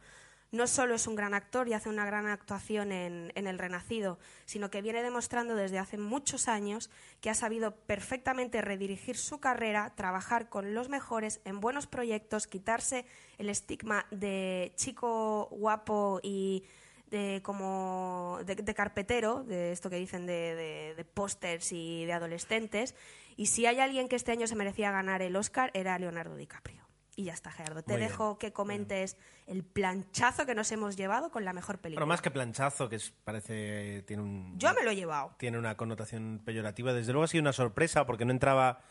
no 0.51 0.67
solo 0.67 0.95
es 0.95 1.07
un 1.07 1.15
gran 1.15 1.35
actor 1.35 1.69
y 1.69 1.75
hace 1.75 1.89
una 1.89 2.07
gran 2.07 2.27
actuación 2.27 2.91
en, 2.91 3.33
El 3.35 3.59
Renacido, 3.59 4.19
sino 4.47 4.71
que 4.71 4.83
viene 4.83 5.03
demostrando 5.03 5.55
desde 5.55 5.79
hace 5.79 5.99
muchos 5.99 6.49
años 6.49 6.91
que 7.21 7.31
ha 7.31 7.35
sabido 7.35 7.73
perfectamente 7.75 8.63
redirigir 8.63 9.17
su 9.17 9.41
carrera, 9.41 9.95
trabajar 9.95 10.49
con 10.49 10.75
los 10.75 10.89
mejores 10.89 11.41
en 11.45 11.61
buenos 11.61 11.87
proyectos, 11.87 12.47
quitarse 12.47 13.05
el 13.37 13.51
estigma 13.51 14.07
de 14.11 14.73
chico 14.77 15.49
guapo 15.51 16.21
y 16.23 16.65
de 17.11 17.41
como 17.43 18.39
de, 18.45 18.55
de 18.57 18.75
carpetero, 18.75 19.45
de 19.45 19.73
esto 19.73 19.91
que 19.91 19.97
dicen 19.97 20.27
de, 20.27 20.55
de, 20.55 20.95
de 20.97 21.05
pósters 21.05 21.73
y 21.73 22.05
de 22.05 22.13
adolescentes. 22.13 22.95
Y 23.37 23.47
si 23.47 23.67
hay 23.67 23.81
alguien 23.81 24.09
que 24.09 24.17
este 24.17 24.33
año 24.33 24.47
se 24.47 24.57
merecía 24.57 24.91
ganar 24.91 25.23
el 25.23 25.37
Oscar, 25.37 25.71
era 25.75 25.99
Leonardo 25.99 26.37
DiCaprio. 26.37 26.87
Y 27.15 27.25
ya 27.25 27.33
está, 27.33 27.51
Gerardo. 27.51 27.83
Te 27.83 27.95
Muy 27.95 28.01
dejo 28.03 28.35
bien. 28.35 28.39
que 28.39 28.53
comentes 28.53 29.17
el 29.49 29.65
planchazo 29.65 30.47
que 30.47 30.55
nos 30.55 30.71
hemos 30.71 30.97
llevado 30.97 31.33
con 31.33 31.45
la 31.45 31.53
mejor 31.53 31.79
película. 31.79 32.05
Bueno, 32.05 32.13
más 32.13 32.23
que 32.23 32.31
planchazo, 32.31 32.89
que 32.89 32.95
es, 32.95 33.11
parece 33.25 34.05
tiene 34.07 34.23
un... 34.23 34.57
Yo 34.57 34.73
me 34.73 34.85
lo 34.85 34.93
he 34.93 34.97
llevado. 34.97 35.35
Tiene 35.37 35.59
una 35.59 35.77
connotación 35.77 36.41
peyorativa. 36.45 36.93
Desde 36.93 37.13
luego 37.13 37.25
ha 37.25 37.29
sido 37.29 37.43
una 37.43 37.53
sorpresa 37.53 38.07
porque 38.07 38.25
no 38.25 38.31
entraba, 38.31 38.83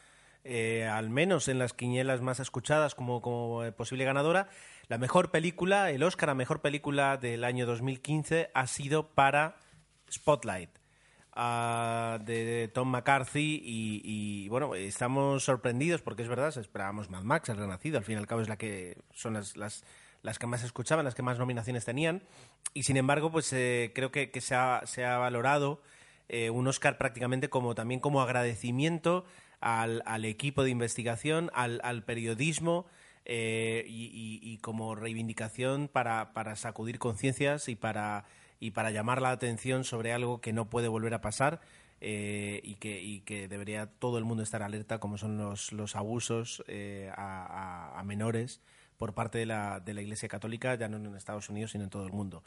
eh, 0.47 0.85
al 0.85 1.09
menos 1.09 1.47
en 1.47 1.59
las 1.59 1.73
quinielas 1.73 2.21
más 2.21 2.39
escuchadas, 2.39 2.95
como, 2.95 3.21
como 3.21 3.69
posible 3.73 4.05
ganadora. 4.05 4.47
La 4.87 4.97
mejor 4.97 5.31
película, 5.31 5.91
el 5.91 6.03
Oscar 6.03 6.29
a 6.29 6.35
mejor 6.35 6.61
película 6.61 7.17
del 7.17 7.43
año 7.43 7.65
2015 7.65 8.51
ha 8.53 8.67
sido 8.67 9.09
para 9.09 9.57
Spotlight. 10.09 10.69
Uh, 11.39 12.17
de, 12.23 12.67
Tom 12.73 12.89
McCarthy 12.89 13.61
y, 13.63 14.49
bueno, 14.49 14.73
estamos 14.73 15.43
sorprendidos 15.43 16.01
porque 16.01 16.23
es 16.23 16.29
verdad, 16.29 16.57
esperábamos 16.57 17.11
Mad 17.11 17.21
Max, 17.21 17.49
el 17.49 17.57
Renacido, 17.57 17.99
al 17.99 18.03
fin 18.03 18.15
y 18.15 18.17
al 18.17 18.25
cabo 18.25 18.41
es 18.41 18.49
la 18.49 18.57
que 18.57 18.97
son 19.13 19.33
las, 19.33 19.55
las, 19.55 20.39
que 20.39 20.47
más 20.47 20.63
escuchaban, 20.63 21.05
las 21.05 21.13
que 21.13 21.21
más 21.21 21.37
nominaciones 21.37 21.85
tenían 21.85 22.23
y 22.73 22.83
sin 22.83 22.97
embargo 22.97 23.31
pues 23.31 23.53
eh, 23.53 23.91
creo 23.93 24.09
que, 24.09 24.31
se, 24.41 24.55
ha, 24.55 24.81
se, 24.85 25.05
ha, 25.05 25.19
valorado 25.19 25.79
eh, 26.27 26.49
un 26.49 26.67
Oscar 26.67 26.97
prácticamente 26.97 27.51
como 27.51 27.75
también 27.75 27.99
como 27.99 28.23
agradecimiento 28.23 29.23
al, 29.59 30.03
al 30.05 30.25
equipo 30.25 30.63
de 30.63 30.69
investigación, 30.69 31.49
al, 31.53 31.79
al 31.83 32.03
periodismo 32.03 32.85
eh, 33.25 33.83
y, 33.87 34.39
y, 34.41 34.57
como 34.59 34.95
reivindicación 34.95 35.89
para, 35.89 36.33
para 36.33 36.55
sacudir 36.55 36.99
conciencias 36.99 37.67
y 37.67 37.75
para 37.75 38.25
y 38.59 38.71
para 38.71 38.91
llamar 38.91 39.21
la 39.21 39.31
atención 39.31 39.83
sobre 39.83 40.13
algo 40.13 40.41
que 40.41 40.53
no 40.53 40.69
puede 40.69 40.87
volver 40.87 41.13
a 41.13 41.21
pasar 41.21 41.61
eh, 41.99 42.61
y, 42.63 42.75
que, 42.75 43.01
y, 43.01 43.21
que, 43.21 43.47
debería 43.47 43.87
todo 43.87 44.17
el 44.17 44.23
mundo 44.23 44.43
estar 44.43 44.61
alerta, 44.61 44.99
como 44.99 45.17
son 45.17 45.37
los, 45.37 45.71
los 45.71 45.95
abusos 45.95 46.63
eh, 46.67 47.11
a, 47.15 48.01
menores 48.05 48.61
por 48.97 49.13
parte 49.13 49.37
de 49.37 49.45
la, 49.45 49.79
de 49.79 49.93
la 49.93 50.01
Iglesia 50.01 50.29
Católica, 50.29 50.75
ya 50.75 50.87
no 50.87 50.97
en 50.97 51.15
Estados 51.15 51.49
Unidos, 51.49 51.71
sino 51.71 51.83
en 51.83 51.89
todo 51.89 52.05
el 52.05 52.11
mundo. 52.11 52.43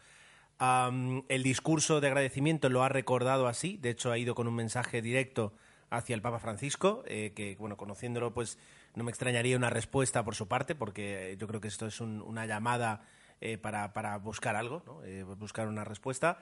El 1.29 1.43
discurso 1.43 2.01
de 2.01 2.09
agradecimiento 2.09 2.69
lo 2.69 2.83
ha 2.83 2.89
recordado 2.89 3.47
así, 3.47 3.79
de 3.79 3.91
hecho 3.91 4.13
ha 4.13 4.19
ido 4.19 4.35
con 4.35 4.47
un 4.47 4.55
mensaje 4.55 5.01
directo 5.01 5.55
hacia 5.91 6.15
el 6.15 6.23
Papa 6.23 6.39
Francisco, 6.39 7.03
eh, 7.07 7.33
que, 7.35 7.57
bueno, 7.59 7.77
conociéndolo, 7.77 8.33
pues 8.33 8.59
no 8.95 9.05
me 9.05 9.11
extrañaría 9.11 9.57
una 9.57 9.71
respuesta 9.71 10.25
por 10.25 10.35
su 10.35 10.49
parte, 10.49 10.75
porque 10.75 11.37
yo 11.39 11.47
creo 11.47 11.61
que 11.61 11.69
esto 11.69 11.87
es 11.87 12.01
un, 12.01 12.23
una 12.23 12.47
llamada 12.47 13.03
eh, 13.41 13.59
para, 13.59 13.93
para, 13.93 14.19
buscar 14.19 14.57
algo, 14.57 14.83
eh, 15.05 15.25
buscar 15.39 15.69
una 15.69 15.85
respuesta. 15.85 16.39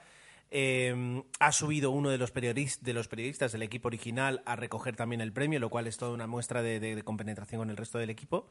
Eh, 0.51 1.23
ha 1.39 1.51
subido 1.51 1.91
uno 1.91 2.09
de 2.09 2.17
los, 2.17 2.33
de 2.33 2.93
los 2.93 3.07
periodistas 3.07 3.51
del 3.51 3.61
equipo 3.61 3.87
original 3.87 4.41
a 4.45 4.55
recoger 4.55 4.95
también 4.95 5.21
el 5.21 5.31
premio, 5.31 5.59
lo 5.59 5.69
cual 5.69 5.87
es 5.87 5.97
toda 5.97 6.11
una 6.11 6.27
muestra 6.27 6.61
de 6.63 7.01
compenetración 7.03 7.59
con 7.59 7.69
el 7.69 7.77
resto 7.77 7.99
del 7.99 8.09
equipo. 8.09 8.49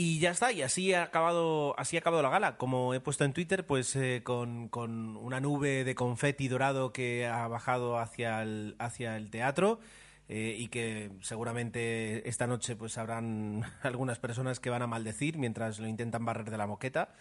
Y 0.00 0.20
ya 0.20 0.30
está, 0.30 0.52
y 0.52 0.62
así 0.62 0.94
ha 0.94 1.02
acabado, 1.02 1.74
así 1.76 1.96
ha 1.96 1.98
acabado 1.98 2.22
la 2.22 2.30
gala. 2.30 2.56
Como 2.56 2.94
he 2.94 3.00
puesto 3.00 3.24
en 3.24 3.32
Twitter, 3.32 3.66
pues 3.66 3.96
eh, 3.96 4.20
con, 4.22 4.68
con, 4.68 5.16
una 5.16 5.40
nube 5.40 5.82
de 5.82 5.96
confeti 5.96 6.46
dorado 6.46 6.92
que 6.92 7.26
ha 7.26 7.48
bajado 7.48 7.98
hacia 7.98 8.40
el, 8.42 8.76
hacia 8.78 9.16
el 9.16 9.28
teatro. 9.28 9.80
Eh, 10.28 10.54
y 10.56 10.68
que 10.68 11.10
seguramente 11.20 12.28
esta 12.28 12.46
noche 12.46 12.76
pues 12.76 12.96
habrán 12.96 13.64
algunas 13.82 14.20
personas 14.20 14.60
que 14.60 14.70
van 14.70 14.82
a 14.82 14.86
maldecir 14.86 15.36
mientras 15.36 15.80
lo 15.80 15.88
intentan 15.88 16.24
barrer 16.24 16.48
de 16.52 16.58
la 16.58 16.68
moqueta. 16.68 17.12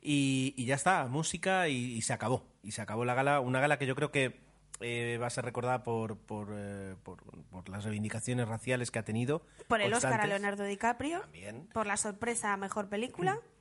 Y, 0.00 0.54
y 0.56 0.66
ya 0.66 0.76
está, 0.76 1.08
música 1.08 1.66
y, 1.66 1.96
y, 1.96 2.02
se 2.02 2.12
acabó. 2.12 2.46
Y 2.62 2.70
se 2.70 2.80
acabó 2.80 3.04
la 3.04 3.14
gala, 3.14 3.40
una 3.40 3.58
gala 3.58 3.76
que 3.76 3.86
yo 3.86 3.96
creo 3.96 4.12
que 4.12 4.38
eh, 4.80 5.18
va 5.20 5.26
a 5.26 5.30
ser 5.30 5.44
recordada 5.44 5.82
por, 5.82 6.16
por, 6.16 6.48
eh, 6.52 6.96
por, 7.02 7.22
por, 7.50 7.68
las 7.68 7.84
reivindicaciones 7.84 8.48
raciales 8.48 8.90
que 8.90 8.98
ha 8.98 9.04
tenido. 9.04 9.42
Por 9.68 9.80
el 9.80 9.92
Oscar 9.92 10.20
a 10.20 10.26
Leonardo 10.26 10.64
DiCaprio. 10.64 11.20
También. 11.20 11.68
Por 11.72 11.86
la 11.86 11.96
sorpresa 11.96 12.52
a 12.52 12.56
Mejor 12.56 12.88
Película. 12.88 13.38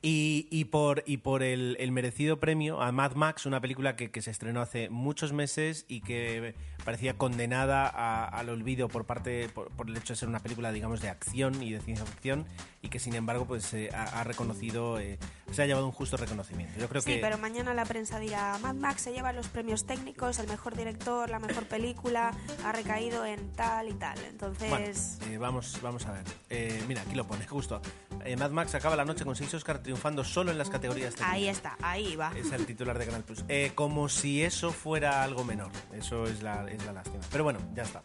Y, 0.00 0.48
y 0.50 0.64
por, 0.64 1.04
y 1.06 1.18
por 1.18 1.42
el, 1.42 1.76
el 1.78 1.92
merecido 1.92 2.40
premio 2.40 2.80
a 2.80 2.90
Mad 2.92 3.12
Max, 3.14 3.46
una 3.46 3.60
película 3.60 3.94
que, 3.94 4.10
que 4.10 4.22
se 4.22 4.30
estrenó 4.30 4.60
hace 4.60 4.88
muchos 4.88 5.32
meses 5.32 5.84
y 5.86 6.00
que 6.00 6.54
parecía 6.84 7.16
condenada 7.18 7.86
a- 7.88 8.24
al 8.26 8.48
olvido 8.48 8.88
por 8.88 9.04
parte 9.06 9.48
por, 9.50 9.70
por 9.70 9.88
el 9.88 9.96
hecho 9.96 10.14
de 10.14 10.16
ser 10.18 10.28
una 10.28 10.40
película, 10.40 10.72
digamos, 10.72 11.00
de 11.02 11.08
acción 11.08 11.62
y 11.62 11.72
de 11.72 11.80
ciencia 11.80 12.04
ficción 12.06 12.46
y 12.80 12.88
que 12.88 12.98
sin 12.98 13.14
embargo 13.14 13.44
pues 13.46 13.72
eh, 13.74 13.90
ha, 13.94 14.20
ha 14.20 14.24
reconocido, 14.24 14.98
eh, 14.98 15.18
se 15.52 15.62
ha 15.62 15.66
llevado 15.66 15.86
un 15.86 15.92
justo 15.92 16.16
reconocimiento. 16.16 16.80
Yo 16.80 16.88
creo 16.88 17.02
Sí, 17.02 17.14
que 17.14 17.18
pero 17.20 17.38
mañana 17.38 17.72
la 17.74 17.84
prensa 17.84 18.18
dirá, 18.18 18.58
Mad 18.62 18.74
Max 18.74 19.02
se 19.02 19.12
lleva 19.12 19.32
los 19.32 19.46
premios 19.48 19.86
técnicos, 19.86 20.38
el 20.40 20.48
mejor 20.48 20.76
director, 20.76 21.30
la 21.30 21.38
mejor 21.38 21.66
película, 21.66 22.32
ha 22.64 22.72
recaído 22.72 23.24
en 23.24 23.52
tal 23.52 23.88
y 23.88 23.94
tal. 23.94 24.18
Entonces, 24.24 24.68
Bueno, 24.70 24.86
eh, 25.30 25.38
vamos, 25.38 25.78
vamos 25.82 26.06
a 26.06 26.12
ver. 26.12 26.24
Eh, 26.50 26.82
mira, 26.88 27.02
aquí 27.02 27.14
lo 27.14 27.26
pone, 27.26 27.46
justo. 27.46 27.80
Eh, 28.24 28.36
Mad 28.36 28.50
Max 28.50 28.74
acaba 28.74 28.96
la 28.96 29.04
noche 29.04 29.24
con 29.24 29.36
seis 29.36 29.52
Oscar 29.72 29.82
triunfando 29.82 30.24
solo 30.24 30.50
en 30.50 30.58
las 30.58 30.68
categorías 30.70 31.14
técnicas. 31.14 31.34
ahí 31.34 31.48
está, 31.48 31.76
ahí 31.82 32.16
va. 32.16 32.32
Es 32.36 32.52
el 32.52 32.66
titular 32.66 32.98
de 32.98 33.06
Canal 33.06 33.22
Plus. 33.24 33.44
Eh, 33.48 33.72
como 33.74 34.08
si 34.08 34.42
eso 34.42 34.70
fuera 34.72 35.22
algo 35.22 35.44
menor. 35.44 35.70
Eso 35.92 36.24
es 36.24 36.42
la, 36.42 36.64
es 36.70 36.84
la 36.84 36.92
lástima. 36.92 37.20
Pero 37.30 37.44
bueno, 37.44 37.58
ya 37.74 37.82
está. 37.84 38.02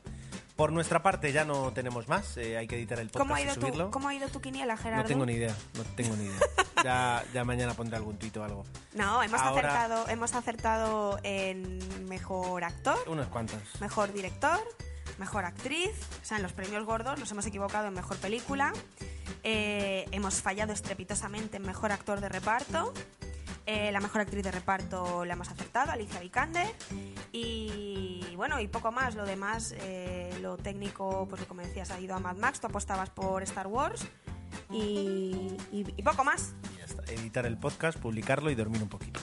Por 0.56 0.72
nuestra 0.72 1.04
parte 1.04 1.32
ya 1.32 1.46
no 1.46 1.72
tenemos 1.74 2.08
más. 2.08 2.38
eh, 2.38 2.58
hay 2.58 2.68
que 2.68 2.76
editar 2.78 3.00
el 3.00 3.12
¿Cómo 3.12 3.36
ha, 3.36 3.38
podcast 3.38 3.58
y 3.58 3.60
ido 3.60 3.62
subirlo. 3.68 3.86
tu, 3.86 3.92
¿Cómo 3.92 4.08
ha 4.08 4.16
ido 4.16 4.28
tu 4.30 4.42
quiniela, 4.42 4.76
Gerardo? 4.78 5.04
No 5.04 5.08
tengo 5.08 5.26
ni 5.26 5.34
idea, 5.34 5.56
no 5.76 5.84
tengo 5.96 6.16
ni 6.16 6.26
idea. 6.26 6.40
Ya, 6.84 7.24
ya 7.34 7.44
mañana 7.44 7.74
pondré 7.74 7.98
algún 7.98 8.18
tuit 8.20 8.38
o 8.38 8.44
algo. 8.44 8.64
No, 8.94 9.24
hemos 9.24 9.42
Ahora- 9.42 9.68
acertado, 9.68 10.08
hemos 10.10 10.36
acertado 10.36 11.20
en 11.24 11.80
mejor 12.08 12.64
actor, 12.64 12.98
Unos 13.08 13.28
cuantos. 13.30 13.60
mejor 13.82 14.14
director, 14.14 14.60
mejor 15.18 15.46
actriz, 15.46 15.92
o 16.22 16.26
sea, 16.26 16.38
en 16.38 16.44
los 16.44 16.54
premios 16.54 16.86
gordos 16.86 17.20
nos 17.20 17.32
hemos 17.32 17.46
equivocado 17.46 17.88
en 17.88 17.94
mejor 17.94 18.18
película, 18.18 18.74
eh, 19.44 20.06
hemos 20.12 20.42
fallado 20.42 20.74
estrepitosamente 20.74 21.58
en 21.58 21.64
mejor 21.64 21.92
actor 21.92 22.22
de 22.22 22.30
reparto, 22.30 22.94
eh, 23.66 23.92
la 23.92 24.00
mejor 24.00 24.22
actriz 24.22 24.44
de 24.44 24.52
reparto 24.52 25.26
la 25.26 25.34
hemos 25.34 25.50
acertado, 25.50 25.92
Alicia 25.92 26.20
Vikander, 26.20 26.68
y 27.32 28.34
bueno, 28.36 28.60
y 28.60 28.68
poco 28.68 28.92
más, 28.92 29.16
lo 29.16 29.26
demás, 29.26 29.74
eh, 29.80 30.38
lo 30.42 30.58
técnico, 30.58 31.28
pues 31.30 31.44
como 31.46 31.62
decías, 31.62 31.92
ha 31.92 32.00
ido 32.00 32.16
a 32.16 32.20
Mad 32.20 32.38
Max, 32.38 32.62
tú 32.62 32.68
apostabas 32.68 33.10
por 33.10 33.44
Star 33.44 33.68
Wars, 33.68 34.08
y, 34.72 35.94
poco 36.04 36.24
más. 36.24 36.54
Ya 36.78 36.86
está. 36.86 37.04
Editar 37.12 37.46
el 37.46 37.58
podcast, 37.58 37.98
publicarlo 38.00 38.50
y 38.50 38.56
dormir 38.56 38.82
un 38.82 38.90
poquito. 38.90 39.20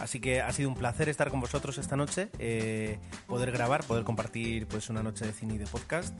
Así 0.00 0.20
que 0.20 0.40
ha 0.42 0.52
sido 0.52 0.68
un 0.68 0.74
placer 0.74 1.08
estar 1.08 1.30
con 1.30 1.40
vosotros 1.40 1.78
esta 1.78 1.96
noche, 1.96 2.28
eh, 2.38 2.98
poder 3.26 3.52
grabar, 3.52 3.84
poder 3.84 4.04
compartir 4.04 4.66
pues 4.66 4.90
una 4.90 5.02
noche 5.02 5.24
de 5.26 5.32
cine 5.32 5.54
y 5.54 5.58
de 5.58 5.66
podcast. 5.66 6.14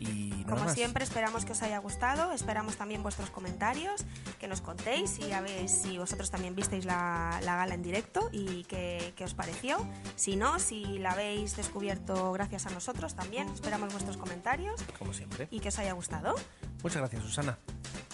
Y 0.00 0.30
nada 0.30 0.50
Como 0.50 0.64
más. 0.66 0.74
siempre, 0.74 1.02
esperamos 1.02 1.44
que 1.44 1.50
os 1.50 1.62
haya 1.62 1.78
gustado, 1.78 2.30
esperamos 2.30 2.76
también 2.76 3.02
vuestros 3.02 3.30
comentarios, 3.30 4.04
que 4.38 4.46
nos 4.46 4.60
contéis 4.60 5.10
si, 5.10 5.32
habéis, 5.32 5.72
si 5.72 5.98
vosotros 5.98 6.30
también 6.30 6.54
visteis 6.54 6.84
la, 6.84 7.40
la 7.42 7.56
gala 7.56 7.74
en 7.74 7.82
directo 7.82 8.28
y 8.30 8.62
qué, 8.64 9.12
os 9.24 9.34
pareció. 9.34 9.84
Si 10.14 10.36
no, 10.36 10.60
si 10.60 10.98
la 10.98 11.10
habéis 11.10 11.56
descubierto 11.56 12.30
gracias 12.32 12.66
a 12.66 12.70
nosotros 12.70 13.16
también, 13.16 13.48
esperamos 13.48 13.92
vuestros 13.92 14.16
comentarios 14.16 14.80
Como 14.96 15.12
siempre. 15.12 15.48
y 15.50 15.58
que 15.58 15.68
os 15.70 15.78
haya 15.80 15.94
gustado. 15.94 16.36
Muchas 16.84 16.98
gracias, 16.98 17.24
Susana. 17.24 17.58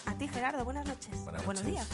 A 0.07 0.15
ti, 0.17 0.27
Gerardo, 0.27 0.65
buenas 0.65 0.87
noches. 0.87 1.23
Buenas 1.23 1.45
Buenos 1.45 1.67
días. 1.67 1.87